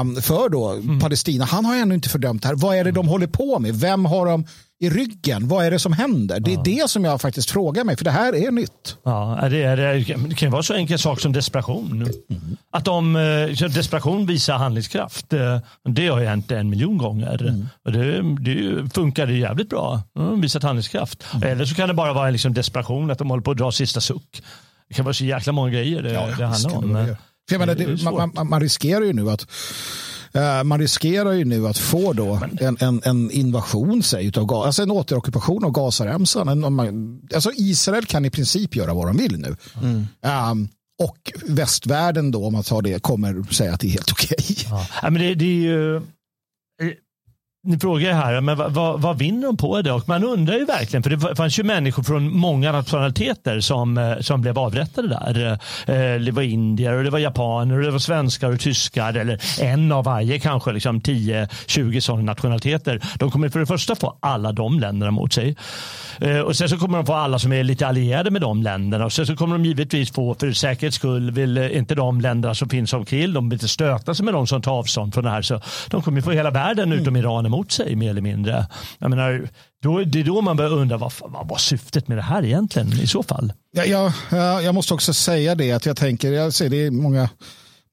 um, 0.00 0.22
för 0.22 0.48
då 0.48 0.70
mm. 0.70 1.00
Palestina. 1.00 1.44
Han 1.44 1.64
har 1.64 1.76
ännu 1.76 1.94
inte 1.94 2.08
fördömt 2.08 2.42
det 2.42 2.48
här. 2.48 2.54
Vad 2.54 2.76
är 2.76 2.84
det 2.84 2.92
de 2.92 3.08
håller 3.08 3.26
på 3.26 3.58
med? 3.58 3.74
Vem 3.74 4.04
har 4.04 4.26
de 4.26 4.44
i 4.78 4.90
ryggen. 4.90 5.48
Vad 5.48 5.66
är 5.66 5.70
det 5.70 5.78
som 5.78 5.92
händer? 5.92 6.40
Det 6.40 6.50
är 6.50 6.56
ja. 6.56 6.62
det 6.62 6.90
som 6.90 7.04
jag 7.04 7.20
faktiskt 7.20 7.50
frågar 7.50 7.84
mig, 7.84 7.96
för 7.96 8.04
det 8.04 8.10
här 8.10 8.34
är 8.34 8.50
nytt. 8.50 8.96
Ja, 9.02 9.48
det, 9.50 9.62
är, 9.62 9.76
det 10.28 10.34
kan 10.34 10.50
vara 10.50 10.62
så 10.62 10.74
enkel 10.74 10.98
sak 10.98 11.20
som 11.20 11.32
desperation. 11.32 12.02
Mm. 12.30 12.56
Att 12.70 12.84
de, 12.84 13.16
eh, 13.16 13.68
desperation 13.68 14.26
visar 14.26 14.54
handlingskraft. 14.56 15.32
Eh, 15.32 15.58
det 15.84 16.08
har 16.08 16.20
ju 16.20 16.26
hänt 16.26 16.50
en 16.50 16.70
miljon 16.70 16.98
gånger. 16.98 17.42
Mm. 17.42 17.68
Och 17.84 17.92
det, 17.92 18.22
det 18.22 18.94
funkar 18.94 19.26
jävligt 19.26 19.68
bra. 19.68 20.02
Mm, 20.18 20.40
visat 20.40 20.62
handlingskraft. 20.62 21.24
Mm. 21.34 21.48
Eller 21.48 21.64
så 21.64 21.74
kan 21.74 21.88
det 21.88 21.94
bara 21.94 22.12
vara 22.12 22.26
en 22.26 22.32
liksom 22.32 22.54
desperation, 22.54 23.10
att 23.10 23.18
de 23.18 23.30
håller 23.30 23.42
på 23.42 23.50
att 23.50 23.56
dra 23.56 23.72
sista 23.72 24.00
suck. 24.00 24.42
Det 24.88 24.94
kan 24.94 25.04
vara 25.04 25.14
så 25.14 25.24
jäkla 25.24 25.52
många 25.52 25.70
grejer 25.70 26.02
det, 26.02 26.12
ja, 26.12 26.26
det 26.38 26.46
handlar 26.46 26.76
om. 26.76 27.16
Det, 27.48 28.04
man, 28.04 28.30
man, 28.34 28.48
man 28.48 28.60
riskerar 28.60 29.04
ju 29.04 29.12
nu 29.12 29.30
att 29.30 29.46
man 30.64 30.80
riskerar 30.80 31.32
ju 31.32 31.44
nu 31.44 31.68
att 31.68 31.78
få 31.78 32.12
då 32.12 32.40
en, 32.60 32.76
en, 32.80 33.00
en 33.04 33.30
invasion 33.30 34.02
säg, 34.02 34.26
utav, 34.26 34.52
alltså 34.54 34.82
en 34.82 34.90
återockupation 34.90 35.64
av 35.64 35.70
Gazaremsan. 35.72 36.48
En- 36.48 36.64
om 36.64 36.74
man- 36.74 37.20
Alltså 37.34 37.50
Israel 37.54 38.04
kan 38.06 38.24
i 38.24 38.30
princip 38.30 38.76
göra 38.76 38.94
vad 38.94 39.06
de 39.06 39.16
vill 39.16 39.38
nu. 39.38 39.56
Um, 40.52 40.68
och 41.02 41.32
västvärlden 41.46 42.30
då, 42.30 42.46
om 42.46 42.52
man 42.52 42.62
tar 42.62 42.82
det, 42.82 43.02
kommer 43.02 43.52
säga 43.54 43.74
att 43.74 43.80
det 43.80 43.86
är 43.86 43.90
helt 43.90 44.12
okej. 44.12 44.36
Ja. 44.70 44.86
Ja, 45.02 45.10
men 45.10 45.22
det, 45.22 45.34
det 45.34 45.44
är 45.44 45.60
ju... 45.62 46.00
Ni 47.66 47.78
frågar 47.78 48.08
ju 48.08 48.14
här, 48.14 48.40
men 48.40 48.56
vad, 48.56 48.72
vad, 48.72 49.00
vad 49.00 49.18
vinner 49.18 49.46
de 49.46 49.56
på 49.56 49.82
det? 49.82 49.92
Och 49.92 50.08
man 50.08 50.24
undrar 50.24 50.54
ju 50.54 50.64
verkligen, 50.64 51.02
för 51.02 51.10
det 51.10 51.36
fanns 51.36 51.58
ju 51.58 51.62
människor 51.62 52.02
från 52.02 52.36
många 52.36 52.72
nationaliteter 52.72 53.60
som, 53.60 53.98
eh, 53.98 54.18
som 54.20 54.40
blev 54.40 54.58
avrättade 54.58 55.08
där. 55.08 55.58
Eh, 55.86 56.20
det 56.20 56.32
var 56.32 56.42
indier, 56.42 56.92
och 56.92 57.04
det 57.04 57.10
var 57.10 57.18
japaner, 57.18 57.76
och 57.76 57.82
det 57.82 57.90
var 57.90 57.98
svenskar 57.98 58.52
och 58.52 58.60
tyskar, 58.60 59.14
eller 59.14 59.62
en 59.62 59.92
av 59.92 60.04
varje 60.04 60.38
kanske, 60.38 60.72
liksom 60.72 61.00
10-20 61.00 62.00
sådana 62.00 62.22
nationaliteter. 62.22 63.00
De 63.18 63.30
kommer 63.30 63.48
för 63.48 63.60
det 63.60 63.66
första 63.66 63.94
få 63.94 64.16
alla 64.20 64.52
de 64.52 64.80
länderna 64.80 65.10
mot 65.10 65.32
sig. 65.32 65.56
Eh, 66.20 66.38
och 66.38 66.56
sen 66.56 66.68
så 66.68 66.78
kommer 66.78 66.98
de 66.98 67.06
få 67.06 67.14
alla 67.14 67.38
som 67.38 67.52
är 67.52 67.64
lite 67.64 67.86
allierade 67.86 68.30
med 68.30 68.40
de 68.40 68.62
länderna. 68.62 69.04
Och 69.04 69.12
sen 69.12 69.26
så 69.26 69.36
kommer 69.36 69.58
de 69.58 69.64
givetvis 69.64 70.12
få, 70.12 70.34
för 70.34 70.52
säkerhets 70.52 70.96
skull, 70.96 71.30
vill 71.30 71.58
inte 71.58 71.94
de 71.94 72.20
länderna 72.20 72.54
som 72.54 72.68
finns 72.68 72.92
omkring, 72.92 73.32
de 73.32 73.48
vill 73.48 73.56
inte 73.56 73.68
stöta 73.68 74.14
sig 74.14 74.24
med 74.24 74.34
de 74.34 74.46
som 74.46 74.62
tar 74.62 74.72
avstånd 74.72 75.14
från 75.14 75.24
det 75.24 75.30
här. 75.30 75.42
Så 75.42 75.60
de 75.90 76.02
kommer 76.02 76.20
få 76.20 76.30
hela 76.30 76.50
världen 76.50 76.92
utom 76.92 77.16
Iran 77.16 77.46
emot 77.56 77.72
sig 77.72 77.96
mer 77.96 78.10
eller 78.10 78.20
mindre. 78.20 78.66
Jag 78.98 79.10
menar, 79.10 79.48
då, 79.82 80.04
det 80.04 80.20
är 80.20 80.24
då 80.24 80.40
man 80.40 80.56
börjar 80.56 80.72
undra 80.72 80.96
vad, 80.96 81.12
vad 81.20 81.48
var 81.48 81.58
syftet 81.58 82.08
med 82.08 82.18
det 82.18 82.22
här 82.22 82.44
egentligen 82.44 82.92
i 82.92 83.06
så 83.06 83.22
fall? 83.22 83.52
Ja, 83.72 83.84
ja, 83.84 84.12
ja, 84.30 84.62
jag 84.62 84.74
måste 84.74 84.94
också 84.94 85.14
säga 85.14 85.54
det 85.54 85.72
att 85.72 85.86
jag 85.86 85.96
tänker, 85.96 86.32
jag 86.32 86.52
ser 86.52 86.70
det 86.70 86.86
är 86.86 86.90
många, 86.90 87.28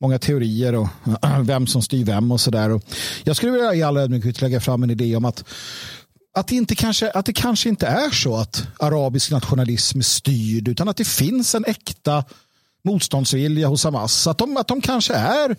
många 0.02 0.20
teorier 0.20 0.76
och 0.76 0.88
vem 1.42 1.68
som 1.68 1.82
styr 1.82 2.06
vem 2.06 2.32
och 2.32 2.42
sådär. 2.42 2.82
Jag 3.24 3.36
skulle 3.36 3.52
vilja 3.52 3.74
i 3.74 3.84
all 3.84 3.98
ödmjukhet 3.98 4.42
lägga 4.42 4.60
fram 4.60 4.84
en 4.84 4.92
idé 4.92 5.16
om 5.16 5.26
att 5.26 5.44
att 6.36 6.48
det, 6.48 6.56
inte 6.56 6.76
kanske, 6.76 7.12
att 7.12 7.26
det 7.26 7.34
kanske 7.34 7.70
inte 7.70 7.88
är 7.88 8.10
så 8.10 8.36
att 8.36 8.68
arabisk 8.80 9.32
nationalism 9.32 10.00
är 10.00 10.04
styrd 10.04 10.68
utan 10.68 10.90
att 10.90 10.98
det 10.98 11.08
finns 11.08 11.56
en 11.56 11.66
äkta 11.66 12.24
motståndsvilja 12.84 13.68
hos 13.68 13.84
Hamas. 13.84 14.28
Att 14.28 14.38
de, 14.38 14.58
att 14.58 14.68
de 14.68 14.82
kanske 14.82 15.14
är 15.14 15.56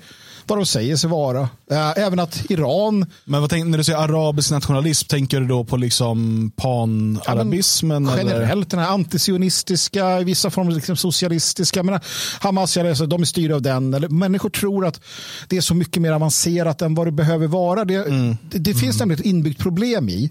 vad 0.47 0.59
de 0.59 0.67
säger 0.67 0.97
sig 0.97 1.11
vara. 1.11 1.41
Eh, 1.71 1.99
Även 1.99 2.19
att 2.19 2.51
Iran 2.51 3.07
Men 3.25 3.41
vad 3.41 3.51
tänk, 3.51 3.67
när 3.67 3.79
du 3.79 3.85
säger 3.85 3.99
arabisk 3.99 4.51
nationalism, 4.51 5.07
tänker 5.09 5.41
du 5.41 5.47
då 5.47 5.65
på 5.65 5.77
liksom 5.77 6.51
pan-arabismen? 6.57 8.09
eller? 8.09 8.19
generellt 8.19 8.71
den 8.71 8.81
här 8.81 8.89
antisionistiska, 8.89 10.21
i 10.21 10.25
vissa 10.25 10.51
former 10.51 10.73
liksom 10.73 10.97
socialistiska. 10.97 11.83
Men 11.83 12.01
Hamas, 12.41 12.77
jag 12.77 12.85
läser, 12.85 13.07
de 13.07 13.23
är 13.23 13.27
styrda 13.27 13.55
av 13.55 13.63
den. 13.63 13.95
Eller, 13.95 14.09
människor 14.09 14.51
tror 14.51 14.87
att 14.87 15.01
det 15.49 15.57
är 15.57 15.61
så 15.61 15.75
mycket 15.75 16.03
mer 16.03 16.13
avancerat 16.13 16.83
än 16.83 16.95
vad 16.95 17.07
det 17.07 17.13
behöver 17.13 17.47
vara. 17.47 17.85
Det, 17.85 18.05
det, 18.51 18.59
det 18.59 18.75
finns 18.75 18.99
nämligen 18.99 19.21
ett 19.21 19.27
inbyggt 19.27 19.61
problem 19.61 20.09
i 20.09 20.31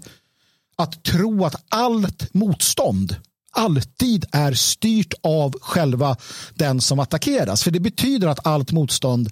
att 0.76 1.02
tro 1.02 1.44
att 1.44 1.64
allt 1.68 2.34
motstånd 2.34 3.16
alltid 3.54 4.24
är 4.32 4.52
styrt 4.52 5.14
av 5.22 5.54
själva 5.60 6.16
den 6.54 6.80
som 6.80 7.00
attackeras. 7.00 7.62
För 7.62 7.70
det 7.70 7.80
betyder 7.80 8.28
att 8.28 8.46
allt 8.46 8.72
motstånd 8.72 9.30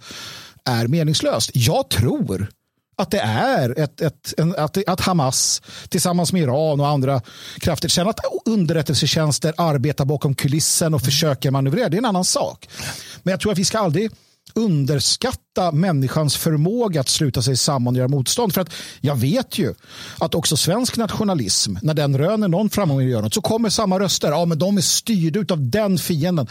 är 0.65 0.87
meningslöst. 0.87 1.51
Jag 1.55 1.89
tror 1.89 2.51
att 2.97 3.11
det 3.11 3.21
är 3.21 3.79
ett, 3.79 4.01
ett, 4.01 4.35
en, 4.37 4.55
att, 4.57 4.89
att 4.89 5.01
Hamas 5.01 5.63
tillsammans 5.89 6.33
med 6.33 6.43
Iran 6.43 6.81
och 6.81 6.89
andra 6.89 7.21
krafter 7.59 7.89
känner 7.89 8.11
att 8.11 8.21
underrättelsetjänster 8.45 9.55
arbetar 9.57 10.05
bakom 10.05 10.35
kulissen 10.35 10.95
och 10.95 11.03
försöker 11.03 11.51
manövrera. 11.51 11.89
Det 11.89 11.97
är 11.97 11.99
en 11.99 12.05
annan 12.05 12.25
sak. 12.25 12.69
Men 13.23 13.31
jag 13.31 13.41
tror 13.41 13.53
att 13.53 13.59
vi 13.59 13.65
ska 13.65 13.79
aldrig 13.79 14.11
underskatta 14.55 15.73
människans 15.73 16.37
förmåga 16.37 17.01
att 17.01 17.09
sluta 17.09 17.43
sig 17.43 17.57
samman 17.57 17.95
och 17.95 17.99
göra 17.99 18.09
motstånd. 18.09 18.55
För 18.55 18.61
att 18.61 18.73
jag 19.01 19.17
vet 19.17 19.59
ju 19.59 19.75
att 20.19 20.35
också 20.35 20.57
svensk 20.57 20.97
nationalism, 20.97 21.77
när 21.83 21.95
den 21.95 22.19
röner 22.19 22.49
någon 22.49 22.71
framgång 22.71 23.03
i 23.03 23.11
gör 23.11 23.23
något, 23.23 23.35
så 23.35 23.41
kommer 23.41 23.71
samma 23.71 23.99
röster. 23.99 24.31
Ja, 24.31 24.45
men 24.45 24.59
de 24.59 24.77
är 24.77 24.81
styrda 24.81 25.55
av 25.55 25.71
den 25.71 25.99
fienden. 25.99 26.47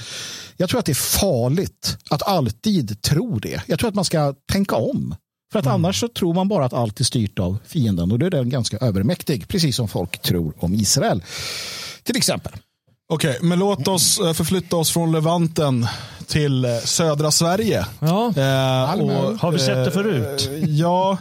Jag 0.58 0.70
tror 0.70 0.80
att 0.80 0.86
det 0.86 0.92
är 0.92 1.20
farligt 1.20 1.98
att 2.10 2.24
alltid 2.28 3.02
tro 3.02 3.40
det. 3.40 3.62
Jag 3.66 3.80
tror 3.80 3.90
att 3.90 3.96
man 3.96 4.06
ska 4.06 4.34
tänka 4.52 4.76
om. 4.76 5.16
För 5.52 5.60
att 5.60 5.68
annars 5.68 6.00
så 6.00 6.08
tror 6.08 6.34
man 6.34 6.48
bara 6.48 6.66
att 6.66 6.74
allt 6.74 7.00
är 7.00 7.04
styrt 7.04 7.40
av 7.40 7.58
fienden 7.66 8.12
och 8.12 8.20
då 8.20 8.26
är 8.26 8.30
den 8.30 8.50
ganska 8.50 8.78
övermäktig. 8.78 9.48
Precis 9.48 9.76
som 9.76 9.88
folk 9.88 10.22
tror 10.22 10.54
om 10.60 10.74
Israel. 10.74 11.24
Till 12.04 12.18
exempel. 12.18 12.52
Okej, 13.14 13.38
men 13.42 13.60
låt 13.60 13.88
oss 13.88 14.20
eh, 14.20 14.34
förflytta 14.34 14.78
oss 14.78 14.92
från 14.92 15.12
Levanten 15.12 15.88
till 16.32 16.66
eh, 16.66 16.78
södra 16.78 17.32
Sverige. 17.32 17.86
Ja. 18.00 18.28
Eh, 18.28 18.88
Malmö. 18.88 19.38
Har 19.42 19.52
vi 19.52 19.60
sett 19.60 19.86
det 19.86 19.92
förut? 19.92 20.50
eh, 20.54 20.70
Ja, 20.70 21.18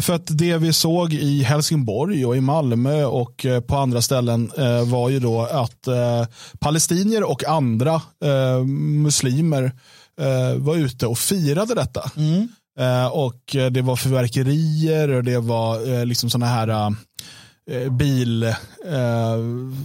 för 0.00 0.14
att 0.14 0.26
det 0.38 0.56
vi 0.56 0.72
såg 0.72 1.12
i 1.14 1.42
Helsingborg 1.42 2.26
och 2.26 2.36
i 2.36 2.40
Malmö 2.40 3.04
och 3.04 3.46
eh, 3.46 3.60
på 3.60 3.76
andra 3.76 4.02
ställen 4.02 4.50
eh, 4.58 4.88
var 4.88 5.08
ju 5.08 5.20
då 5.20 5.42
att 5.42 5.86
eh, 5.86 6.26
palestinier 6.58 7.30
och 7.30 7.44
andra 7.44 7.94
eh, 8.24 8.64
muslimer 9.04 9.64
eh, 10.20 10.58
var 10.58 10.76
ute 10.76 11.06
och 11.06 11.18
firade 11.18 11.74
detta. 11.74 12.10
Eh, 12.78 13.06
och 13.06 13.56
eh, 13.56 13.70
det 13.70 13.82
var 13.82 13.96
fyrverkerier 13.96 15.08
och 15.08 15.24
det 15.24 15.38
var 15.38 15.92
eh, 15.92 16.06
liksom 16.06 16.30
sådana 16.30 16.46
här 16.52 16.68
eh, 16.68 16.90
bil, 17.90 18.42
eh, 18.42 18.52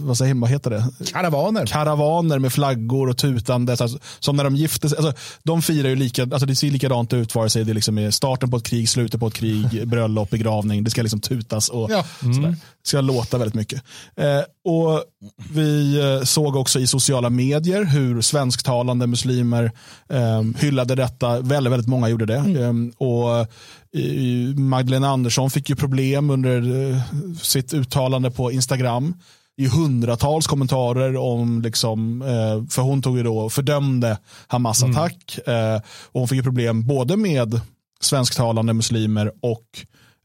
vad, 0.02 0.16
säger, 0.18 0.34
vad 0.34 0.50
heter 0.50 0.70
det? 0.70 0.84
Karavaner. 1.12 1.66
karavaner 1.66 2.38
med 2.38 2.52
flaggor 2.52 3.08
och 3.08 3.16
tutande. 3.16 3.76
Alltså, 3.80 3.98
som 4.18 4.36
när 4.36 4.44
de 4.44 4.56
gifter 4.56 4.88
sig. 4.88 4.98
Alltså, 4.98 5.12
de 5.42 5.62
firar 5.62 5.88
ju 5.88 5.96
lika, 5.96 6.22
alltså, 6.22 6.46
det 6.46 6.56
ser 6.56 6.70
likadant 6.70 7.12
ut 7.12 7.34
vare 7.34 7.50
sig 7.50 7.64
det 7.64 7.74
liksom 7.74 7.98
är 7.98 8.10
starten 8.10 8.50
på 8.50 8.56
ett 8.56 8.64
krig, 8.66 8.88
slutet 8.88 9.20
på 9.20 9.26
ett 9.26 9.34
krig, 9.34 9.88
bröllop, 9.88 10.30
begravning. 10.30 10.84
Det 10.84 10.90
ska 10.90 11.02
liksom 11.02 11.20
tutas 11.20 11.68
och 11.68 11.90
Ja. 11.90 12.04
sådär. 12.20 12.56
Det 12.79 12.79
ska 12.82 13.00
låta 13.00 13.38
väldigt 13.38 13.54
mycket. 13.54 13.82
Eh, 14.16 14.40
och 14.64 15.04
Vi 15.52 16.00
eh, 16.00 16.24
såg 16.24 16.56
också 16.56 16.80
i 16.80 16.86
sociala 16.86 17.30
medier 17.30 17.84
hur 17.84 18.20
svensktalande 18.20 19.06
muslimer 19.06 19.72
eh, 20.08 20.42
hyllade 20.58 20.94
detta. 20.94 21.40
Väldigt, 21.40 21.72
väldigt 21.72 21.88
många 21.88 22.08
gjorde 22.08 22.26
det. 22.26 22.34
Eh, 22.34 22.72
och 22.96 23.38
eh, 23.38 24.56
Magdalena 24.56 25.08
Andersson 25.08 25.50
fick 25.50 25.70
ju 25.70 25.76
problem 25.76 26.30
under 26.30 26.90
eh, 26.90 27.02
sitt 27.42 27.74
uttalande 27.74 28.30
på 28.30 28.52
Instagram 28.52 29.14
i 29.56 29.66
hundratals 29.66 30.46
kommentarer 30.46 31.16
om, 31.16 31.62
liksom, 31.62 32.22
eh, 32.22 32.70
för 32.70 32.82
hon 32.82 33.02
tog 33.02 33.16
ju 33.16 33.22
då 33.22 33.38
och 33.38 33.52
fördömde 33.52 34.18
Hamas 34.46 34.82
attack. 34.82 35.38
Eh, 35.46 35.76
och 36.12 36.20
hon 36.20 36.28
fick 36.28 36.36
ju 36.36 36.42
problem 36.42 36.86
både 36.86 37.16
med 37.16 37.60
svensktalande 38.00 38.72
muslimer 38.72 39.32
och 39.42 39.64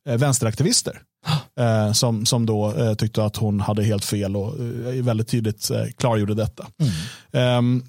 vänsteraktivister. 0.06 1.02
Eh, 1.60 1.92
som, 1.92 2.26
som 2.26 2.46
då 2.46 2.74
eh, 2.74 2.94
tyckte 2.94 3.24
att 3.24 3.38
hon 3.38 3.60
hade 3.60 3.84
helt 3.84 4.06
fel 4.06 4.36
och 4.36 4.54
eh, 4.60 5.04
väldigt 5.04 5.28
tydligt 5.28 5.72
eh, 5.72 5.84
klargjorde 5.98 6.34
detta. 6.34 6.68
Ehm, 7.32 7.84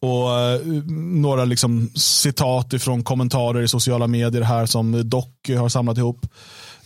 och 0.00 0.38
eh, 0.40 0.60
några 0.96 1.44
liksom 1.44 1.90
citat 1.94 2.72
ifrån 2.72 3.02
kommentarer 3.02 3.62
i 3.62 3.68
sociala 3.68 4.06
medier 4.06 4.42
här 4.42 4.66
som 4.66 5.08
Doc 5.10 5.26
har 5.58 5.68
samlat 5.68 5.98
ihop. 5.98 6.26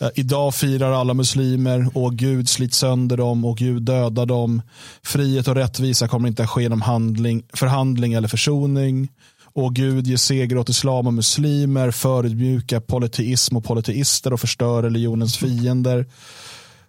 Eh, 0.01 0.09
Idag 0.15 0.55
firar 0.55 0.93
alla 0.93 1.15
muslimer 1.15 1.91
och 1.95 2.15
Gud 2.15 2.49
slit 2.49 2.75
sönder 2.75 3.17
dem 3.17 3.45
och 3.45 3.59
Gud 3.59 3.83
dödar 3.83 4.27
dem. 4.27 4.63
Frihet 5.03 5.49
och 5.49 5.55
rättvisa 5.55 6.09
kommer 6.09 6.29
inte 6.29 6.43
att 6.43 6.51
ske 6.51 6.63
genom 6.63 6.83
handling, 6.83 7.43
förhandling 7.53 8.13
eller 8.13 8.29
försoning. 8.29 9.09
Och 9.53 9.75
Gud 9.75 10.07
ger 10.07 10.17
seger 10.17 10.59
åt 10.59 10.69
islam 10.69 11.07
och 11.07 11.15
muslimer, 11.15 11.91
förödmjuka 11.91 12.81
polyteism 12.81 13.57
och 13.57 13.65
polyteister 13.65 14.33
och 14.33 14.41
förstör 14.41 14.83
religionens 14.83 15.37
fiender. 15.37 16.07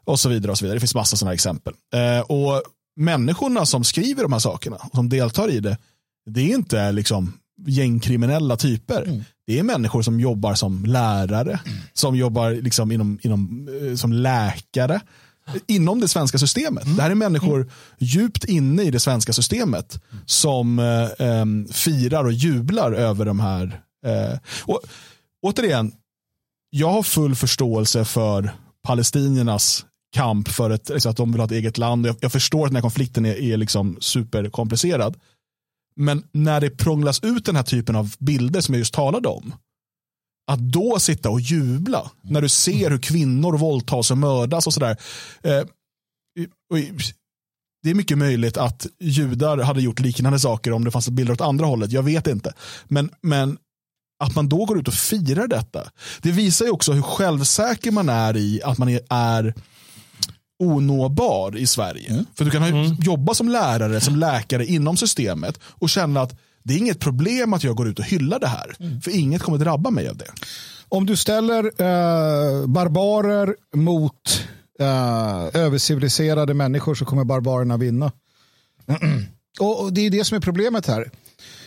Och 0.06 0.20
så 0.20 0.30
vidare. 0.30 0.52
och 0.52 0.58
så 0.58 0.66
vidare. 0.66 0.76
Det 0.76 0.80
finns 0.80 0.96
massa 0.96 1.18
sådana 1.18 1.34
exempel. 1.34 1.74
Eh, 1.94 2.22
och 2.22 2.64
Människorna 3.00 3.66
som 3.66 3.84
skriver 3.84 4.24
de 4.24 4.34
här 4.34 4.40
sakerna, 4.40 4.78
som 4.94 5.10
deltar 5.10 5.50
i 5.50 5.60
det, 5.60 5.78
det 6.26 6.42
är 6.42 6.56
inte 6.56 6.92
liksom 6.92 7.34
gängkriminella 7.68 8.58
typer. 8.58 9.24
Det 9.48 9.60
är 9.60 9.64
människor 9.64 10.02
som 10.02 10.20
jobbar 10.20 10.54
som 10.54 10.86
lärare, 10.86 11.60
som 11.94 12.16
jobbar 12.16 12.52
liksom 12.52 12.92
inom, 12.92 13.20
inom, 13.22 13.70
eh, 13.82 13.96
som 13.96 14.14
läkare, 14.14 15.02
inom 15.68 16.00
det 16.00 16.08
svenska 16.08 16.38
systemet. 16.38 16.84
Det 16.96 17.02
här 17.02 17.12
är 17.12 17.16
människor 17.16 17.72
djupt 17.98 18.44
inne 18.44 18.84
i 18.84 18.92
det 18.92 19.00
svenska 19.00 19.34
systemet 19.34 20.02
som 20.26 20.80
eh, 20.80 21.28
em, 21.28 21.68
firar 21.72 22.26
och 22.26 22.34
jublar 22.34 22.92
över 22.92 23.26
de 23.26 23.40
här. 23.40 23.82
Eh, 24.06 24.40
och, 24.66 24.82
återigen, 25.42 25.92
jag 26.70 26.92
har 26.92 27.04
full 27.04 27.36
förståelse 27.36 28.06
för 28.06 28.52
palestiniernas 28.84 29.86
kamp 30.14 30.48
för 30.48 30.70
ett, 30.70 30.90
liksom 30.90 31.12
att 31.12 31.18
de 31.18 31.32
vill 31.32 31.40
ha 31.40 31.46
ett 31.46 31.52
eget 31.52 31.78
land. 31.78 32.06
Jag, 32.06 32.16
jag 32.20 32.32
förstår 32.32 32.66
att 32.66 32.70
den 32.70 32.76
här 32.76 32.82
konflikten 32.82 33.26
är, 33.26 33.36
är 33.36 33.58
liksom 33.58 33.98
superkomplicerad. 34.00 35.18
Men 35.96 36.24
när 36.32 36.62
det 36.62 36.70
prånglas 36.70 37.24
ut 37.24 37.46
den 37.46 37.56
här 37.56 37.64
typen 37.64 37.96
av 37.96 38.16
bilder 38.20 38.62
som 38.62 38.74
jag 38.74 38.80
just 38.80 38.94
talade 38.94 39.30
om. 39.30 39.54
Att 40.50 40.60
då 40.60 41.00
sitta 41.00 41.30
och 41.30 41.42
jubla 41.42 42.12
när 42.22 42.42
du 42.42 42.50
ser 42.50 42.90
hur 42.90 42.98
kvinnor 42.98 43.58
våldtas 43.58 44.12
och 44.12 44.18
mördas 44.18 44.68
och 44.68 44.74
sådär. 44.74 44.98
Eh, 45.44 45.62
det 47.84 47.90
är 47.90 47.96
mycket 47.96 48.18
möjligt 48.18 48.58
att 48.58 48.88
judar 49.00 49.58
hade 49.58 49.82
gjort 49.82 50.00
liknande 50.00 50.40
saker 50.40 50.72
om 50.72 50.84
det 50.84 50.92
fanns 50.92 51.10
bilder 51.10 51.34
åt 51.34 51.42
andra 51.42 51.66
hållet. 51.66 51.92
Jag 51.92 52.04
vet 52.04 52.28
inte. 52.28 52.54
Men, 52.88 53.10
men 53.22 53.58
att 54.24 54.36
man 54.36 54.50
då 54.50 54.66
går 54.66 54.80
ut 54.80 54.88
och 54.88 54.94
firar 54.94 55.48
detta. 55.48 55.92
Det 56.22 56.32
visar 56.32 56.66
ju 56.66 56.72
också 56.72 56.94
hur 56.94 57.02
självsäker 57.02 57.92
man 57.92 58.10
är 58.10 58.38
i 58.38 58.62
att 58.64 58.78
man 58.78 58.90
är, 58.90 59.02
är 59.10 59.54
onåbar 60.64 61.58
i 61.58 61.68
Sverige. 61.68 62.10
Mm. 62.10 62.26
För 62.36 62.46
du 62.46 62.52
kan 62.52 62.62
ha, 62.62 62.70
mm. 62.70 62.96
jobba 63.02 63.34
som 63.34 63.50
lärare, 63.50 64.02
som 64.02 64.16
läkare 64.16 64.66
inom 64.66 64.98
systemet 64.98 65.60
och 65.64 65.90
känna 65.90 66.22
att 66.22 66.40
det 66.64 66.74
är 66.74 66.78
inget 66.78 67.00
problem 67.00 67.54
att 67.54 67.64
jag 67.64 67.76
går 67.76 67.88
ut 67.88 68.00
och 68.00 68.06
hyllar 68.06 68.40
det 68.40 68.48
här. 68.48 68.76
Mm. 68.80 69.02
För 69.02 69.12
inget 69.12 69.42
kommer 69.42 69.58
drabba 69.58 69.90
mig 69.90 70.08
av 70.08 70.18
det. 70.18 70.32
Om 70.90 71.06
du 71.06 71.16
ställer 71.16 71.64
eh, 71.64 72.68
barbarer 72.68 73.56
mot 73.76 74.46
eh, 74.80 75.62
överciviliserade 75.62 76.54
människor 76.54 76.96
så 76.96 77.06
kommer 77.06 77.24
barbarerna 77.24 77.78
vinna. 77.78 78.12
och, 79.60 79.84
och, 79.84 79.94
Det 79.94 80.02
är 80.02 80.10
det 80.10 80.26
som 80.26 80.38
är 80.38 80.42
problemet 80.42 80.88
här. 80.88 81.12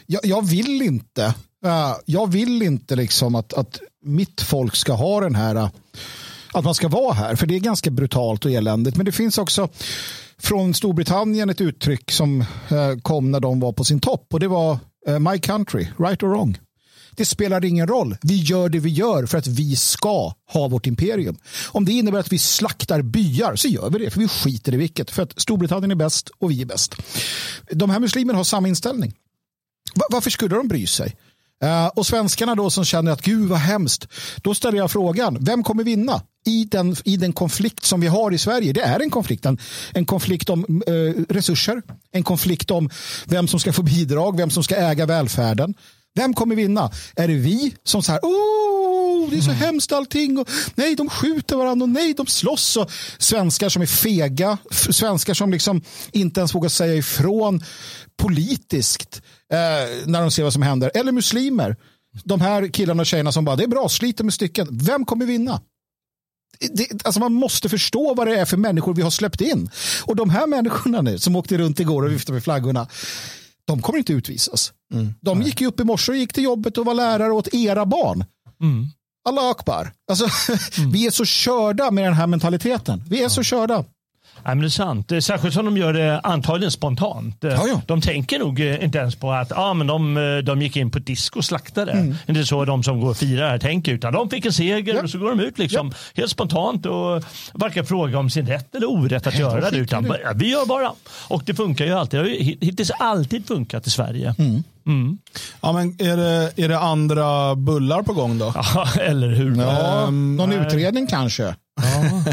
Jag, 0.06 0.26
jag 0.26 0.46
vill 0.46 0.82
inte, 0.82 1.34
uh, 1.66 1.96
jag 2.04 2.32
vill 2.32 2.62
inte 2.62 2.96
liksom 2.96 3.34
att, 3.34 3.52
att 3.52 3.80
mitt 4.04 4.40
folk 4.40 4.76
ska 4.76 4.92
ha 4.92 5.20
den 5.20 5.34
här 5.34 5.56
uh, 5.56 5.68
att 6.52 6.64
man 6.64 6.74
ska 6.74 6.88
vara 6.88 7.12
här. 7.12 7.36
För 7.36 7.46
det 7.46 7.54
är 7.54 7.60
ganska 7.60 7.90
brutalt 7.90 8.44
och 8.44 8.50
eländigt. 8.50 8.96
Men 8.96 9.06
det 9.06 9.12
finns 9.12 9.38
också 9.38 9.68
från 10.42 10.74
Storbritannien 10.74 11.50
ett 11.50 11.60
uttryck 11.60 12.10
som 12.10 12.40
eh, 12.40 12.96
kom 13.02 13.30
när 13.30 13.40
de 13.40 13.60
var 13.60 13.72
på 13.72 13.84
sin 13.84 14.00
topp. 14.00 14.26
Och 14.32 14.40
det 14.40 14.48
var 14.48 14.78
eh, 15.06 15.18
My 15.18 15.38
country, 15.38 15.88
right 15.98 16.22
or 16.22 16.28
wrong. 16.28 16.58
Det 17.16 17.26
spelar 17.26 17.64
ingen 17.64 17.86
roll. 17.86 18.16
Vi 18.22 18.36
gör 18.36 18.68
det 18.68 18.78
vi 18.78 18.90
gör 18.90 19.26
för 19.26 19.38
att 19.38 19.46
vi 19.46 19.76
ska 19.76 20.32
ha 20.52 20.68
vårt 20.68 20.86
imperium. 20.86 21.36
Om 21.68 21.84
det 21.84 21.92
innebär 21.92 22.18
att 22.18 22.32
vi 22.32 22.38
slaktar 22.38 23.02
byar 23.02 23.56
så 23.56 23.68
gör 23.68 23.90
vi 23.90 23.98
det, 23.98 24.10
för 24.10 24.20
vi 24.20 24.28
skiter 24.28 24.74
i 24.74 24.76
vilket. 24.76 25.10
För 25.10 25.22
att 25.22 25.40
Storbritannien 25.40 25.90
är 25.90 25.94
bäst 25.94 26.30
och 26.38 26.50
vi 26.50 26.62
är 26.62 26.66
bäst. 26.66 26.94
De 27.70 27.90
här 27.90 28.00
muslimerna 28.00 28.38
har 28.38 28.44
samma 28.44 28.68
inställning. 28.68 29.14
Varför 30.10 30.30
skulle 30.30 30.56
de 30.56 30.68
bry 30.68 30.86
sig? 30.86 31.16
Eh, 31.62 31.86
och 31.86 32.06
svenskarna 32.06 32.54
då 32.54 32.70
som 32.70 32.84
känner 32.84 33.12
att 33.12 33.22
gud 33.22 33.48
vad 33.48 33.58
hemskt. 33.58 34.08
Då 34.36 34.54
ställer 34.54 34.78
jag 34.78 34.90
frågan, 34.90 35.36
vem 35.40 35.62
kommer 35.62 35.84
vinna? 35.84 36.22
I 36.44 36.64
den, 36.64 36.96
I 37.04 37.16
den 37.16 37.32
konflikt 37.32 37.84
som 37.84 38.00
vi 38.00 38.06
har 38.06 38.32
i 38.32 38.38
Sverige. 38.38 38.72
Det 38.72 38.80
är 38.80 39.00
en 39.00 39.10
konflikt. 39.10 39.46
En, 39.46 39.58
en 39.94 40.06
konflikt 40.06 40.50
om 40.50 40.82
uh, 40.88 41.24
resurser. 41.28 41.82
En 42.12 42.22
konflikt 42.22 42.70
om 42.70 42.90
vem 43.26 43.48
som 43.48 43.60
ska 43.60 43.72
få 43.72 43.82
bidrag, 43.82 44.36
vem 44.36 44.50
som 44.50 44.64
ska 44.64 44.76
äga 44.76 45.06
välfärden. 45.06 45.74
Vem 46.14 46.34
kommer 46.34 46.56
vinna? 46.56 46.90
Är 47.16 47.28
det 47.28 47.34
vi 47.34 47.74
som 47.84 48.02
så 48.02 48.12
här, 48.12 48.20
oh, 48.22 49.30
det 49.30 49.36
är 49.36 49.40
så 49.40 49.50
mm. 49.50 49.62
hemskt 49.62 49.92
allting 49.92 50.38
och 50.38 50.48
nej, 50.74 50.96
de 50.96 51.10
skjuter 51.10 51.56
varandra 51.56 51.84
och 51.84 51.88
nej, 51.88 52.14
de 52.14 52.26
slåss 52.26 52.76
och 52.76 52.90
svenskar 53.18 53.68
som 53.68 53.82
är 53.82 53.86
fega, 53.86 54.58
svenskar 54.70 55.34
som 55.34 55.50
liksom 55.50 55.82
inte 56.12 56.40
ens 56.40 56.54
vågar 56.54 56.68
säga 56.68 56.94
ifrån 56.94 57.64
politiskt 58.16 59.22
eh, 59.52 60.06
när 60.06 60.20
de 60.20 60.30
ser 60.30 60.42
vad 60.42 60.52
som 60.52 60.62
händer. 60.62 60.90
Eller 60.94 61.12
muslimer. 61.12 61.76
De 62.24 62.40
här 62.40 62.68
killarna 62.68 63.00
och 63.00 63.06
tjejerna 63.06 63.32
som 63.32 63.44
bara, 63.44 63.56
det 63.56 63.64
är 63.64 63.68
bra, 63.68 63.88
sliter 63.88 64.24
med 64.24 64.34
stycken. 64.34 64.68
Vem 64.70 65.04
kommer 65.04 65.26
vinna? 65.26 65.60
Det, 66.72 67.04
alltså 67.04 67.20
man 67.20 67.32
måste 67.32 67.68
förstå 67.68 68.14
vad 68.14 68.26
det 68.26 68.36
är 68.36 68.44
för 68.44 68.56
människor 68.56 68.94
vi 68.94 69.02
har 69.02 69.10
släppt 69.10 69.40
in. 69.40 69.70
Och 70.04 70.16
de 70.16 70.30
här 70.30 70.46
människorna 70.46 71.00
nu 71.02 71.18
som 71.18 71.36
åkte 71.36 71.58
runt 71.58 71.80
igår 71.80 72.02
och 72.02 72.12
viftade 72.12 72.34
med 72.34 72.44
flaggorna 72.44 72.88
de 73.64 73.82
kommer 73.82 73.98
inte 73.98 74.12
utvisas. 74.12 74.72
Mm. 74.94 75.14
De 75.20 75.42
gick 75.42 75.60
ju 75.60 75.66
upp 75.66 75.80
i 75.80 75.84
morse 75.84 76.12
och 76.12 76.18
gick 76.18 76.32
till 76.32 76.44
jobbet 76.44 76.78
och 76.78 76.86
var 76.86 76.94
lärare 76.94 77.32
åt 77.32 77.54
era 77.54 77.86
barn. 77.86 78.24
Mm. 78.60 78.86
Allah 79.28 79.50
akbar. 79.50 79.92
Alltså, 80.10 80.26
mm. 80.78 80.92
Vi 80.92 81.06
är 81.06 81.10
så 81.10 81.24
körda 81.24 81.90
med 81.90 82.04
den 82.04 82.14
här 82.14 82.26
mentaliteten. 82.26 83.04
Vi 83.08 83.22
är 83.22 83.28
så 83.28 83.42
körda. 83.42 83.84
Ja, 84.44 84.54
men 84.54 84.60
det 84.60 84.66
är 84.66 84.68
sant. 84.68 85.12
Särskilt 85.20 85.54
som 85.54 85.64
de 85.64 85.76
gör 85.76 85.92
det 85.92 86.20
antagligen 86.20 86.70
spontant. 86.70 87.36
Ja, 87.40 87.50
ja. 87.50 87.80
De 87.86 88.00
tänker 88.00 88.38
nog 88.38 88.60
eh, 88.60 88.84
inte 88.84 88.98
ens 88.98 89.16
på 89.16 89.32
att 89.32 89.50
ja, 89.50 89.74
men 89.74 89.86
de, 89.86 90.16
eh, 90.16 90.38
de 90.38 90.62
gick 90.62 90.76
in 90.76 90.90
på 90.90 90.98
ett 90.98 91.06
disco 91.06 91.38
och 91.38 91.44
slaktade. 91.44 91.92
Mm. 91.92 92.16
Inte 92.28 92.44
så 92.44 92.64
de 92.64 92.82
som 92.82 93.00
går 93.00 93.10
och 93.10 93.16
firar 93.16 93.48
här 93.48 93.58
tänker. 93.58 93.92
Utan 93.92 94.12
de 94.12 94.30
fick 94.30 94.46
en 94.46 94.52
seger 94.52 94.94
ja. 94.94 95.02
och 95.02 95.10
så 95.10 95.18
går 95.18 95.28
de 95.28 95.40
ut 95.40 95.58
liksom 95.58 95.92
helt 96.14 96.30
spontant 96.30 96.86
och 96.86 97.24
varken 97.52 97.86
fråga 97.86 98.18
om 98.18 98.30
sin 98.30 98.46
rätt 98.46 98.74
eller 98.74 98.90
orätt 98.90 99.26
att 99.26 99.38
göra 99.38 99.70
det. 99.70 99.76
Utan 99.76 100.02
det. 100.02 100.32
vi 100.34 100.50
gör 100.50 100.66
bara. 100.66 100.92
Och 101.28 101.42
det 101.46 101.54
funkar 101.54 101.84
ju 101.84 101.92
alltid. 101.92 102.20
Det 102.20 102.24
har 102.24 102.30
ju 102.30 102.56
hittills 102.60 102.90
alltid 102.90 103.46
funkat 103.46 103.86
i 103.86 103.90
Sverige. 103.90 104.34
Mm. 104.38 104.62
Mm. 104.86 105.18
Ja, 105.60 105.72
men 105.72 105.88
är, 105.98 106.16
det, 106.16 106.52
är 106.56 106.68
det 106.68 106.78
andra 106.78 107.54
bullar 107.54 108.02
på 108.02 108.12
gång 108.12 108.38
då? 108.38 108.54
Ja, 108.74 108.88
eller 109.00 109.28
hur? 109.28 109.56
Ja, 109.56 110.04
um, 110.08 110.36
någon 110.36 110.48
nej. 110.48 110.58
utredning 110.58 111.06
kanske? 111.06 111.54
Ja. 111.76 112.24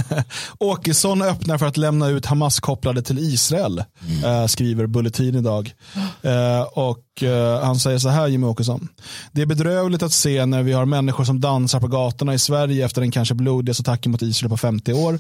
Åkesson 0.60 1.22
öppnar 1.22 1.58
för 1.58 1.66
att 1.66 1.78
lämna 1.78 2.08
ut 2.08 2.26
Hamas-kopplade 2.26 3.02
till 3.02 3.20
Israel, 3.20 3.84
mm. 4.08 4.42
äh, 4.42 4.48
skriver 4.48 4.88
Bulletin 4.88 5.36
idag. 5.36 5.74
Äh, 6.22 6.62
och 6.62 7.24
äh, 7.24 7.64
Han 7.64 7.80
säger 7.80 8.00
så 8.00 8.10
här, 8.10 8.28
Jimmy 8.28 8.48
Åkesson. 8.48 8.88
Det 9.32 9.42
är 9.42 9.46
bedrövligt 9.46 10.04
att 10.04 10.14
se 10.14 10.46
när 10.46 10.64
vi 10.64 10.74
har 10.74 10.86
människor 10.86 11.24
som 11.24 11.42
dansar 11.42 11.80
på 11.80 11.88
gatorna 11.88 12.34
i 12.34 12.40
Sverige 12.40 12.86
efter 12.86 13.02
den 13.02 13.12
kanske 13.12 13.36
blodigaste 13.36 13.82
attacken 13.82 14.12
mot 14.12 14.22
Israel 14.22 14.50
på 14.50 14.58
50 14.58 14.94
år. 14.94 15.20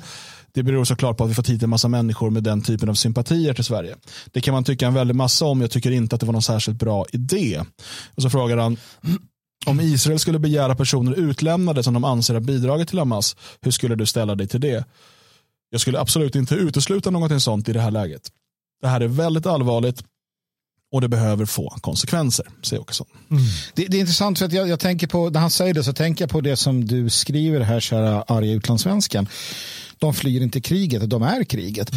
Det 0.53 0.63
beror 0.63 0.85
såklart 0.85 1.17
på 1.17 1.23
att 1.23 1.29
vi 1.29 1.33
fått 1.33 1.49
hit 1.49 1.63
en 1.63 1.69
massa 1.69 1.87
människor 1.87 2.29
med 2.29 2.43
den 2.43 2.61
typen 2.61 2.89
av 2.89 2.93
sympatier 2.93 3.53
till 3.53 3.63
Sverige. 3.63 3.95
Det 4.31 4.41
kan 4.41 4.53
man 4.53 4.63
tycka 4.63 4.87
en 4.87 4.93
väldig 4.93 5.15
massa 5.15 5.45
om. 5.45 5.61
Jag 5.61 5.71
tycker 5.71 5.91
inte 5.91 6.15
att 6.15 6.19
det 6.19 6.25
var 6.25 6.33
någon 6.33 6.41
särskilt 6.41 6.79
bra 6.79 7.05
idé. 7.11 7.61
Och 8.15 8.21
så 8.21 8.29
frågar 8.29 8.57
han, 8.57 8.77
om 9.65 9.79
Israel 9.79 10.19
skulle 10.19 10.39
begära 10.39 10.75
personer 10.75 11.13
utlämnade 11.13 11.83
som 11.83 11.93
de 11.93 12.03
anser 12.03 12.33
har 12.33 12.41
bidragit 12.41 12.89
till 12.89 12.99
Hamas, 12.99 13.35
hur 13.61 13.71
skulle 13.71 13.95
du 13.95 14.05
ställa 14.05 14.35
dig 14.35 14.47
till 14.47 14.61
det? 14.61 14.85
Jag 15.69 15.81
skulle 15.81 15.99
absolut 15.99 16.35
inte 16.35 16.55
utesluta 16.55 17.09
någonting 17.09 17.39
sånt 17.39 17.69
i 17.69 17.73
det 17.73 17.81
här 17.81 17.91
läget. 17.91 18.31
Det 18.81 18.87
här 18.87 19.01
är 19.01 19.07
väldigt 19.07 19.45
allvarligt 19.45 20.03
och 20.91 21.01
det 21.01 21.07
behöver 21.07 21.45
få 21.45 21.69
konsekvenser, 21.81 22.45
säger 22.61 22.81
Åkesson. 22.81 23.07
Mm. 23.31 23.43
Det, 23.73 23.85
det, 23.85 23.97
är 23.97 24.01
intressant 24.01 24.39
för 24.39 24.45
att 24.45 24.53
jag, 24.53 24.67
jag, 24.69 24.79
tänker 24.79 25.07
på, 25.07 25.29
när 25.29 25.39
han 25.39 25.49
säger 25.49 25.73
det 25.73 25.83
så 25.83 25.93
tänker 25.93 26.23
jag 26.23 26.29
på 26.29 26.41
det 26.41 26.55
som 26.55 26.85
du 26.85 27.09
skriver 27.09 27.59
här, 27.59 27.79
kära 27.79 28.21
arga 28.21 28.51
utlandssvenskan 28.51 29.27
de 29.99 30.13
flyr 30.13 30.41
inte 30.41 30.61
kriget, 30.61 31.09
de 31.09 31.23
är 31.23 31.43
kriget. 31.43 31.91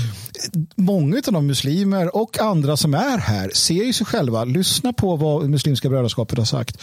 Många 0.76 1.16
av 1.16 1.32
de 1.32 1.46
muslimer 1.46 2.16
och 2.16 2.40
andra 2.40 2.76
som 2.76 2.94
är 2.94 3.18
här 3.18 3.50
ser 3.54 3.84
ju 3.84 3.92
sig 3.92 4.06
själva. 4.06 4.44
Lyssna 4.44 4.92
på 4.92 5.16
vad 5.16 5.50
Muslimska 5.50 5.88
brödraskapet 5.88 6.38
har 6.38 6.44
sagt. 6.44 6.78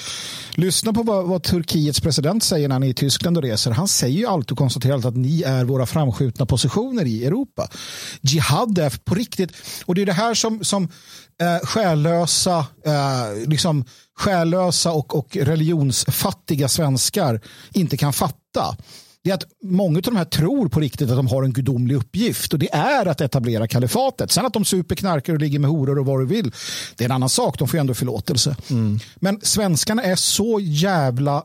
Lyssna 0.51 0.93
på 0.93 1.03
vad, 1.03 1.25
vad 1.25 1.43
Turkiets 1.43 2.01
president 2.01 2.43
säger 2.43 2.67
när 2.67 2.75
han 2.75 2.84
är 2.84 2.88
i 2.88 2.93
Tyskland 2.93 3.38
och 3.38 3.43
reser. 3.43 3.71
Han 3.71 3.88
säger 3.88 4.17
ju 4.17 4.25
alltid 4.25 4.51
och 4.51 4.58
konstaterar 4.58 5.08
att 5.08 5.15
ni 5.15 5.41
är 5.41 5.63
våra 5.63 5.86
framskjutna 5.86 6.45
positioner 6.45 7.05
i 7.05 7.25
Europa. 7.25 7.67
Jihad 8.21 8.77
är 8.77 8.89
på 9.05 9.15
riktigt. 9.15 9.51
Och 9.86 9.95
det 9.95 10.01
är 10.01 10.05
det 10.05 10.13
här 10.13 10.34
som, 10.34 10.63
som 10.63 10.84
eh, 11.41 11.67
själlösa, 11.67 12.65
eh, 12.86 13.47
liksom 13.47 13.86
själlösa 14.17 14.91
och, 14.91 15.15
och 15.15 15.36
religionsfattiga 15.36 16.67
svenskar 16.67 17.41
inte 17.73 17.97
kan 17.97 18.13
fatta 18.13 18.77
det 19.23 19.29
är 19.29 19.34
att 19.34 19.43
många 19.63 19.97
av 19.97 20.01
de 20.01 20.15
här 20.15 20.25
tror 20.25 20.69
på 20.69 20.79
riktigt 20.79 21.10
att 21.10 21.15
de 21.15 21.27
har 21.27 21.43
en 21.43 21.53
gudomlig 21.53 21.95
uppgift 21.95 22.53
och 22.53 22.60
det 22.60 22.73
är 22.73 23.05
att 23.05 23.21
etablera 23.21 23.67
kalifatet. 23.67 24.32
Sen 24.32 24.45
att 24.45 24.53
de 24.53 24.65
super, 24.65 24.95
knarkar 24.95 25.34
och 25.34 25.39
ligger 25.39 25.60
med 25.60 25.69
horor 25.69 25.99
och 25.99 26.05
vad 26.05 26.19
du 26.19 26.25
vill, 26.25 26.51
det 26.95 27.03
är 27.03 27.05
en 27.05 27.12
annan 27.12 27.29
sak. 27.29 27.60
De 27.60 27.67
får 27.67 27.77
ändå 27.77 27.93
förlåtelse. 27.93 28.55
Mm. 28.69 28.99
Men 29.15 29.39
svenskarna 29.41 30.03
är 30.03 30.15
så 30.15 30.60
jävla 30.62 31.43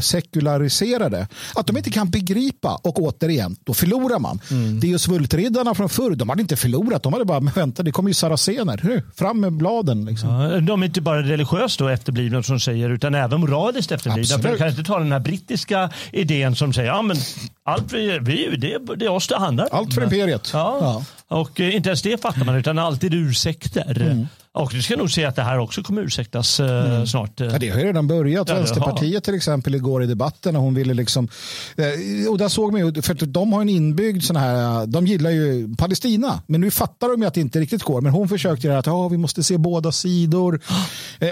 sekulariserade 0.00 1.28
att 1.54 1.66
de 1.66 1.76
inte 1.76 1.90
kan 1.90 2.10
begripa 2.10 2.80
och 2.82 2.98
återigen, 2.98 3.56
då 3.64 3.74
förlorar 3.74 4.18
man. 4.18 4.40
Mm. 4.50 4.80
Det 4.80 4.86
är 4.86 4.88
ju 4.88 4.98
svultriddarna 4.98 5.74
från 5.74 5.88
förr, 5.88 6.14
de 6.14 6.28
hade 6.28 6.42
inte 6.42 6.56
förlorat, 6.56 7.02
de 7.02 7.12
hade 7.12 7.24
bara, 7.24 7.40
men 7.40 7.52
vänta, 7.54 7.82
det 7.82 7.92
kommer 7.92 8.10
ju 8.10 8.14
saracener, 8.14 9.02
fram 9.16 9.40
med 9.40 9.52
bladen. 9.52 10.04
Liksom. 10.04 10.30
Ja, 10.30 10.60
de 10.60 10.82
är 10.82 10.86
inte 10.86 11.00
bara 11.00 11.22
religiöst 11.22 11.80
efterblivna 11.80 12.42
som 12.42 12.60
säger, 12.60 12.90
utan 12.90 13.14
även 13.14 13.40
moraliskt 13.40 13.92
efterblivna. 13.92 14.38
För 14.38 14.56
kan 14.56 14.68
inte 14.68 14.82
ta 14.82 14.98
den 14.98 15.12
här 15.12 15.20
brittiska 15.20 15.90
idén 16.12 16.56
som 16.56 16.67
säger 16.72 16.88
ja, 16.88 17.02
men 17.02 17.16
allt 17.64 17.92
vi, 17.92 18.18
vi, 18.22 18.56
det, 18.56 18.96
det 18.96 19.04
är 19.04 19.08
oss 19.08 19.28
det 19.28 19.38
handlar 19.38 19.68
Allt 19.72 19.94
för 19.94 20.02
imperiet. 20.02 20.50
Ja. 20.52 20.78
ja. 20.80 21.04
Och 21.36 21.60
eh, 21.60 21.76
inte 21.76 21.88
ens 21.88 22.02
det 22.02 22.22
fattar 22.22 22.44
man 22.44 22.56
utan 22.56 22.78
alltid 22.78 23.14
ursäkter. 23.14 24.02
Mm. 24.02 24.26
Och 24.52 24.70
du 24.72 24.82
ska 24.82 24.96
nog 24.96 25.10
se 25.10 25.24
att 25.24 25.36
det 25.36 25.42
här 25.42 25.58
också 25.58 25.82
kommer 25.82 26.02
ursäktas 26.02 26.60
eh, 26.60 26.94
mm. 26.94 27.06
snart. 27.06 27.40
Ja, 27.40 27.58
det 27.58 27.68
har 27.68 27.78
ju 27.78 27.86
redan 27.86 28.06
börjat. 28.06 28.50
Vänsterpartiet 28.50 29.24
till 29.24 29.34
exempel 29.34 29.74
igår 29.74 30.02
i 30.02 30.06
debatten 30.06 30.54
när 30.54 30.60
hon 30.60 30.74
ville 30.74 30.94
liksom, 30.94 31.28
eh, 31.76 32.30
och 32.30 32.38
där 32.38 32.48
såg 32.48 32.72
man 32.72 32.80
ju, 32.80 33.02
för 33.02 33.12
att 33.14 33.32
de 33.32 33.52
har 33.52 33.60
en 33.60 33.68
inbyggd 33.68 34.22
sån 34.22 34.36
här, 34.36 34.86
de 34.86 35.06
gillar 35.06 35.30
ju 35.30 35.74
Palestina, 35.76 36.42
men 36.46 36.60
nu 36.60 36.70
fattar 36.70 37.08
de 37.08 37.20
ju 37.20 37.26
att 37.26 37.34
det 37.34 37.40
inte 37.40 37.60
riktigt 37.60 37.82
går. 37.82 38.00
Men 38.00 38.12
hon 38.12 38.28
försökte 38.28 38.68
det 38.68 38.78
att 38.78 38.86
ja, 38.86 39.08
vi 39.08 39.16
måste 39.16 39.42
se 39.42 39.58
båda 39.58 39.92
sidor. 39.92 40.60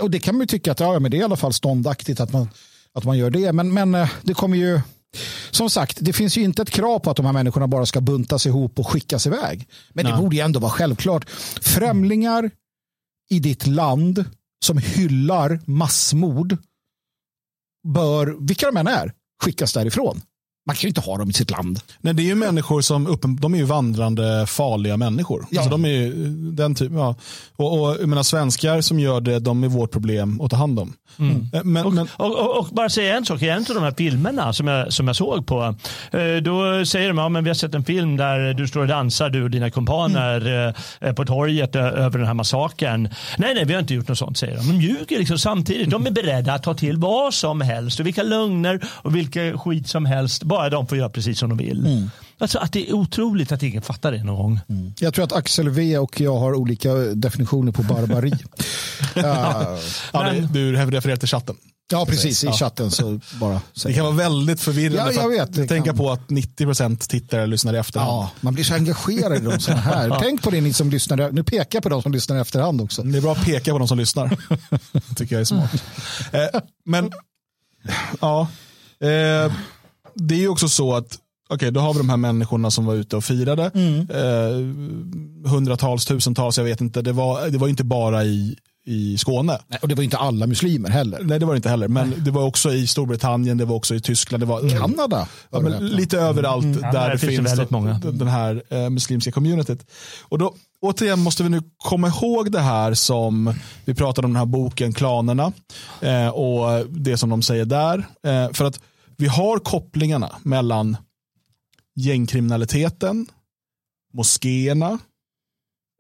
Och 0.01 0.11
det 0.11 0.19
kan 0.19 0.35
man 0.35 0.41
ju 0.41 0.47
tycka 0.47 0.73
att 0.73 0.81
ja, 0.81 0.99
men 0.99 1.11
det 1.11 1.17
är 1.17 1.21
i 1.21 1.25
alla 1.25 1.37
fall 1.37 1.53
ståndaktigt 1.53 2.21
att 2.21 2.33
man, 2.33 2.49
att 2.95 3.05
man 3.05 3.19
gör 3.19 3.31
det. 3.31 3.53
Men, 3.53 3.75
men 3.75 4.07
det 4.23 4.35
kommer 4.35 4.57
ju 4.57 4.81
som 5.51 5.71
sagt, 5.71 5.99
det 6.01 6.13
finns 6.13 6.39
ju 6.39 6.43
inte 6.43 6.63
ett 6.63 6.71
krav 6.71 6.99
på 6.99 7.11
att 7.11 7.17
de 7.17 7.27
här 7.27 7.33
människorna 7.33 7.67
bara 7.67 7.87
ska 7.87 8.01
buntas 8.01 8.47
ihop 8.47 8.79
och 8.79 8.89
skickas 8.89 9.27
iväg. 9.27 9.69
Men 9.93 10.05
Nej. 10.05 10.13
det 10.15 10.19
borde 10.19 10.37
ju 10.37 10.43
ändå 10.43 10.61
vara 10.61 10.73
självklart. 10.73 11.31
Främlingar 11.61 12.51
i 13.31 13.39
ditt 13.39 13.67
land 13.67 14.25
som 14.65 14.79
hyllar 14.79 15.61
massmord 15.65 16.57
bör, 17.89 18.37
vilka 18.41 18.67
de 18.67 18.77
än 18.77 18.87
är, 18.87 19.13
skickas 19.43 19.73
därifrån. 19.73 20.21
Man 20.67 20.77
kan 20.77 20.83
ju 20.83 20.89
inte 20.89 21.01
ha 21.01 21.17
dem 21.19 21.31
i 21.31 21.33
sitt 21.33 21.51
land. 21.51 21.81
Nej, 22.01 22.15
det 22.15 22.23
är 22.23 22.25
ju 22.25 22.35
människor 22.35 22.81
som 22.81 23.07
uppen, 23.07 23.37
de 23.37 23.55
är 23.55 23.59
ju 23.59 23.65
vandrande 23.65 24.47
farliga 24.47 24.97
människor. 24.97 25.47
Ja. 25.51 25.61
Alltså, 25.61 25.71
de 25.71 25.85
är 25.85 25.89
ju 25.89 26.13
den 26.53 26.75
typ, 26.75 26.93
ja. 26.93 27.15
och, 27.57 27.81
och 27.81 27.97
jag 28.01 28.09
menar, 28.09 28.23
svenskar 28.23 28.81
som 28.81 29.01
gör 29.01 29.21
det, 29.21 29.39
de 29.39 29.65
är 29.65 29.69
vårt 29.69 29.91
problem 29.91 30.41
att 30.41 30.51
ta 30.51 30.57
hand 30.57 30.79
om. 30.79 30.93
Eh, 31.53 31.65
Men, 31.65 31.87
Och, 31.87 31.93
men, 31.93 32.09
och, 32.17 32.39
och, 32.41 32.59
och 32.59 32.67
bara 32.73 32.89
säga 32.89 33.17
en 33.17 33.25
sak, 33.25 33.43
i 33.43 33.49
en 33.49 33.59
av 33.59 33.75
de 33.75 33.83
här 33.83 33.95
filmerna 33.97 34.53
som 34.53 34.67
jag, 34.69 34.93
som 34.93 35.07
jag 35.07 35.17
såg 35.17 35.47
på, 35.47 35.75
eh, 36.11 36.37
då 36.43 36.87
säger 36.87 37.09
de, 37.09 37.19
ja 37.19 37.29
men 37.29 37.45
vi 37.45 37.51
har 37.51 37.55
sett 37.55 37.75
en 37.75 37.85
film 37.85 38.17
där 38.17 38.55
du 38.55 38.67
står 38.69 38.81
och 38.81 38.87
dansar, 38.87 39.31
du 39.31 39.43
och 39.43 39.51
dina 39.51 39.71
kumpaner 39.71 40.75
eh, 41.01 41.13
på 41.13 41.25
torget 41.25 41.77
över 41.77 42.19
den 42.19 42.27
här 42.27 42.35
massakern. 42.35 43.09
Nej, 43.39 43.55
nej, 43.55 43.65
vi 43.65 43.73
har 43.73 43.81
inte 43.81 43.95
gjort 43.95 44.09
något 44.09 44.19
sånt, 44.19 44.39
säger 44.39 44.57
de. 44.57 44.69
De 44.69 44.81
ljuger 44.81 45.19
liksom 45.19 45.39
samtidigt. 45.39 45.91
De 45.91 46.07
är 46.07 46.11
beredda 46.11 46.55
att 46.55 46.63
ta 46.63 46.75
till 46.75 46.97
vad 46.97 47.35
som 47.35 47.61
helst 47.61 48.01
och 48.01 48.07
vilka 48.07 48.23
lögner 48.23 48.81
och 48.87 49.17
vilka 49.17 49.59
skit 49.59 49.89
som 49.89 50.07
helst, 50.07 50.43
bara 50.57 50.71
de 50.71 50.87
får 50.87 50.99
göra 50.99 51.09
precis 51.11 51.39
som 51.39 51.49
de 51.49 51.59
vill. 51.59 52.09
Alltså 52.39 52.59
att 52.59 52.73
det 52.73 52.89
är 52.89 52.95
otroligt 52.95 53.53
att 53.53 53.63
ingen 53.63 53.83
fattar 53.83 54.13
det 54.13 54.25
någon 54.25 54.37
gång. 54.37 54.61
Jag 54.99 55.15
tror 55.15 55.25
att 55.25 55.33
Axel 55.33 55.69
V 55.69 55.99
och 55.99 56.21
jag 56.21 56.37
har 56.39 56.55
olika 56.55 56.95
definitioner 56.95 57.73
på 57.73 57.83
barbari. 57.83 58.33
ja, 59.15 59.79
ja, 60.13 60.23
men- 60.33 60.53
du 60.53 60.73
refererar 60.73 61.17
till 61.17 61.29
chatten. 61.29 61.57
ja, 61.93 62.07
precis. 62.07 62.45
I 62.45 62.53
chatten 62.53 62.91
så 62.91 63.21
bara 63.41 63.61
Det 63.85 63.93
kan 63.93 64.05
vara 64.05 64.15
väldigt 64.15 64.61
förvirrande. 64.61 64.99
Ja, 64.99 65.23
jag 65.23 65.23
för 65.37 65.43
att 65.43 65.49
vet, 65.49 65.55
det 65.57 65.67
tänka 65.67 65.91
kan. 65.91 65.97
på 65.97 66.11
att 66.13 66.29
90% 66.29 67.09
tittar 67.09 67.39
och 67.39 67.49
lyssnar 67.49 67.75
i 67.75 67.79
efterhand. 67.79 68.11
Ja, 68.11 68.31
man 68.41 68.55
blir 68.55 68.65
så 68.65 68.75
engagerad 68.75 69.37
i 69.43 69.45
de 69.45 69.61
sådana 69.61 69.81
här. 69.83 70.17
Tänk 70.23 70.43
på 70.43 70.51
det 70.51 70.61
ni 70.61 70.73
som 70.73 70.91
lyssnar. 70.91 71.31
Nu 71.33 71.45
pekar 71.45 71.77
jag 71.77 71.83
på 71.83 71.89
de 71.89 72.03
som 72.03 72.13
lyssnar 72.13 72.37
i 72.37 72.41
efterhand 72.41 72.81
också. 72.81 73.03
Det 73.03 73.19
är 73.19 73.23
bra 73.23 73.33
att 73.33 73.45
peka 73.45 73.73
på 73.73 73.79
de 73.79 73.89
som 73.89 73.99
lyssnar. 73.99 74.37
tycker 75.17 75.35
jag 75.35 75.41
är 75.41 75.45
smart. 75.45 75.83
Eh, 76.33 76.61
men 76.85 77.11
ja, 78.21 78.49
eh, 79.01 79.53
det 80.17 80.35
är 80.35 80.39
ju 80.39 80.49
också 80.49 80.69
så 80.69 80.95
att 80.95 81.19
Okej, 81.49 81.71
då 81.71 81.81
har 81.81 81.93
vi 81.95 81.99
de 81.99 82.09
här 82.11 82.17
människorna 82.17 82.71
som 82.71 82.87
var 82.87 82.95
ute 82.95 83.17
och 83.17 83.25
firade. 83.25 83.65
Eh, 83.65 85.51
hundratals, 85.51 86.05
tusentals, 86.05 86.59
jag 86.59 86.65
vet 86.65 86.81
inte. 86.81 87.03
Det 87.03 87.13
var, 87.13 87.49
det 87.49 87.59
var 87.59 87.69
inte 87.69 87.85
bara 87.85 88.25
i, 88.25 88.57
i 88.87 89.19
Skåne. 89.19 89.59
Nej, 89.69 89.79
Och 89.83 89.89
det 89.89 89.95
var 89.95 90.03
inte 90.03 90.17
alla 90.17 90.47
muslimer 90.47 90.91
heller. 90.91 91.21
Nej, 91.23 91.39
det 91.39 91.47
var 91.47 91.55
det 91.55 91.57
inte 91.57 91.69
heller. 91.69 91.89
Men 91.89 92.15
det 92.25 92.31
var 92.31 92.43
också 92.43 92.73
i 92.73 92.87
Storbritannien, 92.87 93.59
det 93.59 93.65
var 93.65 93.77
också 93.77 93.95
i 93.95 94.01
Tyskland. 94.01 94.43
Det 94.43 94.47
var, 94.47 94.79
Kanada. 94.81 95.29
Ja, 95.51 95.61
men 95.61 95.87
lite 95.87 96.19
överallt 96.19 96.65
Mm. 96.65 96.81
Ja, 96.83 96.93
där 96.93 97.01
där 97.01 97.11
det 97.11 97.19
finns 97.19 97.57
det 97.57 97.71
många. 97.71 97.99
den 97.99 98.29
här 98.29 98.63
eh, 98.71 98.91
muslimska 98.91 99.33
communityt. 99.33 99.87
Och 100.23 100.39
då, 100.39 100.55
återigen 100.81 101.21
måste 101.21 101.43
vi 101.43 101.49
nu 101.49 101.63
komma 101.79 102.09
ihåg 102.09 102.53
det 102.53 102.61
här 102.61 102.95
som 102.95 103.55
vi 103.85 103.95
pratade 103.95 104.27
om 104.27 104.33
den 104.33 104.39
här 104.39 104.47
boken 104.47 104.93
Klanerna 104.93 105.53
eh, 106.01 106.29
och 106.29 106.87
det 106.91 107.17
som 107.17 107.31
de 107.31 107.43
säger 107.43 107.65
där. 107.65 107.99
Eh, 108.27 108.53
för 108.53 108.65
att 108.65 108.81
vi 109.17 109.27
har 109.27 109.59
kopplingarna 109.59 110.33
mellan 110.43 110.97
gängkriminaliteten, 111.95 113.27
moskéerna, 114.15 114.99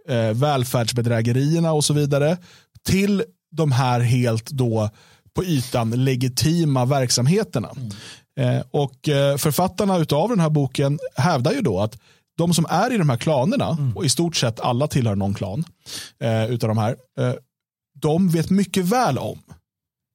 eh, 0.09 0.33
välfärdsbedrägerierna 0.33 1.73
och 1.73 1.85
så 1.85 1.95
vidare 1.95 2.39
till 2.85 3.25
de 3.51 3.73
här 3.73 4.01
helt 4.01 4.51
då 4.51 4.91
på 5.35 5.45
ytan 5.45 6.05
legitima 6.05 6.85
verksamheterna. 6.85 7.71
Eh, 8.41 8.61
och 8.71 9.09
eh, 9.09 9.37
författarna 9.37 9.95
av 9.95 10.29
den 10.29 10.41
här 10.41 10.51
boken 10.51 10.99
hävdar 11.17 11.53
ju 11.53 11.61
då 11.61 11.81
att 11.81 11.99
de 12.37 12.55
som 12.55 12.67
är 12.69 12.93
i 12.93 12.99
de 12.99 13.09
här 13.09 13.17
klanerna, 13.17 13.93
och 13.95 14.05
i 14.05 14.09
stort 14.09 14.37
sett 14.37 14.61
alla 14.61 14.89
tillhör 14.89 15.15
någon 15.15 15.35
klan 15.35 15.65
eh, 16.21 16.47
utav 16.51 16.69
de 16.69 16.79
här, 16.79 16.97
eh, 17.19 17.35
de 18.01 18.29
vet 18.29 18.51
mycket 18.51 18.85
väl 18.85 19.19
om 19.19 19.39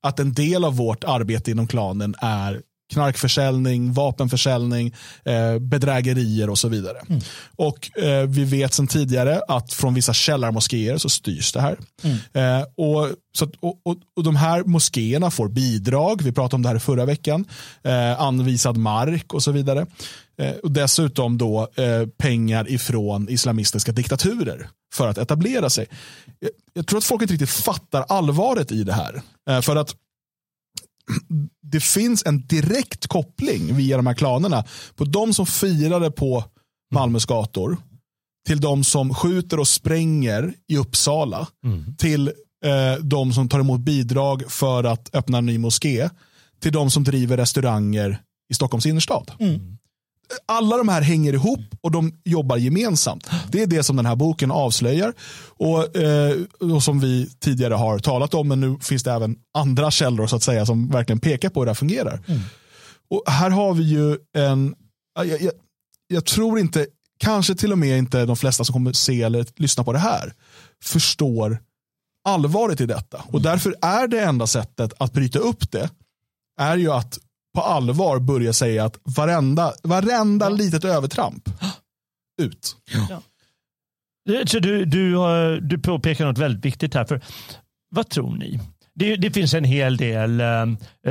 att 0.04 0.20
en 0.20 0.34
del 0.34 0.64
av 0.64 0.76
vårt 0.76 1.04
arbete 1.04 1.52
inom 1.52 1.68
klanen 1.68 2.16
är 2.22 2.62
knarkförsäljning, 2.92 3.94
vapenförsäljning, 3.94 4.94
eh, 5.26 5.60
bedrägerier 5.60 6.50
och 6.50 6.60
så 6.60 6.68
vidare. 6.68 6.98
Och 7.56 7.98
eh, 7.98 8.28
vi 8.28 8.44
vet 8.44 8.74
sedan 8.74 8.88
tidigare 8.88 9.42
att 9.48 9.74
från 9.74 9.94
vissa 9.94 10.14
källarmoskéer 10.14 10.98
så 10.98 11.10
styrs 11.10 11.52
det 11.52 11.62
här. 11.62 11.78
Eh, 12.34 12.62
och, 12.78 13.10
så 13.38 13.46
att, 13.46 13.52
och, 13.60 13.82
och, 13.84 13.98
och 14.16 14.24
de 14.24 14.36
här 14.36 14.64
moskéerna 14.64 15.32
får 15.32 15.48
bidrag, 15.48 16.22
vi 16.22 16.32
pratade 16.32 16.56
om 16.56 16.62
det 16.62 16.70
här 16.70 16.80
förra 16.80 17.06
veckan, 17.06 17.46
eh, 17.84 18.22
anvisad 18.22 18.78
mark 18.78 19.34
och 19.34 19.44
så 19.44 19.52
vidare. 19.52 19.86
Eh, 20.38 20.52
och 20.64 20.72
dessutom 20.72 21.38
då 21.38 21.68
eh, 21.76 22.08
pengar 22.18 22.72
ifrån 22.72 23.30
islamistiska 23.30 23.92
diktaturer 23.92 24.70
för 24.94 25.08
att 25.08 25.18
etablera 25.18 25.70
sig. 25.70 25.88
Jag, 26.40 26.52
jag 26.74 26.88
tror 26.88 26.98
att 26.98 27.04
folk 27.04 27.22
inte 27.22 27.34
riktigt 27.34 27.50
fattar 27.50 28.06
allvaret 28.08 28.72
i 28.72 28.84
det 28.84 28.94
här. 28.94 29.22
För 29.62 29.76
att 29.76 29.96
det 31.62 31.84
finns 31.84 32.24
en 32.26 32.48
direkt 32.48 33.08
koppling 33.08 33.76
via 33.76 33.98
de 33.98 34.08
här 34.08 34.14
klanerna 34.14 34.64
på 34.96 35.06
de 35.06 35.34
som 35.34 35.46
firade 35.46 36.12
på 36.12 36.44
Malmös 36.94 37.26
gator 37.26 37.78
till 38.48 38.62
de 38.62 38.84
som 38.84 39.14
skjuter 39.14 39.60
och 39.60 39.68
spränger 39.68 40.54
i 40.68 40.78
Uppsala 40.78 41.48
till 41.98 42.28
eh, 42.66 43.04
de 43.04 43.34
som 43.34 43.50
tar 43.50 43.60
emot 43.60 43.80
bidrag 43.80 44.44
för 44.52 44.84
att 44.84 45.16
öppna 45.16 45.38
en 45.38 45.46
ny 45.46 45.58
moské 45.58 46.10
till 46.62 46.72
de 46.72 46.92
som 46.92 47.04
driver 47.04 47.38
restauranger 47.38 48.22
i 48.52 48.54
Stockholms 48.54 48.86
innerstad. 48.86 49.32
Alla 50.46 50.78
de 50.78 50.88
här 50.88 51.02
hänger 51.02 51.34
ihop 51.34 51.60
och 51.82 51.92
de 51.92 52.14
jobbar 52.26 52.58
gemensamt. 52.58 53.30
Det 53.52 53.62
är 53.62 53.68
det 53.68 53.84
som 53.84 53.96
den 53.96 54.06
här 54.06 54.16
boken 54.16 54.52
avslöjar 54.52 55.14
och, 55.58 55.96
eh, 55.98 56.36
och 56.60 56.84
som 56.84 57.00
vi 57.00 57.30
tidigare 57.40 57.74
har 57.74 58.00
talat 58.00 58.34
om. 58.34 58.48
Men 58.48 58.60
nu 58.60 58.78
finns 58.82 59.04
det 59.04 59.12
även 59.12 59.36
andra 59.54 59.92
källor 59.92 60.28
så 60.28 60.36
att 60.36 60.44
säga 60.44 60.66
som 60.66 60.90
verkligen 60.90 61.20
pekar 61.20 61.50
på 61.50 61.60
hur 61.60 61.66
det 61.66 61.70
här 61.70 61.76
fungerar. 61.76 62.22
Och 63.10 63.32
här 63.32 63.50
har 63.50 63.74
vi 63.74 63.84
ju 63.84 64.18
en, 64.38 64.76
jag, 65.16 65.42
jag, 65.42 65.52
jag 66.08 66.26
tror 66.26 66.60
inte, 66.60 66.88
kanske 67.20 67.56
till 67.56 67.72
och 67.72 67.78
med 67.78 67.98
inte 67.98 68.26
de 68.26 68.36
flesta 68.36 68.64
som 68.64 68.74
kommer 68.74 68.94
se 68.94 69.22
eller 69.22 69.46
lyssna 69.56 69.84
på 69.84 69.94
det 69.94 70.00
här 70.00 70.34
förstår 70.84 71.60
allvaret 72.30 72.82
i 72.82 72.86
detta. 72.86 73.24
Och 73.28 73.42
därför 73.42 73.76
är 73.82 74.08
det 74.08 74.20
enda 74.20 74.48
sättet 74.48 74.94
att 74.98 75.14
bryta 75.14 75.40
upp 75.40 75.72
det 75.72 75.90
är 76.60 76.78
ju 76.78 76.92
att 76.92 77.20
på 77.56 77.62
allvar 77.62 78.20
börja 78.20 78.54
säga 78.54 78.86
att 78.86 78.98
varenda, 79.04 79.74
varenda 79.84 80.50
litet 80.50 80.86
övertramp 80.86 81.50
ut. 82.42 82.76
Det- 84.26 84.50
Så 84.50 84.60
du, 84.60 84.86
du, 84.86 85.16
har- 85.16 85.60
du 85.62 85.78
påpekar 85.80 86.26
något 86.26 86.38
väldigt 86.38 86.66
viktigt 86.66 86.94
här. 86.94 87.06
För 87.06 87.22
vad 87.96 88.10
tror 88.10 88.36
ni? 88.36 88.60
Det, 88.94 89.16
det 89.16 89.32
finns 89.32 89.54
en 89.54 89.64
hel 89.64 89.98
del 89.98 90.42
eh, 90.42 90.62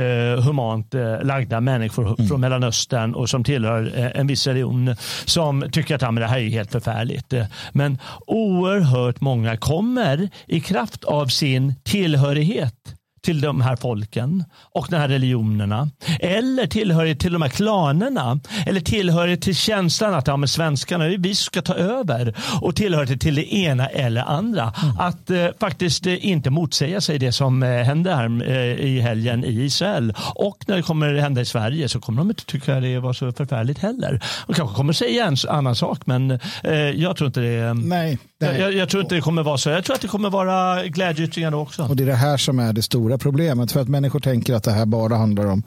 eh, 0.03 0.41
humant 0.41 0.93
eh, 0.93 1.23
lagda 1.23 1.61
människor 1.61 2.27
från 2.27 2.41
Mellanöstern 2.41 3.15
och 3.15 3.29
som 3.29 3.43
tillhör 3.43 3.91
eh, 3.99 4.19
en 4.19 4.27
viss 4.27 4.47
religion 4.47 4.95
som 5.25 5.63
tycker 5.71 5.95
att 5.95 6.01
ja, 6.01 6.11
men 6.11 6.21
det 6.21 6.27
här 6.27 6.39
är 6.39 6.49
helt 6.49 6.71
förfärligt. 6.71 7.33
Eh, 7.33 7.45
Men 7.71 7.97
oerhört 8.27 9.21
många 9.21 9.57
kommer 9.57 10.29
i 10.47 10.59
kraft 10.61 11.03
av 11.03 11.27
sin 11.27 11.75
tillhörighet 11.83 12.95
till 13.25 13.41
de 13.41 13.61
här 13.61 13.75
folken 13.75 14.43
och 14.73 14.87
de 14.89 14.95
här 14.95 15.07
religionerna. 15.07 15.89
Eller 16.19 16.67
tillhörighet 16.67 17.19
till 17.19 17.33
de 17.33 17.41
här 17.41 17.49
klanerna. 17.49 18.39
Eller 18.65 18.79
tillhörighet 18.79 19.41
till 19.41 19.55
känslan 19.55 20.13
att 20.13 20.27
ja, 20.27 20.37
men 20.37 20.47
svenskarna, 20.49 21.07
vi 21.07 21.35
ska 21.35 21.61
ta 21.61 21.73
över. 21.73 22.33
Och 22.61 22.75
tillhörighet 22.75 23.21
till 23.21 23.35
det 23.35 23.53
ena 23.53 23.87
eller 23.87 24.21
andra. 24.21 24.73
Att 24.99 25.29
eh, 25.29 25.45
faktiskt 25.59 26.05
eh, 26.07 26.25
inte 26.25 26.49
motsäga 26.49 27.01
sig 27.01 27.19
det 27.19 27.31
som 27.31 27.63
eh, 27.63 27.69
hände 27.69 28.15
här 28.15 28.49
eh, 28.49 28.85
i 28.85 28.99
helgen 28.99 29.45
i 29.45 29.61
Israel. 29.63 30.13
Och 30.35 30.57
när 30.67 30.75
det 30.75 30.81
kommer 30.83 31.13
hända 31.13 31.41
i 31.41 31.45
Sverige 31.45 31.89
så 31.89 31.99
kommer 31.99 32.17
de 32.21 32.29
inte 32.29 32.45
tycka 32.45 32.79
det 32.79 32.99
var 32.99 33.13
så 33.13 33.31
förfärligt 33.31 33.79
heller. 33.79 34.21
De 34.47 34.53
kanske 34.53 34.75
kommer 34.75 34.93
säga 34.93 35.25
en 35.25 35.37
annan 35.49 35.75
sak 35.75 35.99
men 36.05 36.31
eh, 36.63 36.73
jag 36.73 37.17
tror 37.17 37.27
inte 37.27 37.39
det. 37.41 37.73
Nej, 37.73 38.17
Jag, 38.39 38.51
nej. 38.51 38.61
jag, 38.61 38.73
jag 38.73 38.89
tror 38.89 39.03
inte 39.03 39.15
det 39.15 39.21
kommer 39.21 39.43
vara 39.43 39.57
så. 39.57 39.69
Jag 39.69 39.83
tror 39.83 39.95
att 39.95 40.01
det 40.01 40.07
kommer 40.07 40.29
vara 40.29 40.83
glädjeyttringar 40.87 41.53
också. 41.53 41.83
Och 41.83 41.95
det 41.95 42.03
är 42.03 42.07
det 42.07 42.15
här 42.15 42.37
som 42.37 42.59
är 42.59 42.73
det 42.73 42.81
stora 42.81 43.10
problemet. 43.17 43.71
För 43.71 43.79
att 43.79 43.87
människor 43.87 44.19
tänker 44.19 44.53
att 44.53 44.63
det 44.63 44.71
här 44.71 44.85
bara 44.85 45.15
handlar 45.15 45.45
om 45.45 45.63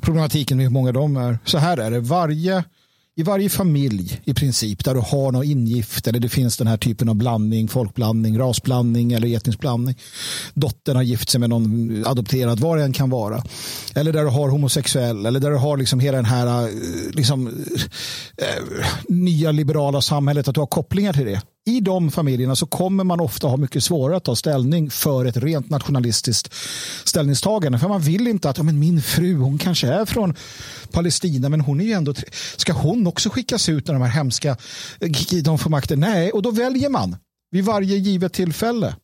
problematiken 0.00 0.56
med 0.56 0.66
hur 0.66 0.70
många 0.70 0.92
de 0.92 1.16
är. 1.16 1.38
Så 1.44 1.58
här 1.58 1.76
är 1.76 1.90
det. 1.90 2.00
Varje, 2.00 2.64
I 3.16 3.22
varje 3.22 3.48
familj 3.48 4.20
i 4.24 4.34
princip 4.34 4.84
där 4.84 4.94
du 4.94 5.00
har 5.00 5.32
något 5.32 5.44
ingift 5.44 6.06
eller 6.06 6.20
det 6.20 6.28
finns 6.28 6.56
den 6.56 6.66
här 6.66 6.76
typen 6.76 7.08
av 7.08 7.14
blandning, 7.14 7.68
folkblandning, 7.68 8.38
rasblandning 8.38 9.12
eller 9.12 9.36
etnisk 9.36 9.58
blandning. 9.60 9.98
Dottern 10.54 10.96
har 10.96 11.02
gift 11.02 11.28
sig 11.30 11.40
med 11.40 11.50
någon 11.50 12.04
adopterad, 12.06 12.60
vad 12.60 12.78
det 12.78 12.84
än 12.84 12.92
kan 12.92 13.10
vara. 13.10 13.42
Eller 13.94 14.12
där 14.12 14.22
du 14.22 14.28
har 14.28 14.48
homosexuell 14.48 15.26
eller 15.26 15.40
där 15.40 15.50
du 15.50 15.56
har 15.56 15.76
liksom 15.76 16.00
hela 16.00 16.16
den 16.16 16.24
här 16.24 16.62
eh, 16.62 16.68
liksom, 17.12 17.48
eh, 18.38 18.46
eh, 18.46 18.86
nya 19.08 19.52
liberala 19.52 20.00
samhället, 20.02 20.48
att 20.48 20.54
du 20.54 20.60
har 20.60 20.66
kopplingar 20.66 21.12
till 21.12 21.26
det. 21.26 21.42
I 21.64 21.80
de 21.80 22.10
familjerna 22.10 22.56
så 22.56 22.66
kommer 22.66 23.04
man 23.04 23.20
ofta 23.20 23.46
ha 23.46 23.56
mycket 23.56 23.84
svårare 23.84 24.16
att 24.16 24.24
ta 24.24 24.36
ställning 24.36 24.90
för 24.90 25.24
ett 25.24 25.36
rent 25.36 25.70
nationalistiskt 25.70 26.54
ställningstagande. 27.04 27.78
För 27.78 27.88
man 27.88 28.00
vill 28.00 28.28
inte 28.28 28.50
att 28.50 28.56
ja, 28.56 28.62
men 28.62 28.78
min 28.78 29.02
fru, 29.02 29.36
hon 29.36 29.58
kanske 29.58 29.88
är 29.88 30.04
från 30.04 30.34
Palestina, 30.92 31.48
men 31.48 31.60
hon 31.60 31.80
är 31.80 31.84
ju 31.84 31.92
ändå... 31.92 32.14
Ska 32.56 32.72
hon 32.72 33.06
också 33.06 33.30
skickas 33.30 33.68
ut 33.68 33.86
när 33.86 33.94
de 33.94 34.02
här 34.02 34.10
hemska... 34.10 34.56
Eh, 35.00 35.42
de 35.42 35.58
får 35.58 35.70
makten? 35.70 36.00
Nej, 36.00 36.30
och 36.30 36.42
då 36.42 36.50
väljer 36.50 36.88
man 36.88 37.16
vid 37.50 37.64
varje 37.64 37.96
givet 37.96 38.32
tillfälle 38.32 38.94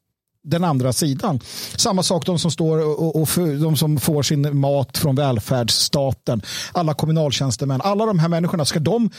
den 0.45 0.65
andra 0.65 0.93
sidan. 0.93 1.41
Samma 1.77 2.03
sak 2.03 2.27
de 2.27 2.39
som 2.39 2.51
står 2.51 2.79
och, 2.79 3.17
och 3.17 3.29
för, 3.29 3.63
de 3.63 3.77
som 3.77 4.01
får 4.01 4.23
sin 4.23 4.59
mat 4.59 4.99
från 4.99 5.15
välfärdsstaten, 5.15 6.43
alla 6.73 6.95
kommunaltjänstemän, 6.95 7.81
alla 7.81 8.07
de 8.07 8.19
här 8.19 8.29
människorna, 8.29 8.65
ska 8.65 8.79
de 8.79 9.11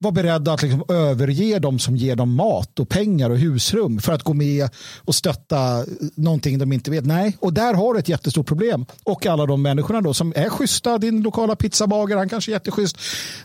vara 0.00 0.12
beredda 0.12 0.52
att 0.52 0.62
liksom 0.62 0.84
överge 0.88 1.58
de 1.58 1.78
som 1.78 1.96
ger 1.96 2.16
dem 2.16 2.34
mat 2.34 2.80
och 2.80 2.88
pengar 2.88 3.30
och 3.30 3.38
husrum 3.38 4.00
för 4.00 4.12
att 4.12 4.22
gå 4.22 4.34
med 4.34 4.68
och 4.98 5.14
stötta 5.14 5.84
någonting 6.14 6.58
de 6.58 6.72
inte 6.72 6.90
vet. 6.90 7.06
Nej, 7.06 7.36
och 7.40 7.52
där 7.52 7.74
har 7.74 7.94
du 7.94 8.00
ett 8.00 8.08
jättestort 8.08 8.46
problem. 8.46 8.86
Och 9.04 9.26
alla 9.26 9.46
de 9.46 9.62
människorna 9.62 10.00
då 10.00 10.14
som 10.14 10.32
är 10.36 10.48
schyssta, 10.48 10.98
din 10.98 11.22
lokala 11.22 11.56
pizzabagare, 11.56 12.18
han 12.18 12.28
kanske 12.28 12.50
är 12.50 12.52
jätteschysst. 12.52 12.96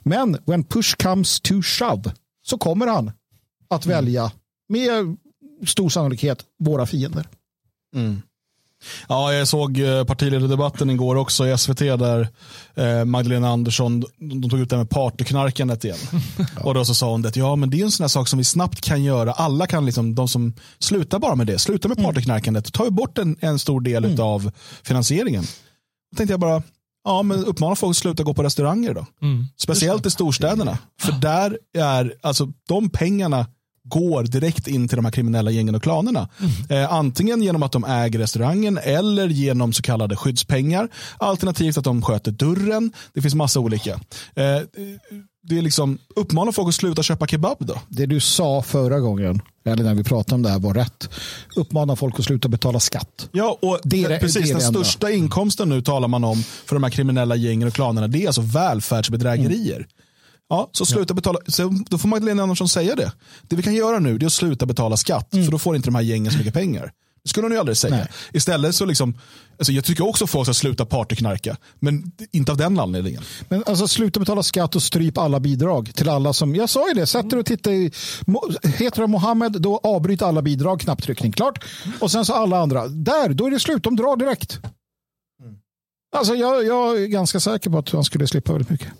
Men 0.04 0.38
when 0.46 0.64
push 0.64 0.96
comes 1.04 1.42
to 1.42 1.62
shove 1.62 2.14
så 2.46 2.58
kommer 2.58 2.88
han 2.88 3.12
att 3.70 3.86
mm. 3.86 3.96
välja 3.96 4.32
med 4.70 5.18
stor 5.68 5.90
sannolikhet 5.90 6.44
våra 6.60 6.86
fiender. 6.86 7.28
Mm. 7.96 8.22
Ja, 9.10 9.34
jag 9.34 9.48
såg 9.48 9.80
eh, 9.80 10.04
partiledardebatten 10.04 10.90
igår 10.90 11.16
också 11.16 11.48
i 11.48 11.58
SVT 11.58 11.80
där 11.80 12.28
eh, 12.76 13.06
Magdalena 13.06 13.50
Andersson, 13.50 14.04
de 14.20 14.50
tog 14.50 14.60
ut 14.60 14.70
det 14.70 14.78
med 14.78 14.90
partyknarkandet 14.90 15.84
igen. 15.84 15.98
ja. 16.38 16.64
Och 16.64 16.74
då 16.74 16.86
så 16.86 16.94
sa 16.94 17.12
hon 17.12 17.22
det, 17.22 17.36
ja 17.36 17.56
men 17.56 17.70
det 17.70 17.80
är 17.80 17.84
en 17.84 17.92
sån 17.92 18.04
här 18.04 18.08
sak 18.08 18.28
som 18.28 18.38
vi 18.38 18.46
snabbt 18.46 18.82
kan 18.82 19.04
göra. 19.04 19.32
Alla 19.32 19.68
kan 19.68 19.86
liksom, 19.86 20.16
de 20.16 20.28
som 20.28 20.54
slutar 20.80 21.20
bara 21.20 21.36
med 21.36 21.48
det, 21.48 21.60
slutar 21.60 21.90
med 21.90 21.98
mm. 21.98 22.12
partyknarkandet, 22.12 22.74
tar 22.74 22.86
ju 22.86 22.92
bort 22.92 23.18
en, 23.18 23.38
en 23.40 23.60
stor 23.60 23.82
del 23.82 24.06
mm. 24.06 24.20
av 24.20 24.52
finansieringen. 24.84 25.44
Då 26.12 26.18
tänkte 26.18 26.34
jag 26.34 26.40
bara, 26.40 26.64
ja 27.04 27.24
men 27.24 27.46
uppmana 27.46 27.76
folk 27.76 27.92
att 27.92 27.98
sluta 27.98 28.24
gå 28.24 28.34
på 28.34 28.44
restauranger 28.44 28.94
då. 28.94 29.06
Mm. 29.22 29.46
Speciellt 29.58 30.06
i 30.06 30.10
storstäderna. 30.10 30.78
För 31.00 31.12
där 31.12 31.60
är, 31.78 32.14
alltså 32.22 32.48
de 32.68 32.90
pengarna 32.90 33.46
går 33.86 34.24
direkt 34.24 34.68
in 34.68 34.88
till 34.88 34.96
de 34.96 35.06
här 35.06 35.12
kriminella 35.12 35.52
gängen 35.52 35.76
och 35.76 35.84
klanerna. 35.84 36.30
Mm. 36.40 36.84
Eh, 36.84 36.94
antingen 36.94 37.42
genom 37.42 37.64
att 37.64 37.72
de 37.72 37.84
äger 37.84 38.20
restaurangen 38.20 38.80
eller 38.84 39.28
genom 39.28 39.74
så 39.74 39.82
kallade 39.82 40.16
skyddspengar. 40.16 40.90
Alternativt 41.18 41.78
att 41.78 41.84
de 41.84 42.02
sköter 42.02 42.32
dörren. 42.32 42.92
Det 43.14 43.22
finns 43.22 43.36
massa 43.36 43.60
olika. 43.60 43.92
Eh, 44.36 44.60
det 45.48 45.58
är 45.58 45.62
liksom, 45.62 45.98
uppmana 46.16 46.52
folk 46.52 46.70
att 46.70 46.76
sluta 46.76 47.04
köpa 47.04 47.28
kebab 47.28 47.58
då. 47.60 47.82
Det 47.88 48.06
du 48.06 48.20
sa 48.20 48.62
förra 48.62 49.00
gången, 49.00 49.42
eller 49.66 49.84
när 49.84 49.96
vi 49.96 50.04
pratade 50.04 50.36
om 50.36 50.42
det 50.42 50.50
här 50.50 50.60
var 50.60 50.74
rätt. 50.74 51.10
Uppmana 51.56 51.96
folk 51.96 52.20
att 52.20 52.26
sluta 52.26 52.48
betala 52.48 52.80
skatt. 52.80 53.30
Ja, 53.32 53.58
och 53.62 53.80
det 53.84 54.04
är, 54.04 54.20
precis. 54.20 54.44
Det 54.44 54.50
är 54.50 54.54
den 54.54 54.62
största 54.62 55.12
inkomsten 55.12 55.70
nu 55.70 55.82
talar 55.82 56.08
man 56.08 56.24
om 56.24 56.44
för 56.66 56.76
de 56.76 56.84
här 56.84 56.92
kriminella 56.92 57.36
gängen 57.36 57.68
och 57.68 57.74
klanerna. 57.74 58.08
Det 58.08 58.24
är 58.24 58.28
alltså 58.28 58.42
välfärdsbedrägerier. 58.42 59.76
Mm. 59.76 59.88
Ja, 60.50 60.70
så 60.72 60.86
sluta 60.86 61.12
ja. 61.12 61.16
betala. 61.16 61.40
Så 61.48 61.74
då 61.90 61.98
får 61.98 62.10
Magdalena 62.10 62.44
Andersson 62.44 62.70
säga 62.70 62.96
det. 62.96 63.12
Det 63.42 63.56
vi 63.56 63.64
kan 63.64 63.74
göra 63.74 64.00
nu 64.00 64.16
är 64.16 64.26
att 64.26 64.34
sluta 64.34 64.66
betala 64.66 64.98
skatt. 64.98 65.34
Mm. 65.34 65.46
För 65.46 65.52
då 65.52 65.60
får 65.60 65.76
inte 65.76 65.88
de 65.88 65.96
här 65.96 66.02
gängen 66.02 66.32
så 66.32 66.38
mycket 66.38 66.54
pengar. 66.54 66.92
Det 67.24 67.30
skulle 67.30 67.46
hon 67.46 67.52
ju 67.52 67.60
aldrig 67.60 67.78
säga. 67.78 67.96
Nej. 67.96 68.08
Istället 68.34 68.76
så 68.76 68.86
liksom, 68.86 69.18
alltså 69.58 69.72
jag 69.72 69.86
tycker 69.86 70.08
också 70.08 70.28
folk 70.28 70.46
ska 70.46 70.54
sluta 70.54 70.86
partyknarka. 70.86 71.58
Men 71.80 72.12
inte 72.32 72.52
av 72.52 72.58
den 72.58 72.80
anledningen. 72.80 73.24
Men 73.50 73.64
alltså 73.66 73.88
sluta 73.88 74.20
betala 74.20 74.44
skatt 74.44 74.76
och 74.76 74.84
stryp 74.84 75.18
alla 75.18 75.40
bidrag 75.40 75.92
till 75.96 76.10
alla 76.10 76.34
som, 76.34 76.56
jag 76.56 76.70
sa 76.70 76.88
ju 76.88 76.94
det, 76.94 77.08
sätter 77.08 77.38
och 77.38 77.46
tittar 77.46 77.72
i, 77.72 77.92
heter 78.64 79.02
det 79.02 79.08
Mohammed, 79.08 79.52
då 79.52 79.80
avbryt 79.84 80.22
alla 80.22 80.42
bidrag, 80.42 80.82
knapptryckning, 80.82 81.32
klart. 81.32 81.64
Och 82.00 82.12
sen 82.12 82.26
så 82.26 82.34
alla 82.34 82.58
andra, 82.58 82.88
där, 82.88 83.30
då 83.30 83.48
är 83.48 83.52
det 83.52 83.60
slut, 83.60 83.84
de 83.84 83.96
drar 83.96 84.16
direkt. 84.16 84.60
Mm. 85.42 85.56
Alltså 86.16 86.36
jag, 86.36 86.66
jag 86.66 87.02
är 87.02 87.08
ganska 87.08 87.40
säker 87.40 87.70
på 87.70 87.78
att 87.78 87.90
han 87.90 88.04
skulle 88.04 88.28
slippa 88.28 88.52
väldigt 88.52 88.70
mycket 88.70 88.94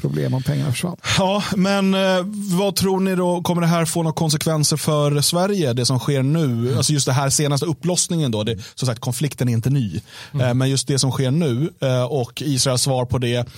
problem 0.00 0.34
om 0.34 0.42
pengarna 0.42 0.70
försvann. 0.70 0.96
Ja, 1.18 1.42
men 1.56 1.94
eh, 1.94 2.26
vad 2.58 2.76
tror 2.76 3.00
ni 3.00 3.14
då? 3.14 3.42
Kommer 3.42 3.62
det 3.62 3.66
här 3.68 3.84
få 3.84 4.02
några 4.02 4.14
konsekvenser 4.14 4.76
för 4.76 5.20
Sverige? 5.20 5.72
Det 5.72 5.86
som 5.86 5.98
sker 5.98 6.22
nu, 6.22 6.44
mm. 6.44 6.76
alltså 6.76 6.92
just 6.92 7.06
det 7.06 7.12
här 7.12 7.30
senaste 7.30 7.66
upplossningen 7.66 8.30
då. 8.30 8.44
Det, 8.44 8.58
som 8.74 8.86
sagt, 8.86 9.00
konflikten 9.00 9.48
är 9.48 9.52
inte 9.52 9.70
ny. 9.70 10.00
Mm. 10.32 10.46
Eh, 10.46 10.54
men 10.54 10.70
just 10.70 10.88
det 10.88 10.98
som 10.98 11.10
sker 11.10 11.30
nu 11.30 11.70
eh, 11.80 12.04
och 12.04 12.42
Israels 12.42 12.82
svar 12.82 13.04
på 13.04 13.18
det. 13.18 13.48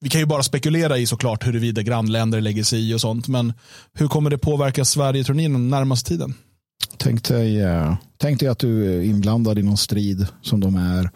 Vi 0.00 0.08
kan 0.08 0.20
ju 0.20 0.26
bara 0.26 0.42
spekulera 0.42 0.98
i 0.98 1.06
såklart 1.06 1.46
huruvida 1.46 1.82
grannländer 1.82 2.40
lägger 2.40 2.64
sig 2.64 2.90
i 2.90 2.94
och 2.94 3.00
sånt. 3.00 3.28
Men 3.28 3.52
hur 3.94 4.08
kommer 4.08 4.30
det 4.30 4.38
påverka 4.38 4.84
Sverige 4.84 5.24
tror 5.24 5.36
ni 5.36 5.42
den 5.42 5.68
närmaste 5.68 6.08
tiden? 6.08 6.34
Tänk 6.96 7.24
dig, 7.24 7.64
uh, 7.64 7.94
tänk 8.18 8.40
dig 8.40 8.48
att 8.48 8.58
du 8.58 8.94
är 8.94 9.02
inblandad 9.02 9.58
i 9.58 9.62
någon 9.62 9.76
strid 9.76 10.26
som 10.42 10.60
de 10.60 10.76
är 10.76 11.10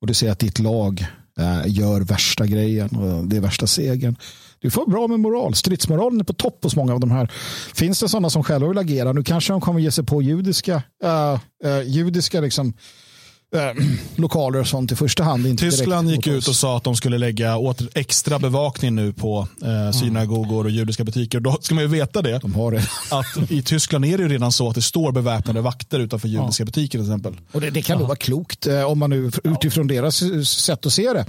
och 0.00 0.06
du 0.06 0.14
ser 0.14 0.30
att 0.30 0.38
ditt 0.38 0.58
lag 0.58 1.06
Eh, 1.06 1.21
Eh, 1.38 1.62
gör 1.66 2.00
värsta 2.00 2.46
grejen 2.46 2.88
och 2.88 3.24
det 3.24 3.36
är 3.36 3.40
värsta 3.40 3.66
segern. 3.66 4.16
Du 4.58 4.70
får 4.70 4.86
bra 4.86 5.08
med 5.08 5.20
moral. 5.20 5.54
Stridsmoralen 5.54 6.20
är 6.20 6.24
på 6.24 6.32
topp 6.32 6.58
hos 6.62 6.76
många 6.76 6.94
av 6.94 7.00
de 7.00 7.10
här. 7.10 7.32
Finns 7.74 8.00
det 8.00 8.08
sådana 8.08 8.30
som 8.30 8.44
själva 8.44 8.68
vill 8.68 8.78
agera? 8.78 9.12
Nu 9.12 9.22
kanske 9.22 9.52
de 9.52 9.60
kommer 9.60 9.80
ge 9.80 9.90
sig 9.90 10.04
på 10.04 10.22
judiska, 10.22 10.82
uh, 11.04 11.38
uh, 11.64 11.82
judiska 11.82 12.40
liksom, 12.40 12.72
eh, 13.54 13.84
lokaler 14.16 14.60
och 14.60 14.66
sånt 14.66 14.92
i 14.92 14.96
första 14.96 15.24
hand. 15.24 15.46
Inte 15.46 15.64
Tyskland 15.64 16.10
gick 16.10 16.26
ut 16.26 16.48
och 16.48 16.56
sa 16.56 16.76
att 16.76 16.84
de 16.84 16.96
skulle 16.96 17.18
lägga 17.18 17.56
åter 17.56 17.88
extra 17.94 18.38
bevakning 18.38 18.94
nu 18.94 19.12
på 19.12 19.48
eh, 19.62 19.98
synagogor 19.98 20.64
och 20.64 20.70
judiska 20.70 21.04
butiker. 21.04 21.40
Då 21.40 21.58
ska 21.60 21.74
man 21.74 21.84
ju 21.84 21.88
veta 21.88 22.22
det. 22.22 22.38
De 22.38 22.54
har 22.54 22.70
det. 22.70 22.82
att 23.10 23.50
I 23.50 23.62
Tyskland 23.62 24.04
är 24.04 24.16
det 24.16 24.22
ju 24.22 24.28
redan 24.28 24.52
så 24.52 24.68
att 24.68 24.74
det 24.74 24.82
står 24.82 25.12
beväpnade 25.12 25.60
vakter 25.60 26.00
utanför 26.00 26.28
judiska 26.28 26.62
ja. 26.62 26.64
butiker 26.64 26.98
till 26.98 27.06
exempel. 27.06 27.40
Och 27.52 27.60
det, 27.60 27.70
det 27.70 27.82
kan 27.82 27.98
nog 27.98 28.06
vara 28.06 28.16
klokt 28.16 28.66
eh, 28.66 28.82
om 28.82 28.98
man 28.98 29.10
nu 29.10 29.30
utifrån 29.44 29.86
deras 29.86 30.22
sätt 30.48 30.86
att 30.86 30.92
se 30.92 31.12
det. 31.12 31.26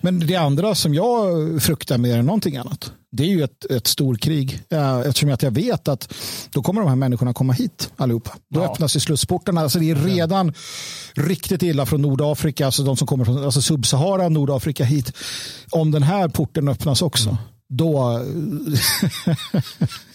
Men 0.00 0.20
det 0.20 0.36
andra 0.36 0.74
som 0.74 0.94
jag 0.94 1.62
fruktar 1.62 1.98
mer 1.98 2.18
än 2.18 2.26
någonting 2.26 2.56
annat 2.56 2.92
det 3.12 3.22
är 3.22 3.28
ju 3.28 3.42
ett, 3.42 3.64
ett 3.70 3.86
storkrig. 3.86 4.62
Eftersom 5.06 5.32
att 5.32 5.42
jag 5.42 5.50
vet 5.50 5.88
att 5.88 6.14
då 6.50 6.62
kommer 6.62 6.80
de 6.80 6.88
här 6.88 6.96
människorna 6.96 7.34
komma 7.34 7.52
hit 7.52 7.92
allihopa. 7.96 8.30
Då 8.50 8.60
ja. 8.60 8.72
öppnas 8.72 8.96
ju 8.96 9.00
slussportarna. 9.00 9.60
Alltså 9.60 9.78
det 9.78 9.90
är 9.90 9.94
redan 9.94 10.54
riktigt 11.14 11.62
illa 11.62 11.86
från 11.86 12.02
Nordafrika, 12.02 12.66
alltså 12.66 12.82
de 12.82 12.96
som 12.96 13.06
kommer 13.06 13.24
från 13.24 13.44
alltså 13.44 13.62
Subsahara, 13.62 14.28
Nordafrika 14.28 14.84
hit. 14.84 15.12
Om 15.70 15.90
den 15.90 16.02
här 16.02 16.28
porten 16.28 16.68
öppnas 16.68 17.02
också, 17.02 17.28
mm. 17.28 17.40
då 17.68 18.20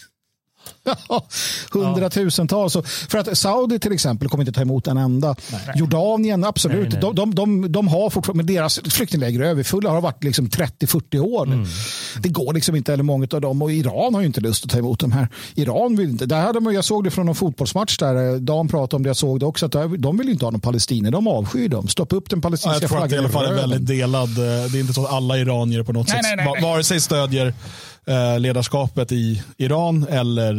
Hundratusentals. 1.72 2.78
För 3.09 3.18
att 3.18 3.38
Saudi 3.38 3.80
till 3.80 3.91
exempel 3.91 4.30
kommer 4.30 4.43
inte 4.43 4.51
ta 4.51 4.61
emot 4.61 4.88
en 4.88 4.97
enda. 4.97 5.36
Nej. 5.51 5.61
Jordanien, 5.76 6.43
absolut. 6.43 6.78
Nej, 6.78 6.89
nej. 6.91 7.01
De, 7.01 7.16
de, 7.16 7.36
de, 7.36 7.72
de, 7.72 7.88
har 7.88 8.09
fortfarande, 8.09 8.43
men 8.43 8.55
deras 8.55 8.80
flyktingläger 8.89 9.39
är 9.39 9.45
överfulla. 9.45 9.89
har 9.89 10.01
varit 10.01 10.24
liksom 10.24 10.49
30-40 10.49 11.20
år 11.20 11.45
Mm. 11.45 11.66
Det 12.20 12.30
går 12.30 12.53
liksom 12.53 12.76
inte, 12.76 12.93
eller 12.93 13.03
många 13.03 13.28
av 13.34 13.41
dem. 13.41 13.61
Och 13.61 13.72
Iran 13.72 14.13
har 14.13 14.22
ju 14.22 14.28
inte 14.28 14.41
lust 14.41 14.66
att 14.66 14.72
ta 14.72 14.78
emot 14.78 14.99
de 14.99 15.11
här. 15.11 15.28
Iran 15.55 15.95
vill 15.95 16.09
inte. 16.09 16.26
Där 16.26 16.41
hade 16.41 16.59
man, 16.59 16.74
jag 16.74 16.86
såg 16.86 17.03
det 17.03 17.11
från 17.11 17.26
någon 17.26 17.36
fotbollsmatch 17.36 17.97
där. 17.97 18.34
Eh, 18.34 18.36
Dan 18.36 18.68
pratade 18.68 18.95
om 18.95 19.03
det, 19.03 19.09
jag 19.09 19.18
såg 19.18 19.39
det 19.39 19.45
också. 19.45 19.66
Att 19.66 19.72
de 19.97 20.18
vill 20.18 20.30
inte 20.30 20.45
ha 20.45 20.51
någon 20.51 20.61
palestinier. 20.61 21.11
De 21.11 21.28
avskyr 21.28 21.70
dem. 21.70 21.88
Stoppa 21.88 22.16
upp 22.16 22.30
den 22.30 22.41
palestinska 22.41 22.88
flaggan. 22.88 23.01
Jag 23.01 23.09
tror 23.11 23.22
att 23.22 23.30
det 23.30 23.39
i 23.39 23.39
alla 23.39 23.47
fall 23.47 23.66
är 23.66 23.68
väldigt 23.68 23.88
delad. 23.88 24.30
Eh, 24.30 24.72
det 24.72 24.78
är 24.78 24.80
inte 24.80 24.93
så 24.93 25.05
att 25.05 25.13
alla 25.13 25.38
iranier 25.38 25.84
på 25.84 25.93
något 25.93 26.09
sätt 26.09 26.26
vare 26.61 26.84
sig 26.84 27.01
stödjer 27.01 27.53
ledarskapet 28.39 29.12
i 29.12 29.41
Iran 29.58 30.08
eller 30.10 30.53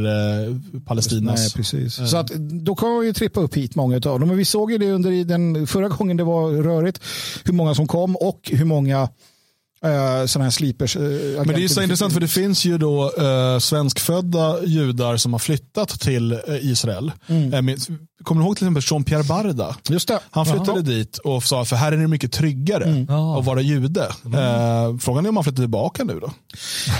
eh, 0.46 0.56
Palestinas. 0.86 1.40
Nej, 1.40 1.50
precis. 1.54 1.98
Eh. 1.98 2.06
Så 2.06 2.16
att, 2.16 2.30
då 2.64 2.74
kommer 2.74 3.00
vi 3.00 3.12
trippa 3.12 3.40
upp 3.40 3.56
hit 3.56 3.74
många 3.74 3.96
av 3.96 4.00
dem. 4.00 4.28
Men 4.28 4.36
vi 4.36 4.44
såg 4.44 4.72
ju 4.72 4.78
det 4.78 4.90
under 4.90 5.24
den 5.24 5.66
förra 5.66 5.88
gången 5.88 6.16
det 6.16 6.24
var 6.24 6.50
rörigt. 6.50 7.00
Hur 7.44 7.52
många 7.52 7.74
som 7.74 7.86
kom 7.86 8.16
och 8.16 8.40
hur 8.52 8.64
många 8.64 9.08
Uh, 9.84 10.26
sådana 10.26 10.44
här 10.44 10.50
sleepers. 10.50 10.96
Uh, 10.96 11.02
Men 11.36 11.48
det 11.48 11.64
är 11.64 11.68
så 11.68 11.82
intressant 11.82 12.12
för 12.12 12.20
det 12.20 12.28
finns 12.28 12.64
ju 12.64 12.78
då 12.78 13.12
uh, 13.18 13.58
svenskfödda 13.58 14.64
judar 14.64 15.16
som 15.16 15.32
har 15.32 15.38
flyttat 15.38 16.00
till 16.00 16.40
Israel. 16.60 17.12
Mm. 17.26 17.68
Uh, 17.68 17.76
kommer 18.22 18.40
du 18.40 18.46
ihåg 18.46 18.56
till 18.56 18.66
exempel 18.66 18.82
Jean-Pierre 18.82 19.22
Barda? 19.22 19.76
Just 19.88 20.08
det. 20.08 20.18
Han 20.30 20.46
flyttade 20.46 20.70
Jaha. 20.70 20.80
dit 20.80 21.18
och 21.18 21.42
sa 21.42 21.64
för 21.64 21.76
här 21.76 21.92
är 21.92 21.96
det 21.96 22.08
mycket 22.08 22.32
tryggare 22.32 22.84
mm. 22.84 23.10
att 23.10 23.44
vara 23.44 23.60
jude. 23.60 24.12
Mm. 24.24 24.98
frågan 24.98 25.24
är 25.24 25.28
om 25.28 25.36
han 25.36 25.44
flyttar 25.44 25.62
tillbaka 25.62 26.04
nu 26.04 26.20
då? 26.20 26.30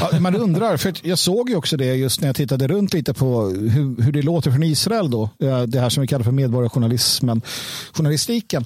Ja, 0.01 0.21
man 0.21 0.37
undrar, 0.37 0.77
för 0.77 0.95
jag 1.03 1.19
såg 1.19 1.51
ju 1.51 1.57
också 1.57 1.77
det 1.77 1.95
just 1.95 2.21
när 2.21 2.29
jag 2.29 2.37
tittade 2.37 2.69
runt 2.69 2.95
lite 2.95 3.15
på 3.15 3.43
hur, 3.49 4.03
hur 4.03 4.13
det 4.13 4.23
låter 4.23 4.51
från 4.51 4.63
Israel 4.63 5.11
då. 5.11 5.31
Det 5.67 5.81
här 5.81 5.89
som 5.89 6.01
vi 6.01 6.07
kallar 6.07 6.25
för 6.25 6.33
medborgarjournalismen, 6.33 7.43
journalistiken. 7.93 8.65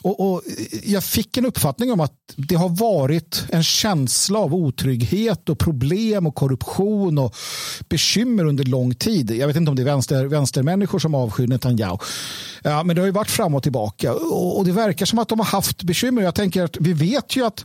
Och, 0.00 0.32
och 0.32 0.42
jag 0.84 1.04
fick 1.04 1.36
en 1.36 1.46
uppfattning 1.46 1.92
om 1.92 2.00
att 2.00 2.14
det 2.36 2.54
har 2.54 2.68
varit 2.68 3.44
en 3.52 3.62
känsla 3.62 4.38
av 4.38 4.54
otrygghet 4.54 5.48
och 5.48 5.58
problem 5.58 6.26
och 6.26 6.34
korruption 6.34 7.18
och 7.18 7.36
bekymmer 7.88 8.44
under 8.44 8.64
lång 8.64 8.94
tid. 8.94 9.30
Jag 9.30 9.46
vet 9.46 9.56
inte 9.56 9.70
om 9.70 9.76
det 9.76 9.82
är 9.82 9.84
vänster, 9.84 10.24
vänstermänniskor 10.24 10.98
som 10.98 11.14
avskyr 11.14 11.46
Netanyahu. 11.46 11.98
Ja, 12.62 12.82
men 12.82 12.96
det 12.96 13.02
har 13.02 13.06
ju 13.06 13.12
varit 13.12 13.30
fram 13.30 13.54
och 13.54 13.62
tillbaka 13.62 14.14
och, 14.14 14.58
och 14.58 14.64
det 14.64 14.72
verkar 14.72 15.06
som 15.06 15.18
att 15.18 15.28
de 15.28 15.38
har 15.38 15.46
haft 15.46 15.82
bekymmer. 15.82 16.22
Jag 16.22 16.34
tänker 16.34 16.64
att 16.64 16.76
vi 16.80 16.92
vet 16.92 17.36
ju 17.36 17.46
att 17.46 17.64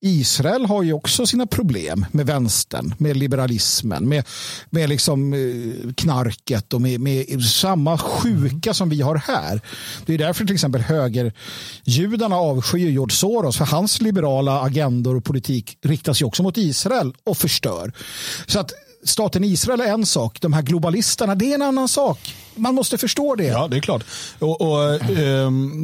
Israel 0.00 0.66
har 0.66 0.82
ju 0.82 0.92
också 0.92 1.26
sina 1.26 1.46
problem 1.46 2.06
med 2.12 2.26
vänstern, 2.26 2.94
med 2.98 3.16
liberalismen, 3.16 4.08
med, 4.08 4.26
med 4.70 4.88
liksom 4.88 5.32
eh, 5.32 5.92
knarket 5.94 6.72
och 6.72 6.80
med, 6.80 7.00
med 7.00 7.42
samma 7.42 7.98
sjuka 7.98 8.74
som 8.74 8.88
vi 8.88 9.00
har 9.00 9.16
här. 9.16 9.60
Det 10.06 10.14
är 10.14 10.18
därför 10.18 10.44
till 10.44 10.54
exempel 10.54 10.80
högerjudarna 10.80 12.36
avskyr 12.36 12.88
George 12.88 13.14
Soros 13.14 13.56
för 13.56 13.64
hans 13.64 14.00
liberala 14.00 14.60
agendor 14.60 15.16
och 15.16 15.24
politik 15.24 15.78
riktas 15.82 16.22
ju 16.22 16.26
också 16.26 16.42
mot 16.42 16.56
Israel 16.56 17.14
och 17.24 17.36
förstör. 17.36 17.92
Så 18.46 18.60
att 18.60 18.72
staten 19.04 19.44
Israel 19.44 19.80
är 19.80 19.86
en 19.86 20.06
sak, 20.06 20.40
de 20.40 20.52
här 20.52 20.62
globalisterna 20.62 21.34
det 21.34 21.50
är 21.50 21.54
en 21.54 21.62
annan 21.62 21.88
sak. 21.88 22.34
Man 22.54 22.74
måste 22.74 22.98
förstå 22.98 23.34
det. 23.34 23.44
Ja, 23.44 23.68
det 23.68 23.76
är 23.76 23.80
klart. 23.80 24.04
Och, 24.38 24.60
och 24.60 25.00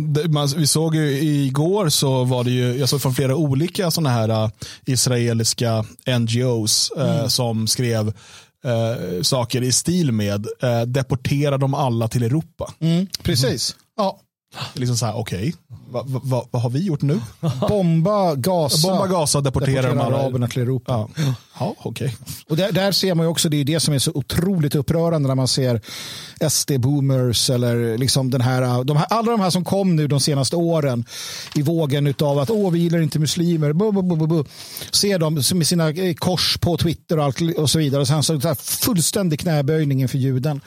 det, 0.06 0.28
man, 0.28 0.48
vi 0.56 0.66
såg 0.66 0.94
ju 0.94 1.20
igår 1.20 1.88
så 1.88 2.24
var 2.24 2.44
det 2.44 2.50
ju, 2.50 2.76
jag 2.76 2.88
såg 2.88 3.02
från 3.02 3.14
flera 3.14 3.36
olika 3.36 3.90
sådana 3.90 4.10
här 4.10 4.44
uh, 4.44 4.50
israeliska 4.84 5.84
NGOs 6.18 6.92
uh, 6.98 7.26
som 7.26 7.66
skrev 7.66 8.06
uh, 8.08 9.22
saker 9.22 9.62
i 9.62 9.72
stil 9.72 10.12
med 10.12 10.46
uh, 10.64 10.82
deportera 10.82 11.58
dem 11.58 11.74
alla 11.74 12.08
till 12.08 12.22
Europa. 12.22 12.74
Mm, 12.80 13.06
precis. 13.22 13.76
Ja. 13.96 14.20
Liksom 14.74 14.96
så 14.96 15.06
här, 15.06 15.16
okej, 15.16 15.54
vad 15.90 16.10
va, 16.10 16.20
va, 16.24 16.46
vad 16.50 16.62
har 16.62 16.70
vi 16.70 16.78
gjort 16.78 17.02
nu? 17.02 17.20
Bomba 17.68 18.34
Gaza. 18.34 18.88
Bomba 18.88 19.06
Gaza, 19.06 19.40
deportera 19.40 19.88
dem 19.88 20.00
alla. 20.00 20.16
araberna 20.16 20.48
till 20.48 20.62
Europa. 20.62 21.08
Ja, 21.16 21.34
ja 21.58 21.74
okej. 21.78 22.16
Och 22.48 22.56
där, 22.56 22.72
där 22.72 22.92
ser 22.92 23.14
man 23.14 23.26
ju 23.26 23.30
också, 23.30 23.48
det 23.48 23.56
är 23.56 23.64
det 23.64 23.80
som 23.80 23.94
är 23.94 23.98
så 23.98 24.10
otroligt 24.14 24.74
upprörande 24.74 25.28
när 25.28 25.34
man 25.34 25.48
ser 25.48 25.80
SD-boomers 26.40 27.54
eller 27.54 27.98
liksom 27.98 28.30
den 28.30 28.40
här, 28.40 28.84
de 28.84 28.96
här, 28.96 29.06
alla 29.10 29.30
de 29.30 29.40
här 29.40 29.50
som 29.50 29.64
kom 29.64 29.96
nu 29.96 30.08
de 30.08 30.20
senaste 30.20 30.56
åren 30.56 31.04
i 31.54 31.62
vågen 31.62 32.14
av 32.20 32.38
att 32.38 32.50
åh, 32.50 32.70
vi 32.70 32.78
gillar 32.78 33.00
inte 33.00 33.18
muslimer, 33.18 33.72
bu, 33.72 33.92
bu, 33.92 34.02
bu, 34.02 34.26
bu. 34.26 34.44
ser 34.90 35.18
dem 35.18 35.34
med 35.54 35.66
sina 35.66 35.90
eh, 35.90 36.14
kors 36.14 36.58
på 36.60 36.76
Twitter 36.76 37.18
och, 37.18 37.24
allt, 37.24 37.40
och 37.58 37.70
så 37.70 37.78
vidare. 37.78 38.00
Och 38.00 38.08
sen 38.08 38.22
så 38.22 38.32
här 38.38 38.54
fullständig 38.54 39.40
knäböjning 39.40 40.02
inför 40.02 40.18
juden. 40.18 40.60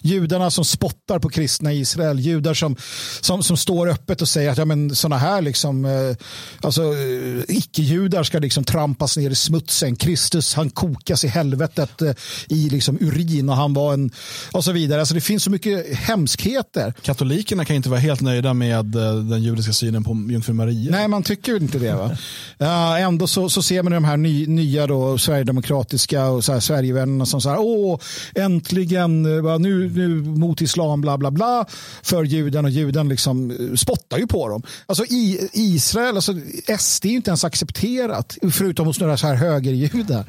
Judarna 0.00 0.50
som 0.50 0.64
spottar 0.64 1.18
på 1.18 1.28
kristna 1.28 1.72
i 1.72 1.80
Israel, 1.80 2.20
judar 2.20 2.54
som, 2.54 2.76
som, 3.20 3.29
som 3.38 3.56
står 3.56 3.88
öppet 3.88 4.22
och 4.22 4.28
säger 4.28 4.50
att 4.50 4.58
ja, 4.58 4.64
men 4.64 4.94
såna 4.94 5.18
här 5.18 5.42
liksom, 5.42 5.84
eh, 5.84 6.16
alltså, 6.60 6.82
eh, 6.82 7.42
icke-judar 7.48 8.22
ska 8.22 8.38
liksom 8.38 8.64
trampas 8.64 9.16
ner 9.16 9.30
i 9.30 9.34
smutsen. 9.34 9.96
Kristus 9.96 10.54
han 10.54 10.70
kokas 10.70 11.24
i 11.24 11.28
helvetet 11.28 12.02
eh, 12.02 12.12
i 12.48 12.68
liksom 12.68 12.98
urin 13.00 13.48
och 13.48 13.56
han 13.56 13.74
var 13.74 13.94
en 13.94 14.10
och 14.52 14.64
så 14.64 14.72
vidare. 14.72 15.00
Alltså 15.00 15.14
det 15.14 15.20
finns 15.20 15.44
så 15.44 15.50
mycket 15.50 15.96
hemskheter. 15.96 16.94
Katolikerna 17.02 17.64
kan 17.64 17.76
inte 17.76 17.88
vara 17.88 18.00
helt 18.00 18.20
nöjda 18.20 18.54
med 18.54 18.96
eh, 18.96 19.14
den 19.14 19.42
judiska 19.42 19.72
synen 19.72 20.04
på 20.04 20.26
jungfru 20.30 20.52
Maria. 20.52 20.90
Nej, 20.90 21.08
man 21.08 21.22
tycker 21.22 21.56
inte 21.56 21.78
det. 21.78 21.94
Va? 21.94 22.16
Uh, 22.60 23.02
ändå 23.02 23.26
så, 23.26 23.48
så 23.48 23.62
ser 23.62 23.82
man 23.82 23.92
de 23.92 24.04
här 24.04 24.16
ny, 24.16 24.46
nya 24.46 24.86
då, 24.86 25.18
sverigedemokratiska 25.18 26.26
och 26.26 26.44
så 26.44 26.52
här, 26.52 26.60
Sverigevännerna 26.60 27.26
som 27.26 27.40
säger 27.40 27.60
åh, 27.60 27.98
äntligen, 28.34 29.42
va, 29.42 29.58
nu, 29.58 29.90
nu 29.90 30.08
mot 30.22 30.60
islam, 30.60 31.00
bla 31.00 31.18
bla 31.18 31.30
bla, 31.30 31.64
för 32.02 32.24
juden 32.24 32.64
och 32.64 32.70
juden 32.70 33.08
liksom 33.10 33.50
eh, 33.50 33.74
spottar 33.76 34.18
ju 34.18 34.26
på 34.26 34.48
dem. 34.48 34.62
Alltså 34.86 35.04
i 35.04 35.48
Israel, 35.52 36.16
alltså, 36.16 36.32
SD 36.78 37.04
är 37.04 37.10
ju 37.10 37.16
inte 37.16 37.30
ens 37.30 37.44
accepterat, 37.44 38.38
förutom 38.52 38.86
hos 38.86 39.00
några 39.00 39.16
så 39.16 39.26
här 39.26 39.34
högerjudar. 39.34 40.24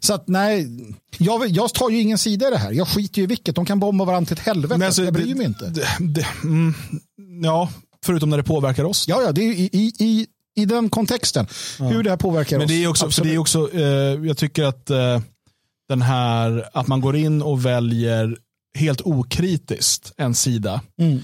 Så 0.00 0.14
att 0.14 0.28
nej, 0.28 0.68
jag, 1.18 1.48
jag 1.48 1.74
tar 1.74 1.90
ju 1.90 2.00
ingen 2.00 2.18
sida 2.18 2.48
i 2.48 2.50
det 2.50 2.58
här. 2.58 2.72
Jag 2.72 2.88
skiter 2.88 3.18
ju 3.18 3.22
i 3.22 3.26
vilket. 3.26 3.54
De 3.54 3.66
kan 3.66 3.80
bomba 3.80 4.04
varandra 4.04 4.28
till 4.28 4.36
ett 4.38 4.46
helvete. 4.46 4.86
alltså, 4.86 5.04
jag 5.04 5.14
bryr 5.14 5.34
mig 5.34 5.46
inte. 5.46 5.66
Det, 5.66 5.86
det, 6.00 6.26
mm, 6.44 6.74
ja, 7.42 7.70
förutom 8.04 8.30
när 8.30 8.36
det 8.36 8.42
påverkar 8.42 8.84
oss. 8.84 9.08
Ja, 9.08 9.22
ja, 9.22 9.32
det 9.32 9.40
är 9.42 9.52
i, 9.52 9.68
i, 9.72 9.92
i, 9.98 10.26
i 10.56 10.64
den 10.64 10.90
kontexten. 10.90 11.46
Hur 11.78 12.02
det 12.02 12.10
här 12.10 12.16
påverkar 12.16 12.56
Men 12.58 12.64
oss. 12.64 12.70
det 12.70 12.84
är 12.84 12.88
också, 12.88 13.00
för 13.02 13.06
Absolut. 13.06 13.30
det 13.30 13.34
är 13.34 13.38
också 13.38 13.70
eh, 13.74 14.26
jag 14.26 14.36
tycker 14.36 14.64
att 14.64 14.90
eh, 14.90 15.20
den 15.88 16.02
här, 16.02 16.68
att 16.72 16.86
man 16.86 17.00
går 17.00 17.16
in 17.16 17.42
och 17.42 17.66
väljer 17.66 18.36
helt 18.78 19.00
okritiskt 19.00 20.12
en 20.16 20.34
sida, 20.34 20.80
Mm. 21.00 21.18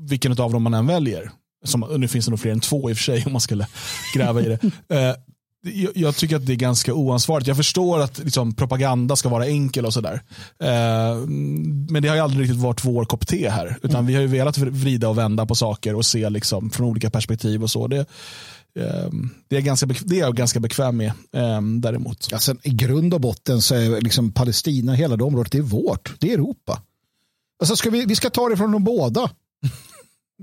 Vilken 0.00 0.32
av 0.32 0.52
dem 0.52 0.62
man 0.62 0.74
än 0.74 0.86
väljer. 0.86 1.30
Som, 1.64 1.86
nu 1.96 2.08
finns 2.08 2.24
det 2.24 2.30
nog 2.30 2.40
fler 2.40 2.52
än 2.52 2.60
två 2.60 2.90
i 2.90 2.92
och 2.92 2.96
för 2.96 3.04
sig 3.04 3.22
om 3.26 3.32
man 3.32 3.40
skulle 3.40 3.66
gräva 4.14 4.40
i 4.40 4.44
det. 4.44 4.58
Eh, 4.96 5.14
jag, 5.62 5.92
jag 5.94 6.16
tycker 6.16 6.36
att 6.36 6.46
det 6.46 6.52
är 6.52 6.56
ganska 6.56 6.94
oansvarigt. 6.94 7.46
Jag 7.46 7.56
förstår 7.56 8.00
att 8.00 8.18
liksom, 8.18 8.54
propaganda 8.54 9.16
ska 9.16 9.28
vara 9.28 9.46
enkel 9.46 9.86
och 9.86 9.92
sådär. 9.92 10.22
Eh, 10.62 11.16
men 11.88 12.02
det 12.02 12.08
har 12.08 12.16
ju 12.16 12.22
aldrig 12.22 12.42
riktigt 12.42 12.62
varit 12.62 12.84
vår 12.84 13.04
kopp 13.04 13.26
te 13.26 13.48
här. 13.48 13.78
Utan 13.82 14.06
vi 14.06 14.14
har 14.14 14.20
ju 14.20 14.26
velat 14.26 14.58
vrida 14.58 15.08
och 15.08 15.18
vända 15.18 15.46
på 15.46 15.54
saker 15.54 15.94
och 15.94 16.06
se 16.06 16.30
liksom, 16.30 16.70
från 16.70 16.86
olika 16.86 17.10
perspektiv 17.10 17.62
och 17.62 17.70
så. 17.70 17.86
Det, 17.86 17.98
eh, 18.78 19.08
det, 19.48 19.56
är, 19.56 19.60
ganska, 19.60 19.86
det 19.86 20.16
är 20.16 20.20
jag 20.20 20.36
ganska 20.36 20.60
bekväm 20.60 20.96
med 20.96 21.12
eh, 21.32 21.62
däremot. 21.62 22.28
Ja, 22.30 22.38
sen, 22.38 22.58
I 22.62 22.70
grund 22.70 23.14
och 23.14 23.20
botten 23.20 23.62
så 23.62 23.74
är 23.74 24.00
liksom 24.00 24.32
Palestina, 24.32 24.94
hela 24.94 25.16
det 25.16 25.24
området, 25.24 25.52
det 25.52 25.58
är 25.58 25.62
vårt. 25.62 26.14
Det 26.18 26.30
är 26.30 26.34
Europa. 26.34 26.82
Alltså 27.60 27.76
ska 27.76 27.90
vi, 27.90 28.04
vi 28.04 28.16
ska 28.16 28.30
ta 28.30 28.48
det 28.48 28.56
från 28.56 28.72
de 28.72 28.84
båda. 28.84 29.30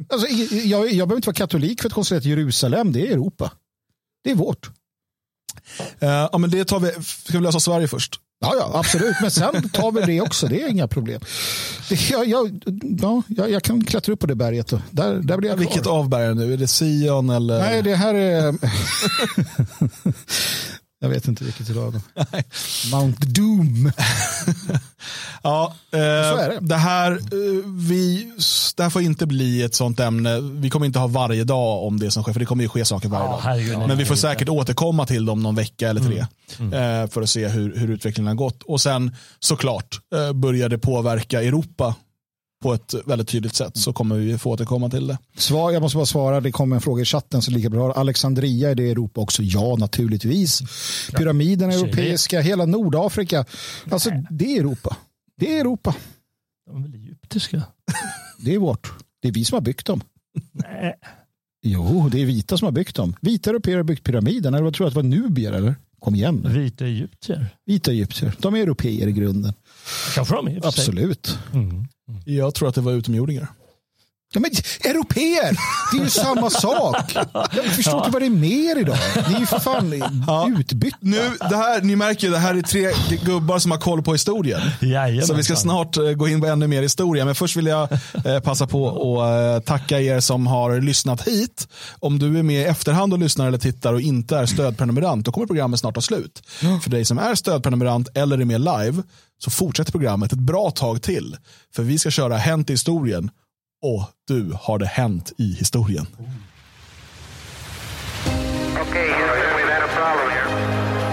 Alltså, 0.09 0.27
jag, 0.27 0.91
jag 0.91 1.07
behöver 1.07 1.15
inte 1.15 1.27
vara 1.27 1.35
katolik 1.35 1.81
för 1.81 1.89
att 1.89 1.93
konstatera 1.93 2.17
att 2.17 2.25
Jerusalem, 2.25 2.91
det 2.91 3.07
är 3.07 3.11
Europa. 3.11 3.51
Det 4.23 4.31
är 4.31 4.35
vårt. 4.35 4.69
Eh, 5.99 6.09
ja, 6.09 6.37
men 6.37 6.49
det 6.49 6.65
tar 6.65 6.79
vi, 6.79 6.91
ska 7.03 7.37
vi 7.37 7.43
lösa 7.43 7.59
Sverige 7.59 7.87
först? 7.87 8.19
Ja, 8.39 8.53
ja, 8.59 8.71
absolut. 8.79 9.15
Men 9.21 9.31
sen 9.31 9.69
tar 9.69 9.91
vi 9.91 10.01
det 10.01 10.21
också. 10.21 10.47
Det 10.47 10.61
är 10.61 10.67
inga 10.67 10.87
problem. 10.87 11.21
Jag, 12.11 12.27
jag, 12.27 12.65
ja, 13.27 13.47
jag, 13.47 13.63
kan 13.63 13.83
klättra 13.83 14.13
upp 14.13 14.19
på 14.19 14.27
det 14.27 14.35
berget. 14.35 14.67
Då. 14.67 14.81
Där, 14.91 15.13
där 15.15 15.37
blir 15.37 15.49
jag 15.49 15.57
Vilket 15.57 15.83
kvar. 15.83 15.99
av 15.99 16.09
bergen 16.09 16.37
nu? 16.37 16.53
Är 16.53 16.57
det 16.57 16.67
Sion 16.67 17.29
eller? 17.29 17.59
Nej, 17.59 17.81
det 17.81 17.95
här 17.95 18.13
är... 18.13 18.43
jag 20.99 21.09
vet 21.09 21.27
inte 21.27 21.43
vilket 21.43 21.69
utav 21.69 21.91
dem. 21.91 22.01
Mount 22.91 23.25
Doom. 23.25 23.91
Ja, 25.43 25.75
eh, 25.91 25.99
det. 25.99 26.57
det. 26.61 26.75
här, 26.75 27.11
eh, 27.11 27.65
vi, 27.65 28.31
det 28.77 28.83
här 28.83 28.89
får 28.89 29.01
inte 29.01 29.25
bli 29.25 29.63
ett 29.63 29.75
sånt 29.75 29.99
ämne. 29.99 30.39
Vi 30.39 30.69
kommer 30.69 30.85
inte 30.85 30.99
ha 30.99 31.07
varje 31.07 31.43
dag 31.43 31.83
om 31.83 31.99
det 31.99 32.11
som 32.11 32.23
sker, 32.23 32.33
för 32.33 32.39
det 32.39 32.45
kommer 32.45 32.63
ju 32.63 32.69
ske 32.69 32.85
saker 32.85 33.09
varje 33.09 33.25
Ja, 33.25 33.31
dag. 33.31 33.39
herregud, 33.43 33.77
nej, 33.77 33.87
Men 33.87 33.97
vi 33.97 34.05
får 34.05 34.13
nej, 34.15 34.21
säkert 34.21 34.49
återkomma 34.49 35.05
till 35.05 35.25
dem 35.25 35.43
någon 35.43 35.55
vecka 35.55 35.89
eller 35.89 36.01
tre. 36.01 36.19
Eh, 36.59 37.09
för 37.09 37.21
att 37.21 37.29
se 37.29 37.47
hur, 37.47 37.75
hur 37.75 37.89
utvecklingen 37.89 38.27
har 38.27 38.35
gått. 38.35 38.63
Och 38.63 38.81
sen 38.81 39.15
såklart 39.39 39.99
eh, 40.15 40.33
börjar 40.33 40.69
det 40.69 40.77
påverka 40.77 41.43
Europa 41.43 41.95
på 42.63 42.73
ett 42.73 42.93
väldigt 43.05 43.27
tydligt 43.27 43.55
sätt. 43.55 43.77
Så 43.77 43.93
kommer 43.93 44.15
vi 44.15 44.37
få 44.37 44.51
återkomma 44.51 44.89
till 44.89 45.07
det. 45.07 45.17
Svar, 45.37 45.71
jag 45.71 45.81
måste 45.81 45.95
bara 45.95 46.05
svara, 46.05 46.41
det 46.41 46.51
kommer 46.51 46.75
en 46.75 46.81
fråga 46.81 47.01
i 47.01 47.05
chatten 47.05 47.41
så 47.41 47.51
lika 47.51 47.69
bra. 47.69 47.93
Alexandria, 47.93 48.69
är 48.69 48.75
det 48.75 48.91
Europa 48.91 49.21
också? 49.21 49.43
Ja, 49.43 49.75
naturligtvis. 49.79 50.61
Pyramiderna 51.17 51.73
är 51.73 51.77
europeiska, 51.77 52.41
hela 52.41 52.65
Nordafrika. 52.65 53.45
Alltså, 53.91 54.09
det 54.29 54.55
är 54.55 54.59
Europa. 54.59 54.97
Det 55.37 55.55
är 55.55 55.59
Europa. 55.61 55.95
De 56.65 56.77
är 56.77 56.81
väl 56.81 56.95
egyptiska? 56.95 57.63
Det 58.39 58.55
är 58.55 58.59
vårt. 58.59 58.93
Det 59.21 59.27
är 59.27 59.31
vi 59.31 59.45
som 59.45 59.55
har 59.55 59.61
byggt 59.61 59.85
dem. 59.85 60.01
Nej. 60.51 60.95
Jo, 61.63 62.09
det 62.11 62.21
är 62.21 62.25
vita 62.25 62.57
som 62.57 62.65
har 62.65 62.71
byggt 62.71 62.95
dem. 62.95 63.15
Vita 63.21 63.49
europeer 63.49 63.75
har 63.75 63.83
byggt 63.83 64.03
pyramiderna. 64.03 64.57
Eller 64.57 64.63
vad 64.65 64.73
tror 64.73 64.85
du 64.85 64.87
att 64.87 64.93
det 64.93 64.97
var 65.01 65.03
nubier 65.03 65.51
eller? 65.51 65.75
Kom 65.99 66.15
igen. 66.15 66.41
nu. 66.43 66.49
Vita 66.59 66.85
egyptier. 66.85 67.45
Vita 67.65 67.91
egyptier. 67.91 68.35
De 68.39 68.55
är 68.55 68.59
europeer 68.59 69.07
i 69.07 69.11
grunden. 69.11 69.53
Kanske 70.15 70.35
de 70.35 70.47
är. 70.47 70.67
Absolut. 70.67 71.37
Mm. 71.53 71.87
Jag 72.25 72.55
tror 72.55 72.69
att 72.69 72.75
det 72.75 72.81
var 72.81 72.91
utomjordingar. 72.91 73.47
Ja, 74.33 74.39
men 74.39 74.51
europeer! 74.83 75.57
Det 75.91 75.97
är 75.97 76.03
ju 76.03 76.09
samma 76.09 76.49
sak. 76.49 77.15
Jag 77.33 77.65
förstår 77.65 77.97
inte 77.97 78.09
vad 78.09 78.21
det 78.21 78.25
är 78.25 78.29
mer 78.29 78.79
idag. 78.79 78.97
Ni 79.29 79.35
är 79.35 79.39
ju 79.39 79.45
för 79.45 79.59
fan 79.59 79.93
utbytta. 80.59 80.97
Nu, 80.99 81.31
det 81.49 81.55
här, 81.55 81.81
ni 81.81 81.95
märker 81.95 82.27
ju, 82.27 82.33
det 82.33 82.39
här 82.39 82.55
är 82.55 82.61
tre 82.61 82.91
gubbar 83.25 83.59
som 83.59 83.71
har 83.71 83.77
koll 83.77 84.03
på 84.03 84.11
historien. 84.11 84.61
Jajamensan. 84.81 85.27
Så 85.27 85.33
vi 85.33 85.43
ska 85.43 85.55
snart 85.55 85.97
eh, 85.97 86.03
gå 86.03 86.27
in 86.27 86.41
på 86.41 86.47
ännu 86.47 86.67
mer 86.67 86.81
historia. 86.81 87.25
Men 87.25 87.35
först 87.35 87.55
vill 87.55 87.65
jag 87.65 87.91
eh, 88.25 88.39
passa 88.39 88.67
på 88.67 89.21
att 89.21 89.63
eh, 89.63 89.65
tacka 89.65 90.01
er 90.01 90.19
som 90.19 90.47
har 90.47 90.81
lyssnat 90.81 91.27
hit. 91.27 91.67
Om 91.99 92.19
du 92.19 92.39
är 92.39 92.43
med 92.43 92.61
i 92.61 92.65
efterhand 92.65 93.13
och 93.13 93.19
lyssnar 93.19 93.47
eller 93.47 93.57
tittar 93.57 93.93
och 93.93 94.01
inte 94.01 94.37
är 94.37 94.45
stödprenumerant, 94.45 95.25
då 95.25 95.31
kommer 95.31 95.47
programmet 95.47 95.79
snart 95.79 95.95
ta 95.95 96.01
slut. 96.01 96.41
För 96.83 96.89
dig 96.89 97.05
som 97.05 97.17
är 97.17 97.35
stödprenumerant 97.35 98.09
eller 98.13 98.37
är 98.37 98.45
med 98.45 98.61
live, 98.61 99.03
så 99.37 99.51
fortsätter 99.51 99.91
programmet 99.91 100.33
ett 100.33 100.39
bra 100.39 100.71
tag 100.71 101.01
till. 101.01 101.37
För 101.75 101.83
vi 101.83 101.97
ska 101.97 102.11
köra 102.11 102.37
Hänt 102.37 102.69
i 102.69 102.73
historien 102.73 103.31
och 103.81 104.03
du 104.27 104.57
har 104.61 104.79
det 104.79 104.85
hänt 104.85 105.31
i 105.37 105.53
historien. 105.53 106.07
Okay, 108.81 109.09
Houston, 109.09 109.53
we've 109.57 109.73
had 109.73 109.83
a 109.83 109.89
problem 109.97 110.29
here. 110.31 110.47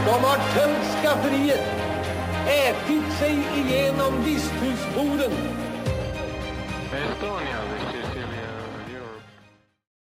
De 0.06 0.24
har 0.24 0.36
tömt 0.54 0.84
skafferiet, 1.02 1.60
ätit 2.48 3.18
sig 3.18 3.38
igenom 3.56 4.24
visthusboden. 4.24 5.32
Estonia, 6.92 7.58